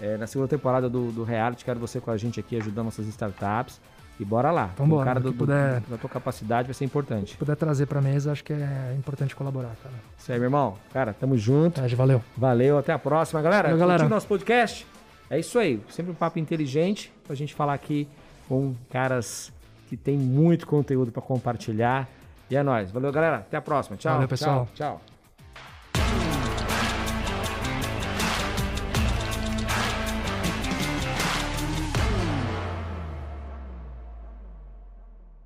É, 0.00 0.16
na 0.16 0.26
segunda 0.26 0.48
temporada 0.48 0.88
do, 0.88 1.10
do 1.10 1.24
reality, 1.24 1.64
quero 1.64 1.80
você 1.80 2.00
com 2.00 2.10
a 2.10 2.16
gente 2.16 2.38
aqui 2.38 2.56
ajudando 2.56 2.84
nossas 2.86 3.06
startups. 3.08 3.80
E 4.18 4.24
bora 4.24 4.50
lá. 4.52 4.70
Vambora, 4.76 5.02
o 5.02 5.04
cara 5.04 5.20
do, 5.20 5.32
que 5.32 5.38
puder. 5.38 5.80
do- 5.80 5.90
da 5.90 5.96
tua 5.98 6.08
capacidade 6.08 6.68
vai 6.68 6.74
ser 6.74 6.84
importante. 6.84 7.32
Se 7.32 7.36
puder 7.36 7.56
trazer 7.56 7.86
pra 7.86 8.00
mesa, 8.00 8.30
acho 8.30 8.44
que 8.44 8.52
é 8.52 8.94
importante 8.96 9.34
colaborar, 9.34 9.72
cara. 9.82 9.94
Isso 10.16 10.30
aí, 10.30 10.38
meu 10.38 10.46
irmão. 10.46 10.76
Cara, 10.92 11.12
tamo 11.12 11.36
junto. 11.36 11.80
Reg, 11.80 11.94
valeu. 11.96 12.22
Valeu, 12.36 12.78
até 12.78 12.92
a 12.92 12.98
próxima, 12.98 13.42
galera. 13.42 13.68
Valeu, 13.70 13.78
galera. 13.80 14.08
Nosso 14.08 14.28
podcast? 14.28 14.86
É 15.28 15.38
isso 15.38 15.58
aí. 15.58 15.82
Sempre 15.88 16.12
um 16.12 16.14
papo 16.14 16.38
inteligente 16.38 17.12
pra 17.26 17.34
gente 17.34 17.54
falar 17.54 17.74
aqui 17.74 18.06
com 18.48 18.74
caras 18.90 19.52
que 19.88 19.96
tem 19.96 20.16
muito 20.16 20.66
conteúdo 20.66 21.10
pra 21.10 21.20
compartilhar. 21.20 22.08
E 22.48 22.54
é 22.56 22.62
nóis. 22.62 22.90
Valeu, 22.92 23.10
galera. 23.10 23.38
Até 23.38 23.56
a 23.56 23.62
próxima. 23.62 23.96
Tchau. 23.96 24.12
Valeu, 24.12 24.28
pessoal. 24.28 24.68
Tchau. 24.74 25.00
tchau. 25.04 25.13